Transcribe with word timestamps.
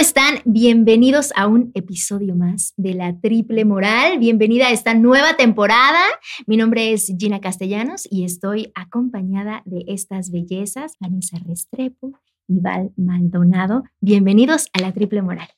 Hola 0.00 0.06
amigos, 0.06 0.14
¿cómo 0.14 0.32
están? 0.32 0.52
Bienvenidos 0.54 1.32
a 1.36 1.46
un 1.46 1.72
episodio 1.74 2.34
más 2.34 2.72
de 2.78 2.94
La 2.94 3.20
Triple 3.20 3.66
Moral. 3.66 4.18
Bienvenida 4.18 4.68
a 4.68 4.70
esta 4.70 4.94
nueva 4.94 5.36
temporada. 5.36 6.00
Mi 6.46 6.56
nombre 6.56 6.94
es 6.94 7.12
Gina 7.18 7.40
Castellanos 7.40 8.08
y 8.10 8.24
estoy 8.24 8.72
acompañada 8.74 9.60
de 9.66 9.84
estas 9.88 10.30
bellezas, 10.30 10.96
Vanessa 11.00 11.36
Restrepo 11.46 12.18
y 12.48 12.60
Val 12.60 12.92
Maldonado. 12.96 13.84
Bienvenidos 14.00 14.70
a 14.72 14.80
La 14.80 14.92
Triple 14.92 15.20
Moral. 15.20 15.48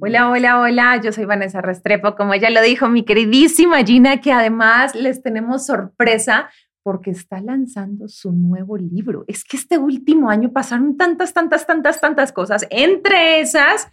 Hola, 0.00 0.30
hola, 0.30 0.60
hola, 0.60 1.00
yo 1.02 1.12
soy 1.12 1.26
Vanessa 1.26 1.60
Restrepo, 1.60 2.14
como 2.14 2.34
ya 2.36 2.48
lo 2.48 2.62
dijo 2.62 2.88
mi 2.88 3.04
queridísima 3.04 3.84
Gina, 3.84 4.20
que 4.20 4.32
además 4.32 4.94
les 4.94 5.22
tenemos 5.22 5.66
sorpresa 5.66 6.48
porque 6.86 7.10
está 7.10 7.40
lanzando 7.40 8.06
su 8.06 8.30
nuevo 8.30 8.76
libro. 8.76 9.24
Es 9.26 9.42
que 9.42 9.56
este 9.56 9.76
último 9.76 10.30
año 10.30 10.52
pasaron 10.52 10.96
tantas, 10.96 11.34
tantas, 11.34 11.66
tantas, 11.66 12.00
tantas 12.00 12.30
cosas. 12.30 12.64
Entre 12.70 13.40
esas, 13.40 13.88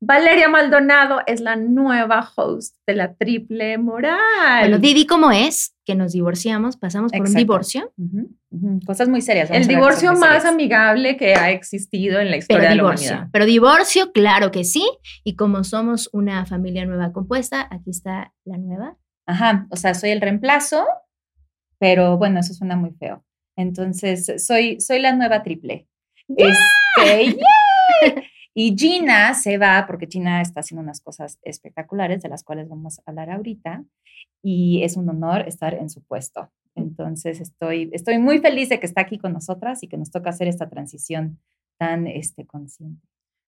Valeria 0.00 0.48
Maldonado 0.48 1.20
es 1.28 1.40
la 1.40 1.54
nueva 1.54 2.28
host 2.34 2.74
de 2.84 2.96
la 2.96 3.14
Triple 3.14 3.78
Moral. 3.78 4.58
Bueno, 4.58 4.78
Didi, 4.80 5.06
¿cómo 5.06 5.30
es? 5.30 5.76
Que 5.84 5.94
nos 5.94 6.14
divorciamos, 6.14 6.76
pasamos 6.76 7.12
por 7.12 7.20
un 7.20 7.32
divorcio. 7.32 7.92
Cosas 8.84 9.08
muy 9.08 9.20
serias. 9.20 9.48
El 9.48 9.68
divorcio 9.68 10.12
más 10.14 10.44
amigable 10.44 11.16
que 11.16 11.36
ha 11.36 11.52
existido 11.52 12.18
en 12.18 12.32
la 12.32 12.38
historia 12.38 12.70
de 12.70 12.74
la 12.74 12.82
humanidad. 12.82 13.28
Pero 13.30 13.46
divorcio, 13.46 14.10
claro 14.10 14.50
que 14.50 14.64
sí. 14.64 14.84
Y 15.22 15.36
como 15.36 15.62
somos 15.62 16.10
una 16.12 16.44
familia 16.44 16.84
nueva 16.86 17.12
compuesta, 17.12 17.68
aquí 17.70 17.90
está 17.90 18.34
la 18.44 18.58
nueva. 18.58 18.96
Ajá, 19.26 19.68
o 19.70 19.76
sea, 19.76 19.94
soy 19.94 20.10
el 20.10 20.20
reemplazo 20.20 20.84
pero 21.82 22.16
bueno, 22.16 22.38
eso 22.38 22.54
suena 22.54 22.76
muy 22.76 22.92
feo. 22.92 23.24
Entonces, 23.56 24.46
soy, 24.46 24.80
soy 24.80 25.00
la 25.00 25.16
nueva 25.16 25.42
triple. 25.42 25.88
Este, 26.28 27.36
y 28.54 28.76
Gina 28.78 29.34
se 29.34 29.58
va 29.58 29.84
porque 29.88 30.06
Gina 30.08 30.40
está 30.42 30.60
haciendo 30.60 30.80
unas 30.80 31.00
cosas 31.00 31.40
espectaculares 31.42 32.22
de 32.22 32.28
las 32.28 32.44
cuales 32.44 32.68
vamos 32.68 33.00
a 33.00 33.02
hablar 33.06 33.30
ahorita 33.30 33.84
y 34.44 34.84
es 34.84 34.96
un 34.96 35.08
honor 35.08 35.48
estar 35.48 35.74
en 35.74 35.90
su 35.90 36.04
puesto. 36.04 36.52
Entonces, 36.76 37.40
estoy, 37.40 37.90
estoy 37.92 38.20
muy 38.20 38.38
feliz 38.38 38.68
de 38.68 38.78
que 38.78 38.86
está 38.86 39.00
aquí 39.00 39.18
con 39.18 39.32
nosotras 39.32 39.82
y 39.82 39.88
que 39.88 39.98
nos 39.98 40.12
toca 40.12 40.30
hacer 40.30 40.46
esta 40.46 40.70
transición 40.70 41.40
tan 41.78 42.06
este, 42.06 42.46
consciente. 42.46 43.04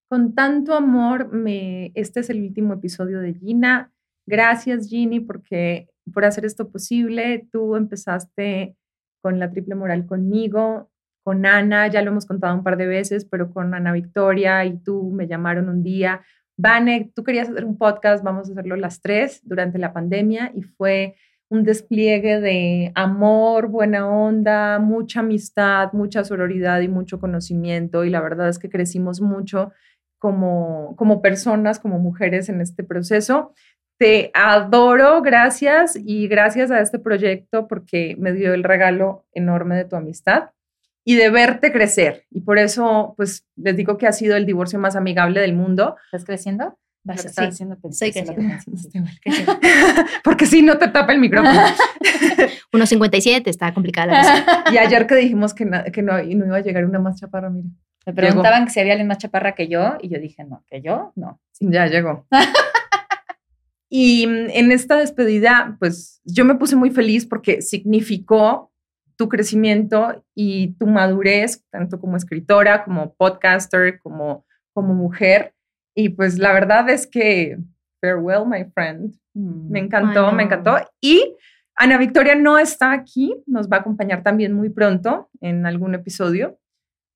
Con 0.09 0.35
tanto 0.35 0.75
amor, 0.75 1.33
me, 1.33 1.93
este 1.95 2.19
es 2.19 2.31
el 2.31 2.43
último 2.43 2.75
episodio 2.75 3.21
de 3.21 3.35
Gina. 3.35 3.94
Gracias, 4.27 4.89
Ginny, 4.89 5.21
porque 5.21 5.89
por 6.13 6.25
hacer 6.25 6.45
esto 6.45 6.71
posible. 6.71 7.47
Tú 7.51 7.77
empezaste 7.77 8.77
con 9.23 9.39
la 9.39 9.51
triple 9.51 9.75
moral 9.75 10.07
conmigo, 10.07 10.91
con 11.23 11.47
Ana, 11.47 11.89
ya 11.89 12.03
lo 12.03 12.11
hemos 12.11 12.27
contado 12.27 12.55
un 12.55 12.63
par 12.63 12.77
de 12.77 12.87
veces, 12.87 13.25
pero 13.25 13.51
con 13.51 13.75
Ana 13.75 13.93
Victoria 13.93 14.65
y 14.67 14.79
tú 14.79 15.11
me 15.11 15.27
llamaron 15.27 15.71
un 15.71 15.83
día. 15.83 16.21
Vane, 16.59 17.11
tú 17.15 17.25
querías 17.25 17.49
hacer 17.49 17.65
un 17.65 17.79
podcast, 17.79 18.23
vamos 18.23 18.49
a 18.49 18.53
hacerlo 18.53 18.77
las 18.77 19.01
tres 19.01 19.41
durante 19.45 19.79
la 19.79 19.93
pandemia 19.93 20.53
y 20.55 20.63
fue 20.63 21.17
un 21.49 21.65
despliegue 21.65 22.41
de 22.41 22.93
amor, 22.95 23.69
buena 23.69 24.09
onda, 24.09 24.79
mucha 24.79 25.21
amistad, 25.21 25.93
mucha 25.93 26.25
sororidad 26.25 26.81
y 26.81 26.89
mucho 26.89 27.19
conocimiento 27.19 28.05
y 28.05 28.11
la 28.11 28.21
verdad 28.21 28.49
es 28.49 28.59
que 28.59 28.71
crecimos 28.71 29.21
mucho 29.21 29.73
como, 30.19 30.95
como 30.97 31.23
personas, 31.23 31.81
como 31.81 31.99
mujeres 31.99 32.49
en 32.49 32.61
este 32.61 32.85
proceso. 32.85 33.53
Te 33.99 34.31
adoro, 34.35 35.23
gracias 35.23 35.97
y 35.97 36.27
gracias 36.27 36.71
a 36.71 36.81
este 36.81 36.99
proyecto 36.99 37.69
porque 37.69 38.17
me 38.19 38.33
dio 38.33 38.53
el 38.55 38.65
regalo 38.65 39.25
enorme 39.33 39.77
de 39.77 39.85
tu 39.85 39.97
amistad 39.97 40.51
y 41.05 41.17
de 41.17 41.31
verte 41.31 41.71
crecer. 41.73 42.25
Y 42.31 42.41
por 42.41 42.59
eso, 42.59 43.15
pues, 43.17 43.47
les 43.57 43.77
digo 43.77 43.99
que 43.99 44.07
ha 44.07 44.13
sido 44.13 44.37
el 44.37 44.47
divorcio 44.47 44.79
más 44.79 44.97
amigable 44.97 45.41
del 45.41 45.53
mundo. 45.53 45.97
¿Estás 46.07 46.25
creciendo? 46.25 46.79
Vas, 47.05 47.21
sí, 47.21 47.29
haciendo 47.37 47.77
soy 47.91 48.13
creciendo. 48.13 48.57
Porque 50.25 50.47
si 50.47 50.63
no 50.63 50.79
te 50.79 50.89
tapa 50.89 51.13
el 51.13 51.19
micrófono. 51.19 51.53
1.57, 52.73 53.43
está 53.47 53.75
complicada 53.75 54.07
la 54.07 54.19
cosa. 54.19 54.65
Y 54.73 54.79
ayer 54.79 55.07
que 55.07 55.15
dijimos 55.15 55.53
que, 55.53 55.69
que 55.93 56.03
no, 56.03 56.15
no, 56.15 56.47
iba 56.47 56.57
a 56.57 56.61
llegar 56.61 56.85
una 56.87 56.99
más 56.99 57.21
chaparra, 57.21 57.51
mira. 57.51 57.69
Me 58.07 58.13
preguntaban 58.13 58.65
que 58.65 58.71
si 58.71 58.81
había 58.81 58.93
alguien 58.93 59.09
más 59.09 59.19
chaparra 59.19 59.55
que 59.55 59.69
yo 59.69 59.97
y 60.01 60.09
yo 60.09 60.19
dije, 60.19 60.45
no, 60.45 60.63
que 60.67 60.83
yo, 60.83 61.13
no. 61.15 61.41
Ya 61.61 61.87
llegó. 61.87 62.27
Y 63.97 64.27
mm, 64.27 64.51
en 64.51 64.73
esta 64.73 64.97
despedida, 64.97 65.77
pues 65.79 66.21
yo 66.25 66.45
me 66.45 66.57
puse 66.57 66.75
muy 66.75 66.91
feliz 66.91 67.25
porque 67.27 67.63
significó 67.63 68.73
tu 69.17 69.29
crecimiento 69.29 70.25
y 70.35 70.73
tu 70.79 70.89
madurez, 70.89 71.65
tanto 71.71 72.01
como 72.01 72.17
escritora, 72.17 72.83
como 72.83 73.15
podcaster, 73.15 74.01
como, 74.01 74.45
como 74.73 74.95
mujer. 74.95 75.55
Y 75.95 76.09
pues 76.09 76.41
la 76.41 76.53
verdad 76.53 76.91
es 76.91 77.07
que, 77.07 77.57
farewell, 78.01 78.49
my 78.49 78.65
friend. 78.75 79.15
Mm, 79.33 79.71
me 79.71 79.79
encantó, 79.79 80.33
me 80.33 80.43
encantó. 80.43 80.75
Y 81.01 81.37
Ana 81.77 81.97
Victoria 81.97 82.35
no 82.35 82.59
está 82.59 82.91
aquí, 82.91 83.45
nos 83.47 83.69
va 83.69 83.77
a 83.77 83.81
acompañar 83.81 84.25
también 84.25 84.55
muy 84.55 84.71
pronto 84.71 85.31
en 85.41 85.67
algún 85.67 85.95
episodio, 85.95 86.59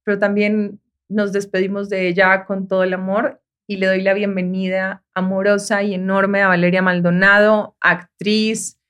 pero 0.05 0.21
también 0.21 0.81
nos 1.09 1.33
despedimos 1.33 1.89
de 1.89 2.07
ella 2.07 2.45
con 2.45 2.69
todo 2.69 2.85
el 2.85 2.95
amor 2.95 3.43
y 3.71 3.77
le 3.77 3.87
doy 3.87 4.01
la 4.01 4.15
bienvenida 4.15 5.05
amorosa 5.15 5.83
y 5.83 5.93
enorme 5.93 6.41
a 6.41 6.49
Valeria 6.49 6.81
Maldonado, 6.81 7.77
actriz, 7.81 8.81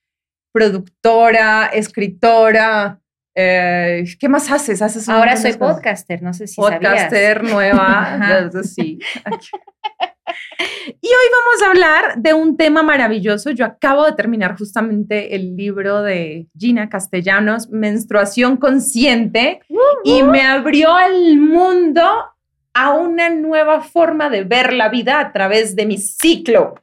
productora, 0.52 1.66
escritora. 1.66 3.00
Eh, 3.34 4.04
¿Qué 4.20 4.28
más 4.28 4.50
haces? 4.52 4.80
¿Haces 4.80 5.08
Ahora 5.08 5.36
soy 5.36 5.54
podcaster, 5.54 6.22
no 6.22 6.32
sé 6.32 6.46
si 6.46 6.56
podcaster 6.56 7.42
nueva, 7.42 8.50
sí. 8.62 8.98
Y 10.88 11.06
hoy 11.06 11.26
vamos 11.32 11.62
a 11.62 11.70
hablar 11.70 12.18
de 12.18 12.34
un 12.34 12.56
tema 12.56 12.82
maravilloso. 12.82 13.50
Yo 13.50 13.64
acabo 13.64 14.04
de 14.04 14.12
terminar 14.12 14.58
justamente 14.58 15.34
el 15.34 15.56
libro 15.56 16.02
de 16.02 16.48
Gina 16.56 16.88
Castellanos, 16.88 17.70
Menstruación 17.70 18.58
Consciente, 18.58 19.60
y 20.04 20.22
me 20.22 20.42
abrió 20.42 20.98
el 20.98 21.38
mundo 21.38 22.02
a 22.78 22.92
una 22.94 23.28
nueva 23.28 23.80
forma 23.80 24.30
de 24.30 24.44
ver 24.44 24.72
la 24.72 24.88
vida 24.88 25.18
a 25.18 25.32
través 25.32 25.74
de 25.74 25.84
mi 25.84 25.98
ciclo. 25.98 26.76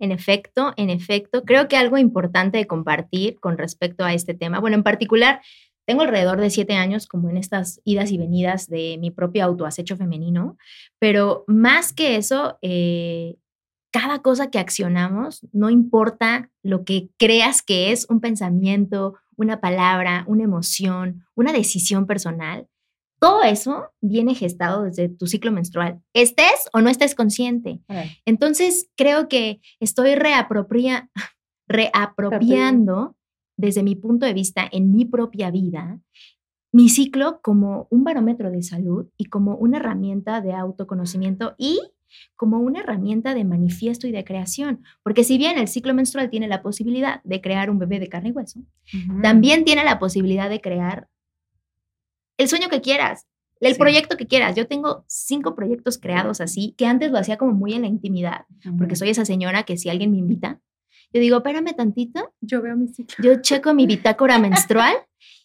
En 0.00 0.10
efecto, 0.10 0.72
en 0.78 0.88
efecto, 0.88 1.44
creo 1.44 1.68
que 1.68 1.76
algo 1.76 1.98
importante 1.98 2.56
de 2.56 2.66
compartir 2.66 3.38
con 3.38 3.58
respecto 3.58 4.06
a 4.06 4.14
este 4.14 4.32
tema, 4.32 4.58
bueno, 4.58 4.76
en 4.76 4.82
particular, 4.82 5.42
tengo 5.86 6.00
alrededor 6.00 6.40
de 6.40 6.48
siete 6.48 6.76
años 6.76 7.06
como 7.06 7.28
en 7.28 7.36
estas 7.36 7.82
idas 7.84 8.10
y 8.10 8.16
venidas 8.16 8.68
de 8.68 8.96
mi 8.98 9.10
propio 9.10 9.44
autoacecho 9.44 9.98
femenino, 9.98 10.56
pero 10.98 11.44
más 11.46 11.92
que 11.92 12.16
eso, 12.16 12.56
eh, 12.62 13.36
cada 13.92 14.22
cosa 14.22 14.50
que 14.50 14.58
accionamos, 14.58 15.46
no 15.52 15.68
importa 15.68 16.50
lo 16.62 16.84
que 16.86 17.10
creas 17.18 17.60
que 17.60 17.92
es 17.92 18.06
un 18.08 18.22
pensamiento, 18.22 19.16
una 19.36 19.60
palabra, 19.60 20.24
una 20.26 20.44
emoción, 20.44 21.26
una 21.34 21.52
decisión 21.52 22.06
personal, 22.06 22.66
todo 23.18 23.42
eso 23.42 23.90
viene 24.00 24.34
gestado 24.34 24.84
desde 24.84 25.08
tu 25.08 25.26
ciclo 25.26 25.52
menstrual, 25.52 26.00
estés 26.12 26.68
o 26.72 26.80
no 26.80 26.88
estés 26.88 27.14
consciente. 27.14 27.80
Entonces, 28.24 28.90
creo 28.96 29.28
que 29.28 29.60
estoy 29.80 30.14
reapropria, 30.14 31.10
reapropiando 31.68 33.16
desde 33.56 33.82
mi 33.82 33.96
punto 33.96 34.24
de 34.24 34.34
vista 34.34 34.68
en 34.70 34.92
mi 34.92 35.04
propia 35.04 35.50
vida 35.50 36.00
mi 36.72 36.88
ciclo 36.88 37.40
como 37.42 37.88
un 37.90 38.04
barómetro 38.04 38.50
de 38.50 38.62
salud 38.62 39.06
y 39.16 39.26
como 39.26 39.56
una 39.56 39.78
herramienta 39.78 40.40
de 40.40 40.52
autoconocimiento 40.52 41.54
y 41.56 41.80
como 42.36 42.58
una 42.58 42.80
herramienta 42.80 43.34
de 43.34 43.44
manifiesto 43.44 44.06
y 44.06 44.12
de 44.12 44.24
creación. 44.24 44.82
Porque 45.02 45.24
si 45.24 45.38
bien 45.38 45.58
el 45.58 45.68
ciclo 45.68 45.94
menstrual 45.94 46.30
tiene 46.30 46.48
la 46.48 46.62
posibilidad 46.62 47.22
de 47.24 47.40
crear 47.40 47.70
un 47.70 47.78
bebé 47.78 48.00
de 48.00 48.08
carne 48.08 48.30
y 48.30 48.32
hueso, 48.32 48.60
también 49.22 49.64
tiene 49.64 49.84
la 49.84 49.98
posibilidad 49.98 50.48
de 50.48 50.60
crear 50.60 51.08
el 52.38 52.48
sueño 52.48 52.68
que 52.68 52.80
quieras, 52.80 53.26
el 53.60 53.76
proyecto 53.76 54.16
que 54.16 54.26
quieras. 54.26 54.56
Yo 54.56 54.66
tengo 54.66 55.04
cinco 55.08 55.54
proyectos 55.54 55.98
creados 55.98 56.40
así, 56.40 56.74
que 56.78 56.86
antes 56.86 57.10
lo 57.10 57.18
hacía 57.18 57.36
como 57.36 57.52
muy 57.52 57.74
en 57.74 57.82
la 57.82 57.88
intimidad, 57.88 58.46
porque 58.78 58.96
soy 58.96 59.10
esa 59.10 59.24
señora 59.24 59.64
que 59.64 59.76
si 59.76 59.90
alguien 59.90 60.10
me 60.10 60.18
invita, 60.18 60.60
yo 61.12 61.20
digo, 61.20 61.38
espérame 61.38 61.74
tantito. 61.74 62.34
Yo 62.40 62.60
veo 62.62 62.76
mi 62.76 62.88
ciclo. 62.88 63.24
Yo 63.24 63.40
checo 63.40 63.74
mi 63.74 63.86
bitácora 63.86 64.38
menstrual. 64.38 64.94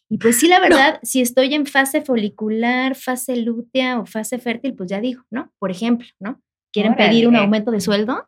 Y 0.09 0.17
pues 0.17 0.39
sí, 0.39 0.47
la 0.47 0.59
verdad, 0.59 0.99
si 1.01 1.21
estoy 1.21 1.53
en 1.53 1.65
fase 1.65 2.01
folicular, 2.01 2.95
fase 2.95 3.37
lútea 3.37 3.99
o 3.99 4.05
fase 4.05 4.37
fértil, 4.37 4.75
pues 4.75 4.89
ya 4.89 4.99
digo, 4.99 5.23
¿no? 5.31 5.51
Por 5.57 5.71
ejemplo, 5.71 6.07
¿no? 6.19 6.39
¿Quieren 6.71 6.95
pedir 6.95 7.27
un 7.27 7.35
aumento 7.35 7.71
de 7.71 7.81
sueldo? 7.81 8.25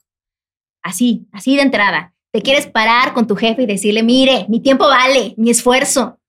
Así, 0.81 1.27
así 1.31 1.55
de 1.55 1.63
entrada. 1.63 2.13
Te 2.31 2.41
quieres 2.41 2.67
parar 2.67 3.13
con 3.13 3.27
tu 3.27 3.35
jefe 3.35 3.63
y 3.63 3.65
decirle, 3.65 4.03
mire, 4.03 4.45
mi 4.49 4.61
tiempo 4.61 4.87
vale, 4.87 5.33
mi 5.37 5.49
esfuerzo. 5.49 6.19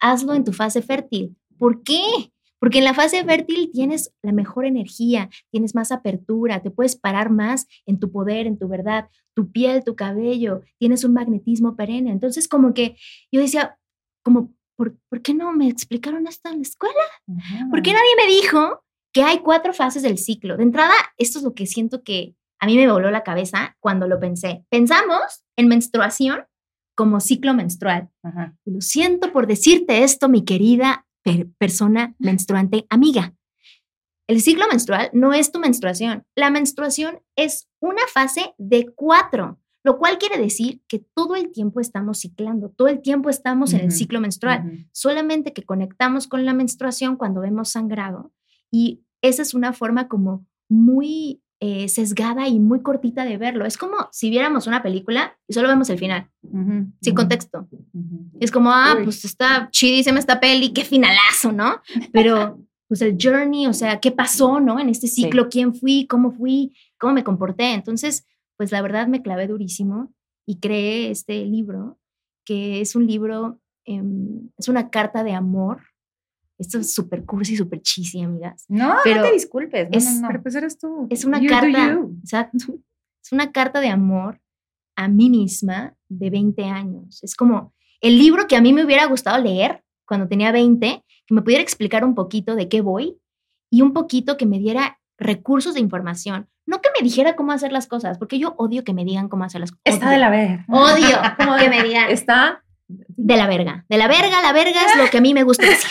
Hazlo 0.00 0.34
en 0.34 0.44
tu 0.44 0.52
fase 0.52 0.82
fértil. 0.82 1.36
¿Por 1.58 1.82
qué? 1.82 2.02
Porque 2.58 2.78
en 2.78 2.84
la 2.84 2.94
fase 2.94 3.24
fértil 3.24 3.70
tienes 3.72 4.12
la 4.22 4.32
mejor 4.32 4.64
energía, 4.64 5.28
tienes 5.50 5.74
más 5.74 5.92
apertura, 5.92 6.62
te 6.62 6.70
puedes 6.70 6.96
parar 6.96 7.30
más 7.30 7.66
en 7.84 7.98
tu 7.98 8.10
poder, 8.10 8.46
en 8.46 8.58
tu 8.58 8.68
verdad, 8.68 9.08
tu 9.34 9.50
piel, 9.50 9.84
tu 9.84 9.96
cabello, 9.96 10.62
tienes 10.78 11.04
un 11.04 11.12
magnetismo 11.12 11.76
perenne. 11.76 12.10
Entonces, 12.10 12.48
como 12.48 12.72
que 12.72 12.96
yo 13.30 13.40
decía, 13.40 13.78
como, 14.22 14.54
¿por, 14.76 14.96
qué 15.22 15.34
no 15.34 15.52
me 15.52 15.68
explicaron 15.68 16.26
esto 16.26 16.48
en 16.48 16.56
la 16.56 16.62
escuela? 16.62 16.94
¿Por 17.70 17.82
qué 17.82 17.92
nadie 17.92 18.16
me 18.16 18.32
dijo 18.32 18.84
que 19.14 19.22
hay 19.22 19.38
cuatro 19.38 19.72
fases 19.72 20.02
del 20.02 20.18
ciclo. 20.18 20.56
De 20.56 20.64
entrada, 20.64 20.92
esto 21.16 21.38
es 21.38 21.44
lo 21.44 21.54
que 21.54 21.66
siento 21.66 22.02
que 22.02 22.34
a 22.58 22.66
mí 22.66 22.76
me 22.76 22.90
voló 22.90 23.10
la 23.10 23.22
cabeza 23.22 23.76
cuando 23.80 24.08
lo 24.08 24.18
pensé. 24.18 24.64
Pensamos 24.68 25.44
en 25.56 25.68
menstruación 25.68 26.44
como 26.96 27.20
ciclo 27.20 27.54
menstrual. 27.54 28.10
Y 28.64 28.72
lo 28.72 28.80
siento 28.80 29.32
por 29.32 29.46
decirte 29.46 30.02
esto, 30.02 30.28
mi 30.28 30.44
querida 30.44 31.03
persona 31.58 32.14
menstruante 32.18 32.86
amiga. 32.90 33.34
El 34.26 34.40
ciclo 34.40 34.66
menstrual 34.70 35.10
no 35.12 35.32
es 35.32 35.52
tu 35.52 35.58
menstruación. 35.58 36.24
La 36.34 36.50
menstruación 36.50 37.20
es 37.36 37.68
una 37.80 38.02
fase 38.12 38.54
de 38.56 38.86
cuatro, 38.94 39.60
lo 39.82 39.98
cual 39.98 40.16
quiere 40.18 40.38
decir 40.38 40.80
que 40.88 40.98
todo 41.14 41.36
el 41.36 41.52
tiempo 41.52 41.80
estamos 41.80 42.20
ciclando, 42.20 42.70
todo 42.70 42.88
el 42.88 43.02
tiempo 43.02 43.28
estamos 43.28 43.74
en 43.74 43.80
el 43.80 43.92
ciclo 43.92 44.20
menstrual, 44.20 44.88
solamente 44.92 45.52
que 45.52 45.64
conectamos 45.64 46.26
con 46.26 46.46
la 46.46 46.54
menstruación 46.54 47.16
cuando 47.16 47.42
vemos 47.42 47.70
sangrado 47.70 48.32
y 48.70 49.04
esa 49.20 49.42
es 49.42 49.54
una 49.54 49.72
forma 49.72 50.08
como 50.08 50.46
muy 50.68 51.42
eh, 51.66 51.88
sesgada 51.88 52.46
y 52.46 52.60
muy 52.60 52.82
cortita 52.82 53.24
de 53.24 53.38
verlo. 53.38 53.64
Es 53.64 53.78
como 53.78 54.10
si 54.12 54.28
viéramos 54.28 54.66
una 54.66 54.82
película 54.82 55.38
y 55.48 55.54
solo 55.54 55.68
vemos 55.68 55.88
el 55.88 55.98
final, 55.98 56.28
sin 57.00 57.14
contexto. 57.14 57.66
Es 58.38 58.50
como, 58.50 58.70
ah, 58.70 58.98
pues 59.02 59.24
está 59.24 59.70
chidísima 59.70 60.18
esta 60.18 60.40
peli, 60.40 60.74
qué 60.74 60.84
finalazo, 60.84 61.52
¿no? 61.52 61.80
Pero 62.12 62.60
pues 62.86 63.00
el 63.00 63.16
journey, 63.18 63.66
o 63.66 63.72
sea, 63.72 63.98
qué 63.98 64.12
pasó, 64.12 64.60
¿no? 64.60 64.78
En 64.78 64.90
este 64.90 65.06
ciclo, 65.06 65.48
quién 65.48 65.74
fui, 65.74 66.06
cómo 66.06 66.32
fui, 66.32 66.76
cómo 66.98 67.14
me 67.14 67.24
comporté. 67.24 67.72
Entonces, 67.72 68.26
pues 68.58 68.70
la 68.70 68.82
verdad 68.82 69.06
me 69.06 69.22
clavé 69.22 69.46
durísimo 69.46 70.12
y 70.46 70.60
creé 70.60 71.10
este 71.10 71.46
libro, 71.46 71.98
que 72.44 72.82
es 72.82 72.94
un 72.94 73.06
libro, 73.06 73.58
em, 73.86 74.50
es 74.58 74.68
una 74.68 74.90
carta 74.90 75.24
de 75.24 75.32
amor. 75.32 75.80
Esto 76.58 76.78
es 76.78 76.94
súper 76.94 77.24
cursi, 77.24 77.56
súper 77.56 77.82
cheesy, 77.82 78.22
amigas. 78.22 78.64
No, 78.68 78.94
no 78.94 79.02
te 79.02 79.32
disculpes. 79.32 79.90
No, 79.90 79.98
es, 79.98 80.20
no, 80.20 80.28
Pero 80.28 80.42
pues 80.42 80.54
eres 80.54 80.78
tú. 80.78 81.06
Es 81.10 81.24
una 81.24 81.44
carta, 81.44 81.98
exacto. 82.22 82.78
Es 83.22 83.32
una 83.32 83.52
carta 83.52 83.80
de 83.80 83.88
amor 83.88 84.40
a 84.96 85.08
mí 85.08 85.30
misma 85.30 85.96
de 86.08 86.30
20 86.30 86.64
años. 86.64 87.22
Es 87.22 87.34
como 87.34 87.74
el 88.00 88.18
libro 88.18 88.46
que 88.46 88.56
a 88.56 88.60
mí 88.60 88.72
me 88.72 88.84
hubiera 88.84 89.06
gustado 89.06 89.42
leer 89.42 89.82
cuando 90.06 90.28
tenía 90.28 90.52
20 90.52 91.04
que 91.26 91.34
me 91.34 91.42
pudiera 91.42 91.62
explicar 91.62 92.04
un 92.04 92.14
poquito 92.14 92.54
de 92.54 92.68
qué 92.68 92.80
voy 92.80 93.18
y 93.70 93.82
un 93.82 93.92
poquito 93.92 94.36
que 94.36 94.46
me 94.46 94.58
diera 94.58 95.00
recursos 95.18 95.74
de 95.74 95.80
información. 95.80 96.48
No 96.66 96.80
que 96.80 96.90
me 96.98 97.02
dijera 97.02 97.36
cómo 97.36 97.52
hacer 97.52 97.72
las 97.72 97.86
cosas, 97.86 98.18
porque 98.18 98.38
yo 98.38 98.54
odio 98.56 98.84
que 98.84 98.94
me 98.94 99.04
digan 99.04 99.28
cómo 99.28 99.44
hacer 99.44 99.60
las 99.60 99.70
cosas. 99.70 99.82
Está 99.84 100.10
de 100.10 100.18
la 100.18 100.30
verga. 100.30 100.64
Odio 100.68 101.18
que 101.58 101.68
me 101.68 101.82
digan. 101.82 102.08
Está 102.10 102.63
de 102.88 103.36
la 103.36 103.46
verga. 103.46 103.84
De 103.88 103.96
la 103.96 104.08
verga, 104.08 104.42
la 104.42 104.52
verga 104.52 104.80
es 104.86 104.96
lo 104.96 105.08
que 105.08 105.18
a 105.18 105.20
mí 105.20 105.34
me 105.34 105.42
gusta 105.42 105.66
decir. 105.66 105.90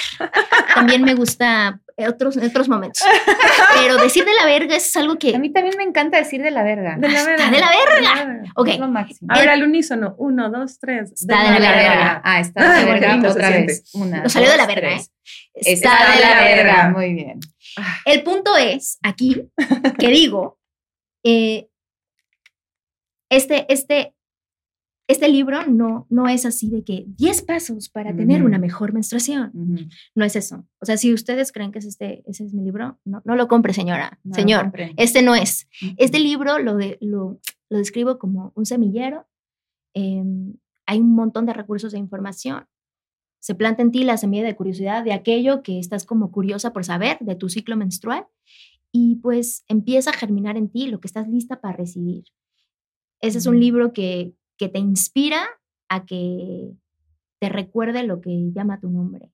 También 0.75 1.03
me 1.03 1.15
gusta 1.15 1.79
otros, 1.97 2.37
otros 2.37 2.69
momentos. 2.69 3.03
Pero 3.75 3.97
decir 3.97 4.25
de 4.25 4.33
la 4.33 4.45
verga 4.45 4.75
es 4.75 4.95
algo 4.95 5.17
que. 5.17 5.35
A 5.35 5.39
mí 5.39 5.51
también 5.51 5.75
me 5.77 5.83
encanta 5.83 6.17
decir 6.17 6.41
de 6.41 6.51
la 6.51 6.63
verga. 6.63 6.95
De 6.97 7.09
la 7.09 7.23
verga. 7.23 7.45
Está 7.45 7.51
de 7.51 7.59
la 7.59 7.69
verga. 7.69 8.43
Ok. 8.55 8.67
Es 8.67 8.79
lo 8.79 8.87
máximo. 8.87 9.33
A 9.33 9.39
ver, 9.39 9.49
al 9.49 9.63
unísono. 9.63 10.15
Uno, 10.17 10.49
dos, 10.49 10.79
tres. 10.79 11.11
Está 11.11 11.53
de, 11.53 11.59
la, 11.59 11.71
verga. 11.71 12.21
Ah, 12.23 12.39
está 12.39 12.73
de 12.73 12.85
la 12.85 12.93
verga. 12.93 13.29
Otra 13.29 13.49
vez. 13.49 13.89
Una, 13.93 14.23
Lo 14.23 14.29
salió 14.29 14.51
de 14.51 14.57
la 14.57 14.65
verga, 14.65 14.95
¿eh? 14.95 15.01
Está, 15.53 16.13
de 16.13 16.21
la 16.21 16.43
verga. 16.43 16.89
Muy 16.89 17.13
bien. 17.13 17.39
El 18.05 18.23
punto 18.23 18.55
es, 18.55 18.99
aquí, 19.01 19.49
que 19.97 20.07
digo, 20.09 20.59
eh, 21.23 21.67
este, 23.29 23.71
este, 23.73 24.13
este 25.07 25.27
libro 25.27 25.65
no, 25.67 26.07
no 26.09 26.27
es 26.27 26.45
así 26.45 26.69
de 26.69 26.83
que 26.83 27.05
10 27.07 27.41
pasos 27.43 27.89
para 27.89 28.15
tener 28.15 28.43
una 28.43 28.57
mejor 28.57 28.93
menstruación. 28.93 29.51
No 30.15 30.23
es 30.23 30.35
eso. 30.35 30.65
O 30.79 30.85
sea, 30.85 30.97
si 30.97 31.13
ustedes 31.13 31.51
creen 31.51 31.71
que 31.71 31.79
es 31.79 31.85
este, 31.85 32.23
ese 32.25 32.45
es 32.45 32.53
mi 32.53 32.63
libro, 32.63 32.99
no, 33.03 33.21
no 33.25 33.35
lo 33.35 33.47
compre, 33.47 33.73
señora. 33.73 34.19
Señor, 34.31 34.71
este 34.95 35.21
no 35.21 35.35
es. 35.35 35.67
Este 35.97 36.19
libro 36.19 36.57
lo, 36.59 36.75
de, 36.75 36.97
lo, 37.01 37.39
lo 37.69 37.77
describo 37.77 38.17
como 38.17 38.53
un 38.55 38.65
semillero. 38.65 39.27
Em, 39.93 40.55
hay 40.85 40.99
un 40.99 41.13
montón 41.13 41.45
de 41.45 41.53
recursos 41.53 41.91
de 41.91 41.99
información. 41.99 42.65
Se 43.39 43.55
planta 43.55 43.81
en 43.81 43.91
ti 43.91 44.05
la 44.05 44.15
semilla 44.15 44.45
de 44.45 44.55
curiosidad 44.55 45.03
de 45.03 45.11
aquello 45.11 45.63
que 45.63 45.79
estás 45.79 46.05
como 46.05 46.31
curiosa 46.31 46.71
por 46.71 46.85
saber 46.85 47.17
de 47.19 47.35
tu 47.35 47.49
ciclo 47.49 47.75
menstrual 47.75 48.25
y 48.93 49.17
pues 49.17 49.65
empieza 49.67 50.11
a 50.11 50.13
germinar 50.13 50.55
en 50.55 50.69
ti 50.69 50.87
lo 50.87 51.01
que 51.01 51.07
estás 51.07 51.27
lista 51.27 51.59
para 51.59 51.75
recibir. 51.75 52.23
Ese 53.19 53.39
es 53.39 53.45
un 53.45 53.59
libro 53.59 53.91
que, 53.91 54.33
que 54.57 54.69
te 54.69 54.79
inspira 54.79 55.43
a 55.89 56.05
que 56.05 56.71
te 57.39 57.49
recuerde 57.49 58.03
lo 58.03 58.21
que 58.21 58.51
llama 58.53 58.79
tu 58.79 58.89
nombre. 58.89 59.31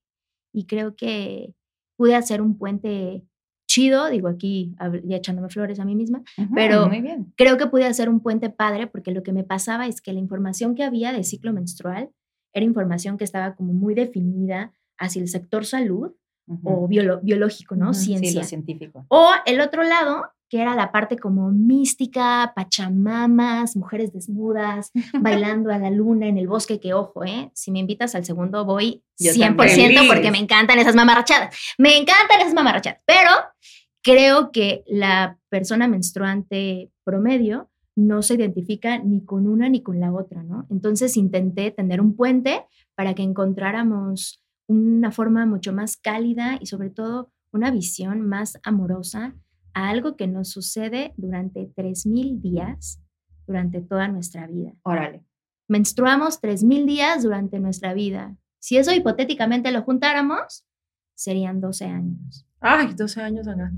Y 0.54 0.66
creo 0.66 0.96
que 0.96 1.54
pude 1.96 2.16
hacer 2.16 2.42
un 2.42 2.58
puente 2.58 3.24
chido, 3.68 4.10
digo 4.10 4.28
aquí 4.28 4.74
ya 5.04 5.18
echándome 5.18 5.50
flores 5.50 5.80
a 5.80 5.86
mí 5.86 5.96
misma, 5.96 6.24
pero 6.56 6.90
creo 7.36 7.58
que 7.58 7.68
pude 7.68 7.86
hacer 7.86 8.10
un 8.10 8.20
puente 8.20 8.50
padre 8.50 8.88
porque 8.88 9.12
lo 9.12 9.22
que 9.22 9.32
me 9.32 9.44
pasaba 9.44 9.86
es 9.86 10.02
que 10.02 10.12
la 10.12 10.20
información 10.20 10.74
que 10.74 10.84
había 10.84 11.14
de 11.14 11.24
ciclo 11.24 11.54
menstrual 11.54 12.10
era 12.52 12.66
información 12.66 13.18
que 13.18 13.26
estaba 13.26 13.56
como 13.56 13.74
muy 13.74 13.94
definida 13.94 14.74
hacia 14.98 15.22
el 15.22 15.28
sector 15.28 15.66
salud 15.66 16.14
o 16.64 16.88
biológico, 16.88 17.76
¿no? 17.76 17.94
Ciencia. 17.94 18.32
Sí, 18.32 18.38
lo 18.38 18.44
científico. 18.44 19.06
O 19.10 19.30
el 19.46 19.62
otro 19.62 19.84
lado, 19.84 20.24
que 20.50 20.62
era 20.62 20.76
la 20.76 20.92
parte 20.92 21.18
como 21.18 21.52
mística, 21.52 22.52
pachamamas, 22.56 23.76
mujeres 23.76 24.12
desnudas, 24.12 24.92
bailando 25.20 25.72
a 25.72 25.78
la 25.78 25.92
luna 25.92 26.28
en 26.28 26.38
el 26.38 26.48
bosque, 26.48 26.80
que 26.80 26.94
ojo, 26.94 27.24
¿eh? 27.24 27.52
Si 27.54 27.72
me 27.72 27.80
invitas 27.80 28.16
al 28.16 28.26
segundo 28.26 28.66
voy 28.66 29.04
100% 29.20 30.08
porque 30.08 30.32
me 30.32 30.40
encantan 30.40 30.80
esas 30.80 30.96
mamarrachadas. 30.96 31.56
Me 31.78 31.98
encantan 31.98 32.42
esas 32.42 32.54
mamarrachadas, 32.54 33.02
pero 33.06 33.30
creo 34.02 34.52
que 34.52 34.84
la 34.88 35.38
persona 35.50 35.88
menstruante 35.88 36.92
promedio 37.04 37.70
no 37.96 38.22
se 38.22 38.36
identifica 38.36 38.98
ni 38.98 39.24
con 39.24 39.48
una 39.48 39.70
ni 39.70 39.84
con 39.84 40.00
la 40.00 40.14
otra, 40.14 40.42
¿no? 40.42 40.66
Entonces 40.70 41.16
intenté 41.18 41.70
tener 41.72 42.02
un 42.02 42.16
puente 42.16 42.66
para 42.96 43.14
que 43.14 43.24
encontráramos 43.24 44.44
una 44.68 45.12
forma 45.12 45.46
mucho 45.46 45.74
más 45.74 45.98
cálida 45.98 46.58
y 46.62 46.66
sobre 46.66 46.90
todo 46.90 47.32
una 47.52 47.72
visión 47.72 48.22
más 48.22 48.60
amorosa 48.64 49.36
a 49.80 49.90
algo 49.90 50.16
que 50.16 50.28
nos 50.28 50.50
sucede 50.50 51.14
durante 51.18 51.72
3.000 51.76 52.42
días, 52.42 53.02
durante 53.48 53.82
toda 53.82 54.08
nuestra 54.08 54.48
vida. 54.48 54.74
Órale. 54.84 55.24
Menstruamos 55.68 56.42
3.000 56.42 56.86
días 56.86 57.24
durante 57.24 57.60
nuestra 57.60 57.94
vida. 57.94 58.36
Si 58.60 58.78
eso 58.78 58.94
hipotéticamente 58.94 59.72
lo 59.72 59.84
juntáramos, 59.84 60.66
serían 61.16 61.62
12 61.62 61.86
años. 61.86 62.46
Ay, 62.60 62.94
12 62.94 63.22
años, 63.22 63.48
Ana. 63.48 63.72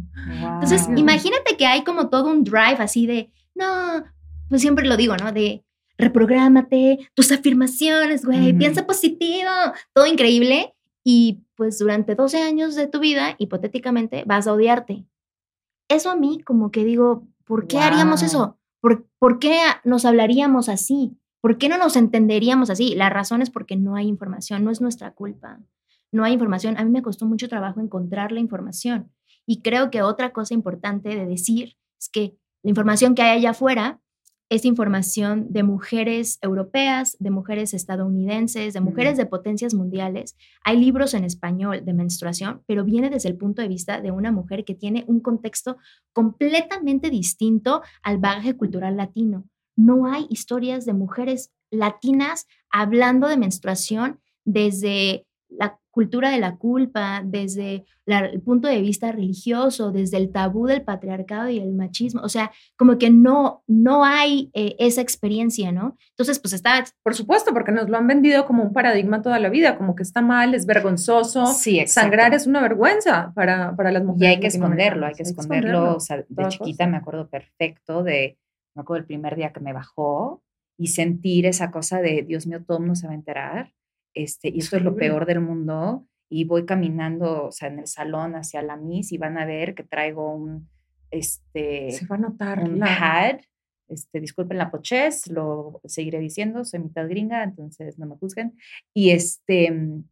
Entonces, 0.53 0.87
imagínate 0.95 1.55
que 1.55 1.65
hay 1.65 1.83
como 1.83 2.09
todo 2.09 2.31
un 2.31 2.43
drive 2.43 2.77
así 2.79 3.05
de, 3.05 3.31
no, 3.53 4.03
pues 4.49 4.61
siempre 4.61 4.87
lo 4.87 4.97
digo, 4.97 5.15
¿no? 5.17 5.31
De 5.31 5.63
reprográmate, 5.97 6.97
tus 7.13 7.31
afirmaciones, 7.31 8.25
güey, 8.25 8.53
piensa 8.53 8.87
positivo, 8.87 9.51
todo 9.93 10.07
increíble. 10.07 10.73
Y 11.03 11.43
pues 11.55 11.79
durante 11.79 12.15
12 12.15 12.41
años 12.41 12.75
de 12.75 12.87
tu 12.87 12.99
vida, 12.99 13.35
hipotéticamente, 13.37 14.23
vas 14.25 14.47
a 14.47 14.53
odiarte. 14.53 15.05
Eso 15.91 16.09
a 16.09 16.15
mí 16.15 16.39
como 16.41 16.71
que 16.71 16.85
digo, 16.85 17.27
¿por 17.45 17.67
qué 17.67 17.79
haríamos 17.79 18.23
eso? 18.23 18.57
¿Por, 18.79 19.07
¿Por 19.19 19.39
qué 19.39 19.59
nos 19.83 20.05
hablaríamos 20.05 20.69
así? 20.69 21.17
¿Por 21.41 21.57
qué 21.57 21.69
no 21.69 21.77
nos 21.77 21.95
entenderíamos 21.95 22.69
así? 22.69 22.95
La 22.95 23.09
razón 23.09 23.41
es 23.41 23.49
porque 23.49 23.75
no 23.75 23.95
hay 23.95 24.07
información, 24.07 24.63
no 24.63 24.71
es 24.71 24.79
nuestra 24.79 25.11
culpa. 25.11 25.59
No 26.11 26.23
hay 26.23 26.33
información. 26.33 26.77
A 26.77 26.83
mí 26.83 26.91
me 26.91 27.01
costó 27.01 27.25
mucho 27.25 27.49
trabajo 27.49 27.81
encontrar 27.81 28.31
la 28.31 28.39
información. 28.39 29.11
Y 29.45 29.61
creo 29.61 29.91
que 29.91 30.01
otra 30.01 30.31
cosa 30.31 30.53
importante 30.53 31.09
de 31.09 31.25
decir 31.25 31.77
es 31.99 32.09
que 32.09 32.37
la 32.63 32.69
información 32.69 33.15
que 33.15 33.23
hay 33.23 33.39
allá 33.39 33.51
afuera 33.51 34.00
es 34.51 34.65
información 34.65 35.47
de 35.49 35.63
mujeres 35.63 36.37
europeas, 36.41 37.15
de 37.19 37.31
mujeres 37.31 37.73
estadounidenses, 37.73 38.73
de 38.73 38.81
mujeres 38.81 39.15
de 39.15 39.25
potencias 39.25 39.73
mundiales. 39.73 40.35
Hay 40.65 40.77
libros 40.77 41.13
en 41.13 41.23
español 41.23 41.85
de 41.85 41.93
menstruación, 41.93 42.61
pero 42.67 42.83
viene 42.83 43.09
desde 43.09 43.29
el 43.29 43.37
punto 43.37 43.61
de 43.61 43.69
vista 43.69 44.01
de 44.01 44.11
una 44.11 44.33
mujer 44.33 44.65
que 44.65 44.75
tiene 44.75 45.05
un 45.07 45.21
contexto 45.21 45.77
completamente 46.11 47.09
distinto 47.09 47.81
al 48.03 48.17
bagaje 48.17 48.57
cultural 48.57 48.97
latino. 48.97 49.45
No 49.77 50.05
hay 50.05 50.27
historias 50.29 50.83
de 50.83 50.95
mujeres 50.95 51.53
latinas 51.69 52.45
hablando 52.69 53.29
de 53.29 53.37
menstruación 53.37 54.19
desde 54.43 55.25
la 55.47 55.79
cultura 55.91 56.31
de 56.31 56.39
la 56.39 56.55
culpa, 56.55 57.21
desde 57.23 57.85
el 58.05 58.41
punto 58.41 58.67
de 58.67 58.81
vista 58.81 59.11
religioso, 59.11 59.91
desde 59.91 60.17
el 60.17 60.31
tabú 60.31 60.65
del 60.65 60.81
patriarcado 60.81 61.49
y 61.49 61.59
el 61.59 61.73
machismo. 61.73 62.21
O 62.21 62.29
sea, 62.29 62.51
como 62.77 62.97
que 62.97 63.09
no, 63.09 63.63
no 63.67 64.03
hay 64.03 64.49
eh, 64.53 64.75
esa 64.79 65.01
experiencia, 65.01 65.71
¿no? 65.71 65.97
Entonces, 66.11 66.39
pues 66.39 66.53
está... 66.53 66.83
Por 67.03 67.13
supuesto, 67.13 67.53
porque 67.53 67.71
nos 67.71 67.89
lo 67.89 67.97
han 67.97 68.07
vendido 68.07 68.45
como 68.45 68.63
un 68.63 68.73
paradigma 68.73 69.21
toda 69.21 69.39
la 69.39 69.49
vida, 69.49 69.77
como 69.77 69.95
que 69.95 70.03
está 70.03 70.21
mal, 70.21 70.55
es 70.55 70.65
vergonzoso. 70.65 71.45
Sí, 71.45 71.85
Sangrar 71.85 72.33
es 72.33 72.47
una 72.47 72.61
vergüenza 72.61 73.31
para, 73.35 73.75
para 73.75 73.91
las 73.91 74.03
mujeres. 74.03 74.21
Y 74.21 74.33
hay 74.33 74.39
que 74.39 74.47
esconderlo, 74.47 75.05
hay 75.05 75.13
que 75.13 75.23
esconderlo. 75.23 75.97
O 75.97 75.99
sea, 75.99 76.23
de 76.27 76.47
chiquita 76.47 76.87
me 76.87 76.97
acuerdo 76.97 77.29
perfecto 77.29 78.03
de, 78.03 78.37
me 78.75 78.81
acuerdo 78.81 79.01
el 79.01 79.07
primer 79.07 79.35
día 79.35 79.51
que 79.51 79.59
me 79.59 79.73
bajó 79.73 80.41
y 80.77 80.87
sentir 80.87 81.45
esa 81.45 81.69
cosa 81.69 82.01
de, 82.01 82.23
Dios 82.23 82.47
mío, 82.47 82.63
todo 82.65 82.79
mundo 82.79 82.95
se 82.95 83.07
va 83.07 83.13
a 83.13 83.15
enterar 83.15 83.73
este, 84.13 84.49
y 84.49 84.59
esto 84.59 84.77
es 84.77 84.83
lo 84.83 84.95
peor 84.95 85.25
del 85.25 85.41
mundo. 85.41 86.07
y 86.33 86.45
voy 86.45 86.65
caminando, 86.65 87.47
o 87.47 87.51
sea, 87.51 87.67
en 87.67 87.79
el 87.79 87.87
salón 87.87 88.35
hacia 88.35 88.61
la 88.61 88.77
Miss 88.77 89.11
y 89.11 89.17
van 89.17 89.37
a 89.37 89.45
ver 89.45 89.75
que 89.75 89.83
traigo 89.83 90.33
un, 90.33 90.69
este, 91.11 91.91
Se 91.91 92.05
va 92.05 92.15
a 92.15 92.19
notar. 92.19 92.63
un 92.63 92.79
la- 92.79 92.85
pad. 92.85 93.39
Este, 93.89 94.21
disculpen 94.21 94.57
la 94.57 94.71
pochez, 94.71 95.27
lo 95.27 95.81
seguiré 95.83 96.19
diciendo, 96.19 96.63
soy 96.63 96.79
mitad 96.79 97.05
gringa, 97.09 97.43
entonces 97.43 97.99
no 97.99 98.05
me 98.05 98.15
juzguen. 98.15 98.55
Y 98.93 99.09
este, 99.09 99.69
mm, 99.71 100.05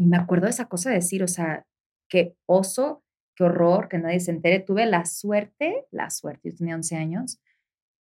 y 0.00 0.04
me 0.06 0.18
acuerdo 0.18 0.44
de 0.44 0.50
esa 0.50 0.66
cosa 0.66 0.90
de 0.90 0.96
decir, 0.96 1.22
o 1.22 1.28
sea, 1.28 1.64
qué 2.10 2.34
oso, 2.46 3.02
qué 3.34 3.44
horror, 3.44 3.88
que 3.88 3.96
nadie 3.98 4.20
se 4.20 4.32
entere. 4.32 4.60
Tuve 4.60 4.84
la 4.84 5.06
suerte, 5.06 5.86
la 5.90 6.10
suerte, 6.10 6.50
yo 6.50 6.56
tenía 6.56 6.74
11 6.74 6.96
años, 6.96 7.40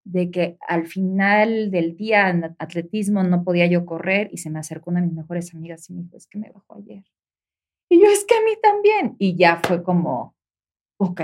de 0.05 0.31
que 0.31 0.57
al 0.67 0.87
final 0.87 1.71
del 1.71 1.95
día 1.95 2.29
en 2.29 2.43
atletismo 2.59 3.23
no 3.23 3.43
podía 3.43 3.65
yo 3.67 3.85
correr 3.85 4.29
y 4.31 4.37
se 4.37 4.49
me 4.49 4.59
acercó 4.59 4.89
una 4.91 4.99
de 5.01 5.07
mis 5.07 5.15
mejores 5.15 5.53
amigas 5.55 5.89
y 5.89 5.93
me 5.93 6.01
dijo, 6.03 6.17
es 6.17 6.27
que 6.27 6.37
me 6.39 6.51
bajó 6.51 6.75
ayer. 6.75 7.03
Y 7.89 8.01
yo, 8.01 8.07
es 8.07 8.25
que 8.25 8.35
a 8.35 8.41
mí 8.41 8.51
también. 8.61 9.15
Y 9.19 9.35
ya 9.37 9.61
fue 9.63 9.83
como, 9.83 10.35
ok, 10.99 11.21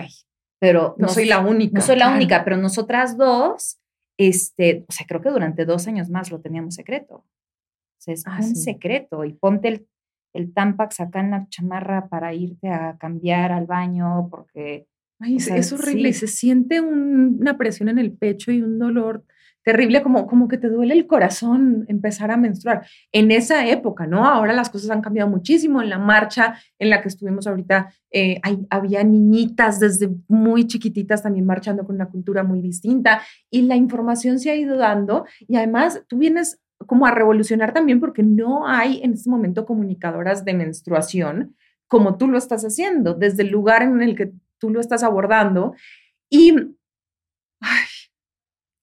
pero 0.59 0.95
No 0.97 1.07
soy 1.09 1.25
la 1.25 1.39
única. 1.39 1.79
no 1.79 1.81
soy 1.85 1.95
la 1.97 2.05
claro. 2.05 2.17
única, 2.17 2.43
pero 2.43 2.57
nosotras 2.57 3.17
dos, 3.17 3.79
este, 4.17 4.85
o 4.87 4.91
sea, 4.91 5.05
creo 5.07 5.21
que 5.21 5.29
durante 5.29 5.65
dos 5.65 5.87
años 5.87 6.09
más 6.09 6.31
lo 6.31 6.41
teníamos 6.41 6.75
secreto. 6.75 7.15
O 7.15 8.01
sea, 8.01 8.13
es 8.13 8.23
Ah, 8.27 8.37
un 8.37 8.55
sí. 8.55 8.63
secreto. 8.63 9.25
Y 9.25 9.33
ponte 9.33 9.67
el, 9.67 9.87
el 10.33 10.53
Tampax 10.53 10.99
acá 11.01 11.19
en 11.21 11.31
la 11.31 11.47
chamarra 11.49 12.07
para 12.07 12.33
irte 12.33 12.69
a 12.69 12.97
cambiar 12.97 13.51
al 13.51 13.65
baño 13.65 14.27
porque 14.29 14.87
Ay, 15.19 15.35
O 15.35 15.37
es- 15.37 15.45
sea, 15.45 15.55
es 15.57 15.73
horrible. 15.73 16.09
y. 16.09 16.13
Se 16.13 16.27
siente 16.27 16.81
un- 16.81 17.37
una 17.41 17.57
presión 17.57 17.89
en 17.89 17.99
el 17.99 18.11
pecho 18.13 18.51
y 18.51 18.61
un 18.61 18.79
dolor 18.79 19.23
terrible, 19.63 20.01
como, 20.01 20.25
como 20.25 20.47
que 20.47 20.57
te 20.57 20.69
duele 20.69 20.93
el 20.95 21.05
corazón 21.05 21.85
empezar 21.89 22.31
a 22.31 22.37
menstruar. 22.37 22.85
En 23.11 23.29
esa 23.29 23.67
época, 23.67 24.07
¿no? 24.07 24.25
Ahora 24.25 24.53
las 24.53 24.69
cosas 24.69 24.89
han 24.89 25.01
cambiado 25.01 25.29
muchísimo. 25.29 25.81
En 25.81 25.89
la 25.89 25.99
marcha 25.99 26.55
en 26.79 26.89
la 26.89 27.01
que 27.01 27.09
estuvimos 27.09 27.45
ahorita, 27.45 27.93
eh, 28.11 28.39
hay- 28.41 28.65
había 28.69 29.03
niñitas 29.03 29.79
desde 29.79 30.09
muy 30.27 30.65
chiquititas 30.65 31.21
también 31.21 31.45
marchando 31.45 31.85
con 31.85 31.95
una 31.95 32.07
cultura 32.07 32.41
muy 32.43 32.61
distinta 32.61 33.21
y 33.51 33.63
la 33.63 33.75
información 33.75 34.39
se 34.39 34.49
ha 34.49 34.55
ido 34.55 34.77
dando 34.77 35.25
y 35.41 35.57
además 35.57 36.03
tú 36.07 36.17
vienes 36.17 36.59
como 36.87 37.05
a 37.05 37.11
revolucionar 37.11 37.73
también 37.73 37.99
porque 37.99 38.23
no 38.23 38.65
hay 38.65 39.01
en 39.03 39.11
este 39.13 39.29
momento 39.29 39.65
comunicadoras 39.65 40.45
de 40.45 40.53
menstruación 40.53 41.55
como 41.87 42.17
tú 42.17 42.27
lo 42.29 42.37
estás 42.37 42.63
haciendo, 42.63 43.13
desde 43.13 43.43
el 43.43 43.49
lugar 43.49 43.81
en 43.83 44.01
el 44.01 44.15
que 44.15 44.31
tú 44.59 44.69
lo 44.69 44.79
estás 44.79 45.03
abordando. 45.03 45.73
Y 46.29 46.53
ay, 47.61 47.87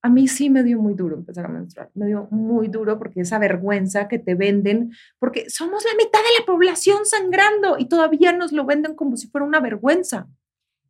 a 0.06 0.08
mí 0.08 0.28
sí 0.28 0.50
me 0.50 0.62
dio 0.62 0.80
muy 0.80 0.94
duro 0.94 1.16
empezar 1.16 1.46
a 1.46 1.48
menstruar, 1.48 1.90
me 1.94 2.06
dio 2.06 2.28
muy 2.30 2.68
duro 2.68 2.96
porque 2.96 3.22
esa 3.22 3.40
vergüenza 3.40 4.06
que 4.06 4.20
te 4.20 4.36
venden, 4.36 4.92
porque 5.18 5.50
somos 5.50 5.84
la 5.84 5.96
mitad 5.96 6.20
de 6.20 6.40
la 6.40 6.46
población 6.46 7.04
sangrando 7.04 7.76
y 7.76 7.86
todavía 7.86 8.32
nos 8.32 8.52
lo 8.52 8.64
venden 8.64 8.94
como 8.94 9.16
si 9.16 9.26
fuera 9.26 9.44
una 9.44 9.58
vergüenza. 9.60 10.28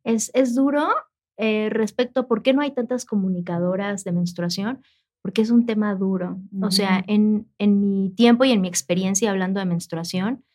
Es, 0.03 0.29
es 0.35 0.53
duro 0.53 0.87
eh, 1.37 1.69
respecto 1.71 2.21
a 2.21 2.27
por 2.27 2.43
qué 2.43 2.53
no 2.53 2.61
hay 2.61 2.71
tantas 2.71 3.05
comunicadoras 3.05 4.03
de 4.03 4.11
menstruación, 4.11 4.81
porque 5.23 5.41
es 5.41 5.49
un 5.49 5.65
tema 5.65 5.95
duro. 5.95 6.39
O 6.61 6.71
sea, 6.71 7.03
en, 7.07 7.51
en 7.57 7.81
mi 7.81 8.11
tiempo 8.15 8.45
y 8.45 8.51
en 8.51 8.61
mi 8.61 8.67
experiencia 8.67 9.31
hablando 9.31 9.59
de 9.59 9.65
menstruación, 9.65 10.45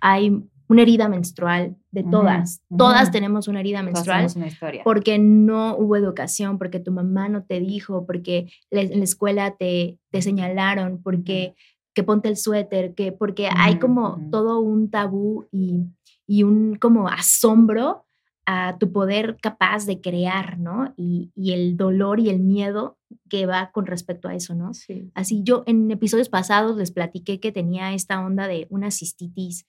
hay 0.00 0.44
una 0.70 0.82
herida 0.82 1.08
menstrual 1.08 1.76
de 1.90 2.04
todas. 2.04 2.62
Todas 2.78 3.10
tenemos 3.10 3.48
una 3.48 3.58
herida 3.58 3.80
todas 3.80 3.92
menstrual 3.92 4.18
tenemos 4.18 4.36
una 4.36 4.46
historia. 4.46 4.82
porque 4.84 5.18
no 5.18 5.76
hubo 5.76 5.96
educación, 5.96 6.58
porque 6.58 6.78
tu 6.78 6.92
mamá 6.92 7.28
no 7.28 7.42
te 7.42 7.58
dijo, 7.58 8.06
porque 8.06 8.48
en 8.70 8.98
la 8.98 9.04
escuela 9.04 9.56
te, 9.58 9.98
te 10.12 10.22
señalaron, 10.22 11.02
porque 11.02 11.56
que 11.92 12.04
ponte 12.04 12.28
el 12.28 12.36
suéter, 12.36 12.94
que 12.94 13.10
porque 13.10 13.48
hay 13.52 13.80
como 13.80 14.20
todo 14.30 14.60
un 14.60 14.90
tabú 14.90 15.48
y, 15.50 15.86
y 16.24 16.44
un 16.44 16.76
como 16.76 17.08
asombro 17.08 18.06
a 18.46 18.78
tu 18.78 18.92
poder 18.92 19.38
capaz 19.42 19.86
de 19.86 20.00
crear, 20.00 20.60
¿no? 20.60 20.94
Y, 20.96 21.32
y 21.34 21.52
el 21.52 21.76
dolor 21.76 22.20
y 22.20 22.30
el 22.30 22.38
miedo 22.38 22.96
que 23.28 23.44
va 23.46 23.72
con 23.72 23.86
respecto 23.86 24.28
a 24.28 24.36
eso, 24.36 24.54
¿no? 24.54 24.72
Sí. 24.72 25.10
Así 25.14 25.42
yo 25.42 25.64
en 25.66 25.90
episodios 25.90 26.28
pasados 26.28 26.76
les 26.76 26.92
platiqué 26.92 27.40
que 27.40 27.50
tenía 27.50 27.92
esta 27.92 28.24
onda 28.24 28.46
de 28.46 28.68
una 28.70 28.92
cistitis 28.92 29.66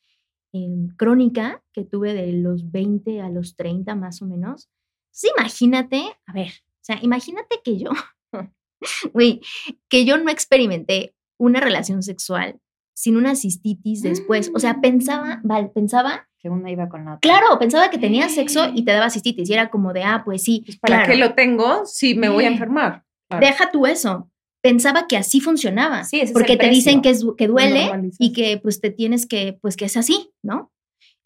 em, 0.53 0.89
crónica 0.95 1.63
que 1.73 1.83
tuve 1.83 2.13
de 2.13 2.33
los 2.33 2.71
20 2.71 3.21
a 3.21 3.29
los 3.29 3.55
30 3.55 3.95
más 3.95 4.21
o 4.21 4.25
menos. 4.25 4.69
Sí, 5.11 5.29
imagínate, 5.37 6.03
a 6.25 6.33
ver, 6.33 6.49
o 6.49 6.83
sea, 6.83 6.99
imagínate 7.01 7.59
que 7.63 7.77
yo, 7.77 7.91
güey, 9.13 9.41
que 9.89 10.05
yo 10.05 10.17
no 10.17 10.31
experimenté 10.31 11.15
una 11.37 11.59
relación 11.59 12.03
sexual 12.03 12.59
sin 12.93 13.17
una 13.17 13.35
cistitis 13.35 14.03
después. 14.03 14.51
O 14.53 14.59
sea, 14.59 14.79
pensaba, 14.81 15.39
vale, 15.43 15.69
pensaba, 15.69 16.27
que 16.39 16.49
una 16.49 16.71
iba 16.71 16.89
con 16.89 17.05
la 17.05 17.15
otra. 17.15 17.19
claro, 17.19 17.59
pensaba 17.59 17.89
que 17.89 17.99
tenía 17.99 18.27
sexo 18.27 18.71
y 18.73 18.83
te 18.83 18.91
daba 18.91 19.09
cistitis 19.09 19.49
y 19.49 19.53
era 19.53 19.69
como 19.69 19.93
de, 19.93 20.03
ah, 20.03 20.23
pues 20.25 20.43
sí, 20.43 20.65
¿Para 20.81 20.97
claro. 20.97 21.11
qué 21.11 21.17
lo 21.17 21.33
tengo 21.35 21.85
si 21.85 22.15
me 22.15 22.29
voy 22.29 22.45
a 22.45 22.49
enfermar? 22.49 23.03
Claro. 23.29 23.45
Deja 23.45 23.71
tú 23.71 23.85
eso. 23.85 24.30
Pensaba 24.61 25.07
que 25.07 25.17
así 25.17 25.41
funcionaba. 25.41 26.03
Sí, 26.03 26.23
porque 26.33 26.55
te 26.57 26.69
dicen 26.69 27.01
que, 27.01 27.09
es, 27.09 27.25
que 27.37 27.47
duele 27.47 27.89
y 28.19 28.31
que 28.33 28.57
pues 28.61 28.79
te 28.79 28.91
tienes 28.91 29.25
que, 29.25 29.57
pues 29.61 29.75
que 29.75 29.85
es 29.85 29.97
así, 29.97 30.31
¿no? 30.43 30.71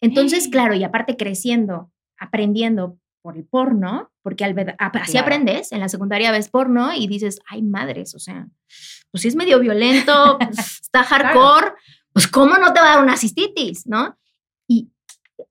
Entonces, 0.00 0.48
claro, 0.48 0.74
y 0.74 0.84
aparte 0.84 1.16
creciendo, 1.16 1.92
aprendiendo 2.18 2.98
por 3.22 3.36
el 3.36 3.44
porno, 3.44 4.12
porque 4.22 4.44
al 4.44 4.56
así 4.78 5.12
Claro. 5.12 5.26
aprendes, 5.26 5.72
en 5.72 5.80
la 5.80 5.88
secundaria 5.88 6.30
ves 6.30 6.48
porno 6.48 6.94
y 6.94 7.08
dices, 7.08 7.40
ay 7.48 7.60
madres, 7.62 8.14
o 8.14 8.18
sea, 8.18 8.48
pues 9.10 9.22
sí 9.22 9.28
es 9.28 9.34
medio 9.34 9.58
violento, 9.58 10.38
pues, 10.38 10.58
está 10.82 11.02
hardcore, 11.02 11.72
pues 12.12 12.28
cómo 12.28 12.56
no 12.56 12.72
te 12.72 12.80
va 12.80 12.92
a 12.92 12.94
dar 12.96 13.02
una 13.02 13.16
cistitis, 13.16 13.86
¿no? 13.86 14.16
Y 14.68 14.92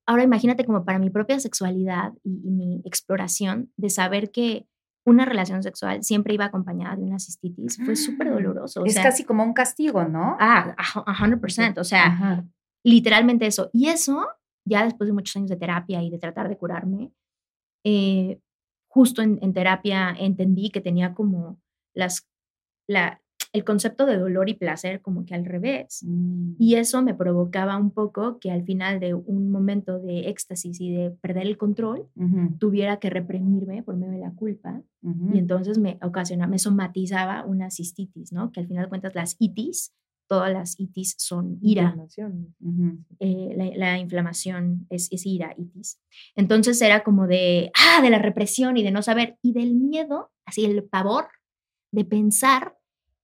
ahora 0.06 0.24
imagínate 0.24 0.64
como 0.64 0.86
para 0.86 1.00
mi 1.00 1.10
propia 1.10 1.40
sexualidad 1.40 2.14
y, 2.24 2.48
y 2.48 2.52
mi 2.52 2.82
exploración 2.86 3.72
de 3.76 3.90
saber 3.90 4.32
que 4.32 4.66
una 5.06 5.24
relación 5.26 5.62
sexual 5.62 6.04
siempre 6.04 6.34
iba 6.34 6.46
acompañada 6.46 6.96
de 6.96 7.04
una 7.04 7.20
cistitis, 7.20 7.78
fue 7.84 7.96
súper 7.96 8.32
doloroso. 8.32 8.82
o 8.82 8.86
es 8.86 8.94
sea, 8.94 9.04
casi 9.04 9.24
como 9.24 9.44
un 9.44 9.54
castigo, 9.54 10.04
¿no? 10.06 10.36
Ah, 10.40 10.76
a 10.78 11.00
a 11.00 11.16
100%, 11.16 11.80
o 11.80 11.84
sea, 11.84 12.06
Ajá. 12.08 12.46
literalmente 12.84 13.46
eso. 13.46 13.70
Y 13.72 13.88
eso, 13.90 14.28
ya 14.68 14.84
después 14.84 15.08
de 15.08 15.14
muchos 15.14 15.36
años 15.36 15.50
de 15.50 15.58
terapia 15.58 16.02
y 16.02 16.10
de 16.10 16.18
tratar 16.18 16.50
de 16.50 16.58
curarme, 16.58 17.12
eh, 17.86 18.40
justo 18.90 19.22
en, 19.22 19.38
en 19.42 19.54
terapia 19.54 20.16
entendí 20.18 20.72
que 20.72 20.82
tenía 20.82 21.14
como 21.14 21.60
las, 21.94 22.28
la, 22.90 23.22
el 23.56 23.64
concepto 23.64 24.06
de 24.06 24.18
dolor 24.18 24.50
y 24.50 24.56
placer 24.56 25.02
como 25.02 25.26
que 25.26 25.34
al 25.34 25.46
revés. 25.46 26.04
Mm. 26.04 26.56
Y 26.60 26.76
eso 26.76 27.02
me 27.02 27.14
provocaba 27.14 27.78
un 27.78 27.92
poco 27.92 28.38
que 28.40 28.52
al 28.52 28.64
final 28.66 29.00
de 29.00 29.14
un 29.14 29.50
momento 29.50 29.98
de 30.00 30.28
éxtasis 30.30 30.82
y 30.82 30.92
de 30.92 31.12
perder 31.12 31.48
el 31.48 31.58
control, 31.58 32.10
tuviera 32.60 32.98
que 33.00 33.10
reprimirme 33.10 33.82
por 33.82 33.96
medio 33.96 34.14
de 34.14 34.20
la 34.20 34.34
culpa 34.34 34.82
y 35.34 35.38
entonces 35.38 35.78
me 35.78 35.98
ocasionaba, 36.02 36.50
me 36.50 36.60
somatizaba 36.60 37.46
una 37.46 37.70
cistitis, 37.70 38.34
¿no? 38.34 38.52
Que 38.52 38.60
al 38.60 38.68
final 38.68 38.86
de 38.86 38.90
cuentas 38.90 39.16
las 39.16 39.36
itis, 39.40 39.94
todas 40.28 40.52
las 40.52 40.80
itis 40.80 41.16
son 41.18 41.60
ira, 41.62 41.84
Inflamación. 41.84 42.56
Eh, 43.20 43.54
la, 43.56 43.70
la 43.76 44.00
inflamación 44.00 44.88
es, 44.90 45.08
es 45.12 45.26
ira, 45.26 45.54
itis. 45.58 46.02
Entonces 46.36 46.82
era 46.82 47.04
como 47.04 47.28
de, 47.28 47.72
ah, 47.76 48.02
de 48.02 48.10
la 48.10 48.20
represión 48.20 48.76
y 48.76 48.84
de 48.84 48.92
no 48.92 49.02
saber, 49.02 49.38
y 49.42 49.54
del 49.54 49.76
miedo, 49.76 50.32
así 50.46 50.66
el 50.66 50.84
pavor 50.84 51.28
de 51.92 52.04
pensar 52.04 52.75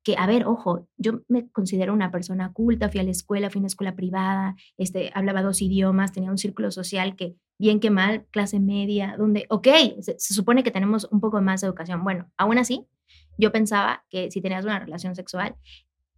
que, 0.03 0.15
a 0.17 0.25
ver, 0.25 0.45
ojo, 0.45 0.87
yo 0.97 1.21
me 1.27 1.49
considero 1.51 1.93
una 1.93 2.11
persona 2.11 2.51
culta, 2.53 2.89
fui 2.89 2.99
a 2.99 3.03
la 3.03 3.11
escuela, 3.11 3.49
fui 3.49 3.59
a 3.59 3.61
una 3.61 3.67
escuela 3.67 3.95
privada, 3.95 4.55
este, 4.77 5.11
hablaba 5.13 5.41
dos 5.41 5.61
idiomas, 5.61 6.11
tenía 6.11 6.31
un 6.31 6.37
círculo 6.37 6.71
social 6.71 7.15
que, 7.15 7.35
bien 7.59 7.79
que 7.79 7.91
mal, 7.91 8.25
clase 8.31 8.59
media, 8.59 9.15
donde, 9.17 9.45
ok, 9.49 9.67
se, 9.99 10.17
se 10.17 10.33
supone 10.33 10.63
que 10.63 10.71
tenemos 10.71 11.07
un 11.11 11.19
poco 11.19 11.41
más 11.41 11.61
de 11.61 11.67
educación. 11.67 12.03
Bueno, 12.03 12.31
aún 12.37 12.57
así, 12.57 12.87
yo 13.37 13.51
pensaba 13.51 14.03
que 14.09 14.31
si 14.31 14.41
tenías 14.41 14.65
una 14.65 14.79
relación 14.79 15.15
sexual, 15.15 15.55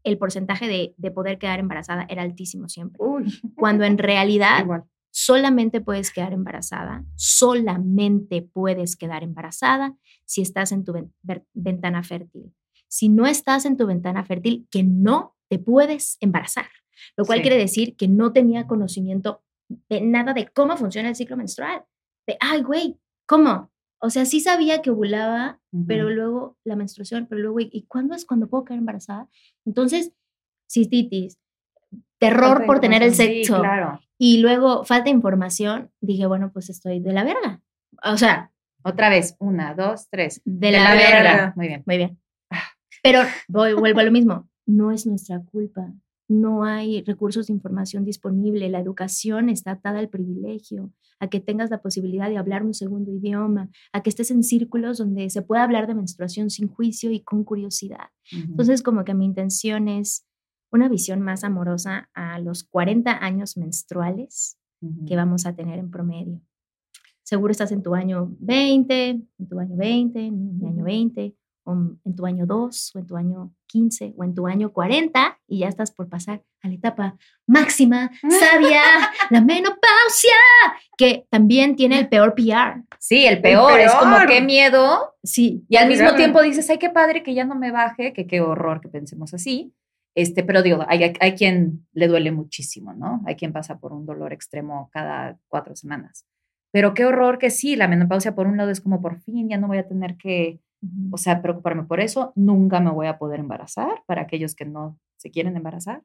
el 0.04 0.18
porcentaje 0.18 0.68
de, 0.68 0.94
de 0.98 1.12
poder 1.12 1.38
quedar 1.38 1.60
embarazada 1.60 2.06
era 2.10 2.24
altísimo 2.24 2.68
siempre 2.70 2.98
Uy, 3.02 3.26
cuando 3.56 3.86
en 3.86 3.98
realidad 3.98 4.62
igual. 4.62 4.84
solamente 5.12 5.82
puedes 5.82 6.12
quedar 6.12 6.34
embarazada, 6.34 7.06
solamente 7.16 8.42
puedes 8.42 8.96
quedar 8.96 9.24
embarazada 9.24 9.96
si 10.26 10.42
estás 10.42 10.72
en 10.72 10.84
tu 10.84 10.94
ventana 11.54 12.04
fértil. 12.04 12.54
Si 12.94 13.10
no 13.10 13.26
estás 13.26 13.66
en 13.66 13.76
tu 13.76 13.88
ventana 13.88 14.24
fértil, 14.24 14.68
que 14.70 14.84
no 14.84 15.36
te 15.50 15.58
puedes 15.58 16.18
embarazar, 16.22 16.68
lo 17.18 17.26
cual 17.26 17.40
Sí. 17.40 17.42
quiere 17.42 17.58
decir 17.58 17.96
que 17.96 18.08
no 18.08 18.32
tenía 18.34 18.68
conocimiento 18.68 19.42
de 19.90 20.02
nada 20.02 20.34
de 20.36 20.48
cómo 20.50 20.78
funciona 20.78 21.10
el 21.10 21.16
ciclo 21.16 21.36
menstrual. 21.36 21.84
De, 22.28 22.38
ay, 22.40 22.62
güey, 22.62 23.00
¿cómo? 23.26 23.72
O 24.00 24.12
sea, 24.12 24.26
sí 24.26 24.42
sabía 24.42 24.84
que 24.84 24.92
ovulaba, 24.92 25.60
pero 25.88 26.06
Ujú. 26.06 26.14
luego 26.16 26.58
la 26.64 26.76
menstruación, 26.76 27.26
pero 27.28 27.42
luego, 27.42 27.62
¿y- 27.62 27.70
¿y 27.74 27.84
cuándo 27.88 28.14
es 28.14 28.26
cuando 28.26 28.48
puedo 28.48 28.64
quedar 28.66 28.78
embarazada? 28.78 29.28
Entonces, 29.66 30.12
cistitis, 30.72 31.40
terror 32.20 32.42
Falta 32.50 32.62
de 32.62 32.66
por 32.68 32.80
tener 32.80 33.02
el 33.02 33.10
información. 33.10 33.34
Sí, 33.38 33.44
sexo, 33.46 33.60
claro. 33.62 34.00
y 34.20 34.38
luego 34.38 34.86
falta 34.86 35.06
de 35.06 35.10
información, 35.12 35.92
dije, 36.00 36.28
bueno, 36.28 36.52
pues 36.54 36.70
estoy 36.70 37.00
de 37.00 37.12
la 37.14 37.24
verga. 37.24 37.62
O 38.04 38.18
sea, 38.18 38.52
Otra 38.84 39.10
vez, 39.10 39.36
una, 39.40 39.74
dos, 39.74 40.10
tres. 40.12 40.42
de, 40.46 40.72
la, 40.72 40.94
verga. 40.94 41.54
Muy 41.56 41.68
bien. 41.70 41.84
Muy 41.88 41.98
bien. 41.98 42.20
Pero 43.04 43.20
voy, 43.48 43.74
vuelvo 43.74 44.00
a 44.00 44.04
lo 44.04 44.12
mismo. 44.12 44.50
No 44.66 44.92
es 44.92 45.06
nuestra 45.06 45.44
culpa. 45.44 45.94
no 46.30 46.64
hay 46.64 47.04
recursos 47.04 47.48
de 47.48 47.54
información 47.54 48.06
disponible, 48.06 48.70
la 48.70 48.80
educación 48.80 49.50
está 49.50 49.72
atada 49.72 50.00
al 50.00 50.10
privilegio, 50.10 50.92
a 51.20 51.28
que 51.28 51.40
tengas 51.40 51.70
la 51.70 51.82
posibilidad 51.82 52.30
de 52.30 52.38
hablar 52.38 52.64
un 52.64 52.74
segundo 52.74 53.12
idioma, 53.12 53.70
a 53.92 54.02
que 54.02 54.10
estés 54.10 54.32
en 54.32 54.42
círculos 54.42 54.98
donde 54.98 55.30
se 55.30 55.42
pueda 55.42 55.64
hablar 55.64 55.86
de 55.86 55.96
menstruación 55.96 56.50
sin 56.50 56.70
juicio 56.70 57.12
y 57.12 57.20
con 57.20 57.44
curiosidad. 57.44 58.08
Entonces, 58.32 58.82
como 58.82 59.04
que 59.04 59.14
mi 59.14 59.26
intención 59.26 59.90
es 59.90 60.26
una 60.72 60.90
visión 60.90 61.22
más 61.22 61.44
amorosa 61.44 62.10
a 62.16 62.40
los 62.40 62.64
40 62.64 63.24
años 63.24 63.58
menstruales 63.58 64.58
que 65.06 65.16
vamos 65.16 65.46
a 65.46 65.56
tener 65.56 65.78
en 65.78 65.92
promedio. 65.92 66.42
Seguro 67.22 67.52
estás 67.52 67.72
en 67.72 67.84
tu 67.84 67.96
año 67.96 68.36
20, 68.40 69.10
en 69.10 69.48
tu 69.48 69.60
año 69.60 69.78
20, 69.78 70.20
en 70.20 70.60
mi 70.60 70.68
año 70.68 70.84
20, 70.84 71.28
o 71.28 71.36
en 71.66 72.16
tu 72.16 72.26
año 72.26 72.46
2, 72.46 72.92
o 72.96 73.00
en 73.00 73.08
tu 73.08 73.16
año 73.16 73.54
15, 73.68 74.14
o 74.18 74.24
en 74.24 74.36
tu 74.36 74.48
año 74.48 74.74
40, 74.74 75.40
y 75.48 75.60
ya 75.60 75.68
estás 75.68 75.92
por 75.92 76.10
pasar 76.10 76.44
a 76.62 76.68
la 76.68 76.74
etapa 76.74 77.18
máxima, 77.48 78.12
sabia, 78.22 78.82
la 79.30 79.42
menopausia, 79.42 80.34
que 80.98 81.26
también 81.30 81.76
tiene 81.76 82.00
el 82.00 82.10
peor 82.10 82.36
PR. 82.36 82.84
Sí, 83.00 83.26
el 83.26 83.42
peor, 83.42 83.80
es 83.80 83.94
como 83.94 84.18
qué 84.28 84.42
miedo. 84.42 85.16
Sí. 85.24 85.66
Y 85.70 85.78
al 85.78 85.88
mismo 85.88 86.16
tiempo 86.16 86.42
dices, 86.42 86.70
ay, 86.70 86.78
qué 86.78 86.90
padre 86.90 87.24
que 87.24 87.34
ya 87.34 87.46
no 87.46 87.56
me 87.56 87.72
baje, 87.72 88.14
que 88.14 88.28
qué 88.28 88.42
horror 88.42 88.82
que 88.82 88.90
pensemos 88.90 89.34
así. 89.34 89.74
Este, 90.16 90.44
pero 90.44 90.62
digo, 90.62 90.86
hay, 90.88 91.14
hay, 91.20 91.34
quien 91.34 91.88
le 91.94 92.08
duele 92.08 92.32
muchísimo, 92.32 92.94
¿no? 92.94 93.22
Hay 93.26 93.36
quien 93.36 93.52
pasa 93.52 93.80
por 93.80 93.94
un 93.94 94.06
dolor 94.06 94.32
extremo 94.32 94.90
cada 94.94 95.40
cuatro 95.48 95.76
semanas. 95.76 96.28
Pero 96.72 96.94
qué 96.94 97.06
horror 97.06 97.40
que 97.40 97.50
sí, 97.50 97.76
la 97.76 97.88
menopausia 97.88 98.36
por 98.36 98.48
un 98.48 98.58
lado 98.58 98.70
es 98.70 98.82
como 98.82 99.02
por 99.02 99.20
fin 99.22 99.50
ya 99.50 99.58
no 99.58 99.68
voy 99.68 99.78
a 99.78 99.88
tener 99.88 100.18
que, 100.18 100.60
o 101.12 101.18
sea, 101.18 101.42
preocuparme 101.42 101.84
por 101.84 102.00
eso, 102.00 102.34
nunca 102.36 102.80
me 102.80 102.92
voy 102.92 103.08
a 103.08 103.18
poder 103.18 103.40
embarazar 103.40 104.04
para 104.06 104.24
aquellos 104.24 104.56
que 104.56 104.66
no 104.66 105.00
se 105.18 105.32
quieren 105.32 105.56
embarazar. 105.56 106.04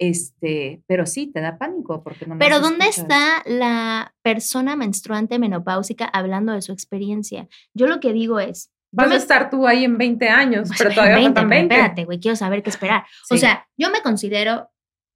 Este, 0.00 0.82
pero 0.86 1.06
sí, 1.06 1.26
te 1.26 1.40
da 1.40 1.58
pánico 1.58 2.04
porque 2.04 2.24
no 2.26 2.36
me 2.36 2.38
Pero 2.38 2.60
¿dónde 2.60 2.86
está 2.86 3.42
la 3.46 4.14
persona 4.22 4.76
menstruante 4.76 5.38
menopáusica 5.38 6.04
hablando 6.04 6.52
de 6.52 6.62
su 6.62 6.72
experiencia? 6.72 7.48
Yo 7.74 7.88
lo 7.88 7.98
que 7.98 8.12
digo 8.12 8.38
es, 8.38 8.70
Vas 8.90 9.10
a 9.10 9.16
estar 9.16 9.50
tú 9.50 9.66
ahí 9.66 9.84
en 9.84 9.98
20 9.98 10.28
años, 10.28 10.70
pero 10.78 10.90
todavía 10.90 11.16
20, 11.16 11.44
20. 11.44 11.74
Espérate, 11.74 12.04
güey, 12.06 12.20
quiero 12.20 12.36
saber 12.36 12.62
qué 12.62 12.70
esperar. 12.70 13.04
O 13.30 13.36
sea, 13.36 13.68
yo 13.76 13.90
me 13.90 14.00
considero 14.00 14.70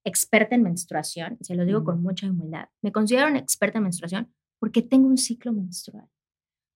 experta 0.04 0.54
en 0.54 0.62
menstruación, 0.62 1.38
se 1.40 1.54
lo 1.54 1.64
digo 1.64 1.84
con 1.84 2.02
mucha 2.02 2.28
humildad. 2.28 2.68
Me 2.82 2.92
considero 2.92 3.28
una 3.28 3.38
experta 3.38 3.78
en 3.78 3.84
menstruación 3.84 4.34
porque 4.58 4.82
tengo 4.82 5.08
un 5.08 5.16
ciclo 5.16 5.52
menstrual. 5.52 6.06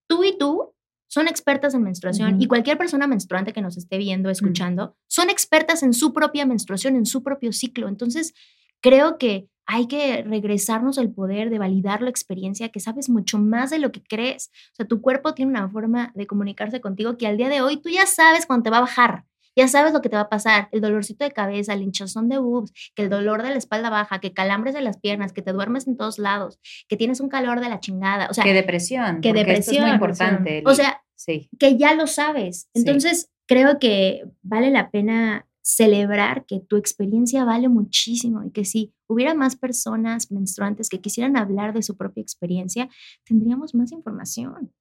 Tú 0.08 0.24
y 0.24 0.38
tú 0.38 0.74
son 1.08 1.28
expertas 1.28 1.74
en 1.74 1.82
menstruación 1.82 2.40
y 2.40 2.46
cualquier 2.46 2.78
persona 2.78 3.06
menstruante 3.06 3.52
que 3.52 3.62
nos 3.62 3.76
esté 3.76 3.98
viendo, 3.98 4.30
escuchando, 4.30 4.96
son 5.06 5.30
expertas 5.30 5.82
en 5.82 5.92
su 5.92 6.12
propia 6.12 6.46
menstruación, 6.46 6.96
en 6.96 7.06
su 7.06 7.22
propio 7.22 7.52
ciclo. 7.52 7.88
Entonces, 7.88 8.34
creo 8.80 9.18
que 9.18 9.48
hay 9.66 9.88
que 9.88 10.22
regresarnos 10.22 10.96
al 10.96 11.10
poder 11.12 11.50
de 11.50 11.58
validar 11.58 12.00
la 12.00 12.10
experiencia, 12.10 12.68
que 12.68 12.80
sabes 12.80 13.08
mucho 13.08 13.38
más 13.38 13.70
de 13.70 13.80
lo 13.80 13.90
que 13.90 14.02
crees. 14.02 14.50
O 14.72 14.76
sea, 14.76 14.86
tu 14.86 15.00
cuerpo 15.00 15.34
tiene 15.34 15.50
una 15.50 15.68
forma 15.68 16.12
de 16.14 16.26
comunicarse 16.26 16.80
contigo 16.80 17.18
que 17.18 17.26
al 17.26 17.36
día 17.36 17.48
de 17.48 17.60
hoy 17.60 17.76
tú 17.78 17.88
ya 17.88 18.06
sabes 18.06 18.46
cuándo 18.46 18.64
te 18.64 18.70
va 18.70 18.78
a 18.78 18.82
bajar. 18.82 19.24
Ya 19.56 19.68
sabes 19.68 19.92
lo 19.92 20.02
que 20.02 20.08
te 20.08 20.16
va 20.16 20.22
a 20.22 20.28
pasar, 20.28 20.68
el 20.72 20.80
dolorcito 20.80 21.24
de 21.24 21.32
cabeza, 21.32 21.72
el 21.72 21.82
hinchazón 21.82 22.28
de 22.28 22.38
boobs, 22.38 22.72
que 22.94 23.02
el 23.02 23.08
dolor 23.08 23.42
de 23.42 23.50
la 23.50 23.56
espalda 23.56 23.90
baja, 23.90 24.20
que 24.20 24.32
calambres 24.32 24.74
de 24.74 24.82
las 24.82 24.98
piernas, 24.98 25.32
que 25.32 25.42
te 25.42 25.52
duermes 25.52 25.86
en 25.86 25.96
todos 25.96 26.18
lados, 26.18 26.60
que 26.88 26.96
tienes 26.96 27.20
un 27.20 27.28
calor 27.28 27.60
de 27.60 27.68
la 27.68 27.80
chingada, 27.80 28.28
o 28.30 28.34
sea, 28.34 28.44
que 28.44 28.52
depresión, 28.52 29.20
que 29.20 29.32
depresión, 29.32 29.76
es 29.76 29.82
muy 29.82 29.90
importante. 29.92 30.62
o 30.66 30.74
sea, 30.74 31.02
sí. 31.14 31.48
que 31.58 31.76
ya 31.76 31.94
lo 31.94 32.06
sabes. 32.06 32.68
Entonces, 32.74 33.30
creo 33.46 33.78
que 33.78 34.24
vale 34.42 34.70
la 34.70 34.90
pena 34.90 35.46
celebrar 35.62 36.46
que 36.46 36.60
tu 36.60 36.76
experiencia 36.76 37.44
vale 37.44 37.68
muchísimo 37.68 38.44
y 38.44 38.52
que 38.52 38.64
si 38.64 38.94
hubiera 39.08 39.34
más 39.34 39.56
personas 39.56 40.30
menstruantes 40.30 40.88
que 40.88 41.00
quisieran 41.00 41.36
hablar 41.36 41.72
de 41.74 41.82
su 41.82 41.96
propia 41.96 42.22
experiencia, 42.22 42.88
tendríamos 43.24 43.74
más 43.74 43.90
información. 43.90 44.72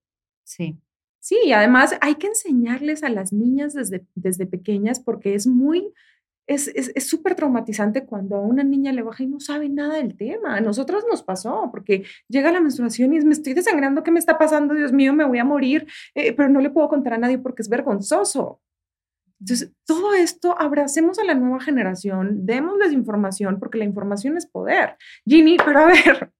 Sí. 0.43 0.77
Sí, 1.25 1.51
además 1.51 1.95
hay 2.01 2.15
que 2.15 2.27
enseñarles 2.27 3.03
a 3.03 3.09
las 3.09 3.33
niñas 3.33 3.73
desde, 3.73 4.05
desde 4.13 4.45
pequeñas 4.45 4.99
porque 4.99 5.33
es 5.33 5.47
muy, 5.47 5.91
es 6.45 6.65
súper 7.03 7.31
es, 7.31 7.35
traumatizante 7.37 8.05
cuando 8.05 8.35
a 8.35 8.41
una 8.41 8.63
niña 8.63 8.91
le 8.91 9.01
baja 9.01 9.23
y 9.23 9.25
no 9.25 9.39
sabe 9.39 9.67
nada 9.67 9.95
del 9.95 10.15
tema. 10.15 10.55
A 10.55 10.61
nosotros 10.61 11.03
nos 11.09 11.23
pasó 11.23 11.69
porque 11.71 12.03
llega 12.27 12.51
la 12.51 12.61
menstruación 12.61 13.11
y 13.11 13.17
es, 13.17 13.25
me 13.25 13.33
estoy 13.33 13.55
desangrando, 13.55 14.03
¿qué 14.03 14.11
me 14.11 14.19
está 14.19 14.37
pasando? 14.37 14.75
Dios 14.75 14.93
mío, 14.93 15.13
me 15.13 15.25
voy 15.25 15.39
a 15.39 15.43
morir, 15.43 15.87
eh, 16.13 16.31
pero 16.33 16.47
no 16.47 16.61
le 16.61 16.69
puedo 16.69 16.89
contar 16.89 17.13
a 17.13 17.17
nadie 17.17 17.39
porque 17.39 17.63
es 17.63 17.69
vergonzoso. 17.69 18.61
Entonces, 19.39 19.71
todo 19.87 20.13
esto, 20.13 20.55
abracemos 20.61 21.17
a 21.17 21.23
la 21.23 21.33
nueva 21.33 21.59
generación, 21.59 22.45
démosles 22.45 22.93
información, 22.93 23.57
porque 23.57 23.79
la 23.79 23.85
información 23.85 24.37
es 24.37 24.45
poder. 24.45 24.95
Ginny, 25.25 25.57
pero 25.57 25.79
a 25.79 25.85
ver, 25.87 26.31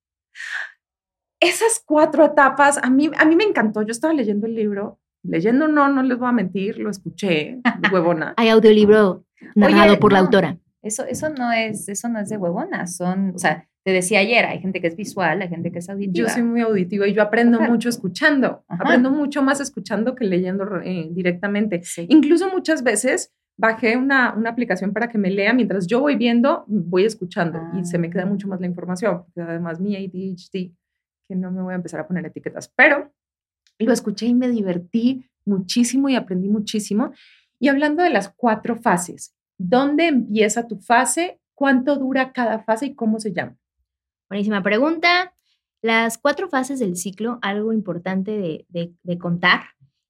esas 1.48 1.82
cuatro 1.86 2.26
etapas, 2.26 2.80
a 2.82 2.90
mí, 2.90 3.10
a 3.18 3.26
mí 3.26 3.36
me 3.36 3.44
encantó. 3.44 3.82
Yo 3.82 3.92
estaba 3.92 4.14
leyendo 4.14 4.48
el 4.48 4.56
libro, 4.56 5.00
leyendo 5.24 5.68
no, 5.68 5.90
no 5.90 6.04
les 6.04 6.18
voy 6.18 6.30
a 6.30 6.32
mentir, 6.32 6.78
lo 6.80 6.90
escuché, 6.90 7.62
huevona. 7.92 8.34
Hay 8.38 8.50
audiolibro 8.50 9.26
narrado 9.56 10.00
por 10.00 10.14
la 10.14 10.20
autora. 10.20 10.58
Eso, 10.82 11.04
eso, 11.06 11.30
no 11.30 11.52
es, 11.52 11.90
eso 11.90 12.10
no 12.10 12.20
es 12.20 12.30
de 12.30 12.38
huevona, 12.38 12.86
son, 12.86 13.32
o 13.34 13.40
sea, 13.40 13.68
te 13.86 13.92
decía 13.92 14.20
ayer, 14.20 14.46
hay 14.46 14.60
gente 14.60 14.82
que 14.82 14.88
es 14.88 14.96
visual, 14.96 15.44
hay 15.44 15.48
gente 15.48 15.72
que 15.72 15.78
es 15.78 15.90
auditiva. 15.90 16.28
Yo 16.28 16.34
soy 16.34 16.42
muy 16.42 16.62
auditiva 16.62 17.08
y 17.08 17.14
yo 17.14 17.22
aprendo 17.22 17.62
mucho 17.62 17.88
escuchando. 17.88 18.66
Aprendo 18.68 19.12
mucho 19.12 19.44
más 19.44 19.60
escuchando 19.60 20.16
que 20.16 20.26
leyendo 20.26 20.82
eh, 20.84 21.08
directamente. 21.12 21.84
Incluso 22.08 22.50
muchas 22.50 22.84
veces 22.84 23.32
bajé 23.58 23.96
una, 23.96 24.34
una, 24.34 24.50
aplicación 24.50 24.92
para 24.92 25.08
que 25.08 25.20
me 25.20 25.30
lea 25.30 25.54
mientras 25.54 25.86
yo 25.86 26.02
voy 26.02 26.16
viendo, 26.16 26.66
voy 26.68 27.06
escuchando 27.06 27.62
y 27.80 27.86
se 27.86 28.00
me 28.00 28.10
queda 28.10 28.26
mucho 28.26 28.48
más 28.48 28.60
la 28.60 28.66
información. 28.66 29.24
Porque 29.24 29.42
además 29.42 29.80
mi 29.80 29.96
ADHD, 29.96 30.74
que 31.28 31.36
no 31.36 31.52
me 31.52 31.62
voy 31.62 31.74
a 31.74 31.78
empezar 31.78 32.00
a 32.00 32.08
poner 32.08 32.26
etiquetas, 32.26 32.72
pero 32.76 33.12
lo 33.80 33.94
escuché 33.94 34.28
y 34.28 34.34
me 34.34 34.50
divertí 34.50 35.30
muchísimo 35.46 36.10
y 36.10 36.16
aprendí 36.16 36.50
muchísimo. 36.50 37.12
Y 37.60 37.68
hablando 37.68 38.04
de 38.04 38.10
las 38.10 38.30
cuatro 38.30 38.76
fases, 38.76 39.36
¿dónde 39.58 40.08
empieza 40.08 40.68
tu 40.68 40.78
fase? 40.78 41.40
¿Cuánto 41.54 41.96
dura 41.98 42.34
cada 42.34 42.64
fase 42.64 42.88
y 42.88 42.96
cómo 42.96 43.20
se 43.20 43.34
llama? 43.34 43.58
Buenísima 44.30 44.62
pregunta. 44.62 45.34
Las 45.82 46.18
cuatro 46.18 46.50
fases 46.50 46.80
del 46.80 46.96
ciclo, 46.96 47.38
algo 47.42 47.72
importante 47.72 48.66
de, 48.68 49.18
contar, 49.20 49.62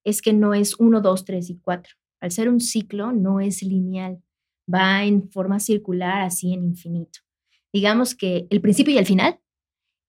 es 0.05 0.21
que 0.21 0.31
no 0.31 0.53
es 0.53 0.79
uno, 0.79 1.01
dos, 1.01 1.25
tres 1.25 1.49
y 1.49 1.59
cuatro. 1.59 1.95
Al 2.21 2.31
ser 2.31 2.47
un 2.49 2.61
ciclo, 2.61 3.11
no 3.11 3.41
es 3.41 3.61
lineal, 3.61 4.21
va 4.73 5.03
en 5.03 5.29
forma 5.29 5.59
circular, 5.59 6.21
así 6.21 6.53
en 6.53 6.63
infinito. 6.63 7.19
Digamos 7.73 8.15
que 8.15 8.47
el 8.49 8.61
principio 8.61 8.93
y 8.93 8.97
el 8.97 9.05
final 9.05 9.39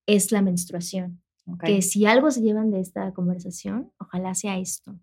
es 0.07 0.33
la 0.33 0.43
menstruación. 0.43 1.21
Que 1.65 1.81
si 1.81 2.07
algo 2.07 2.31
se 2.33 2.43
llevan 2.43 2.73
de 2.73 2.81
esta 2.81 3.13
conversación, 3.13 3.93
ojalá 3.99 4.35
sea 4.35 4.59
esto. 4.59 4.99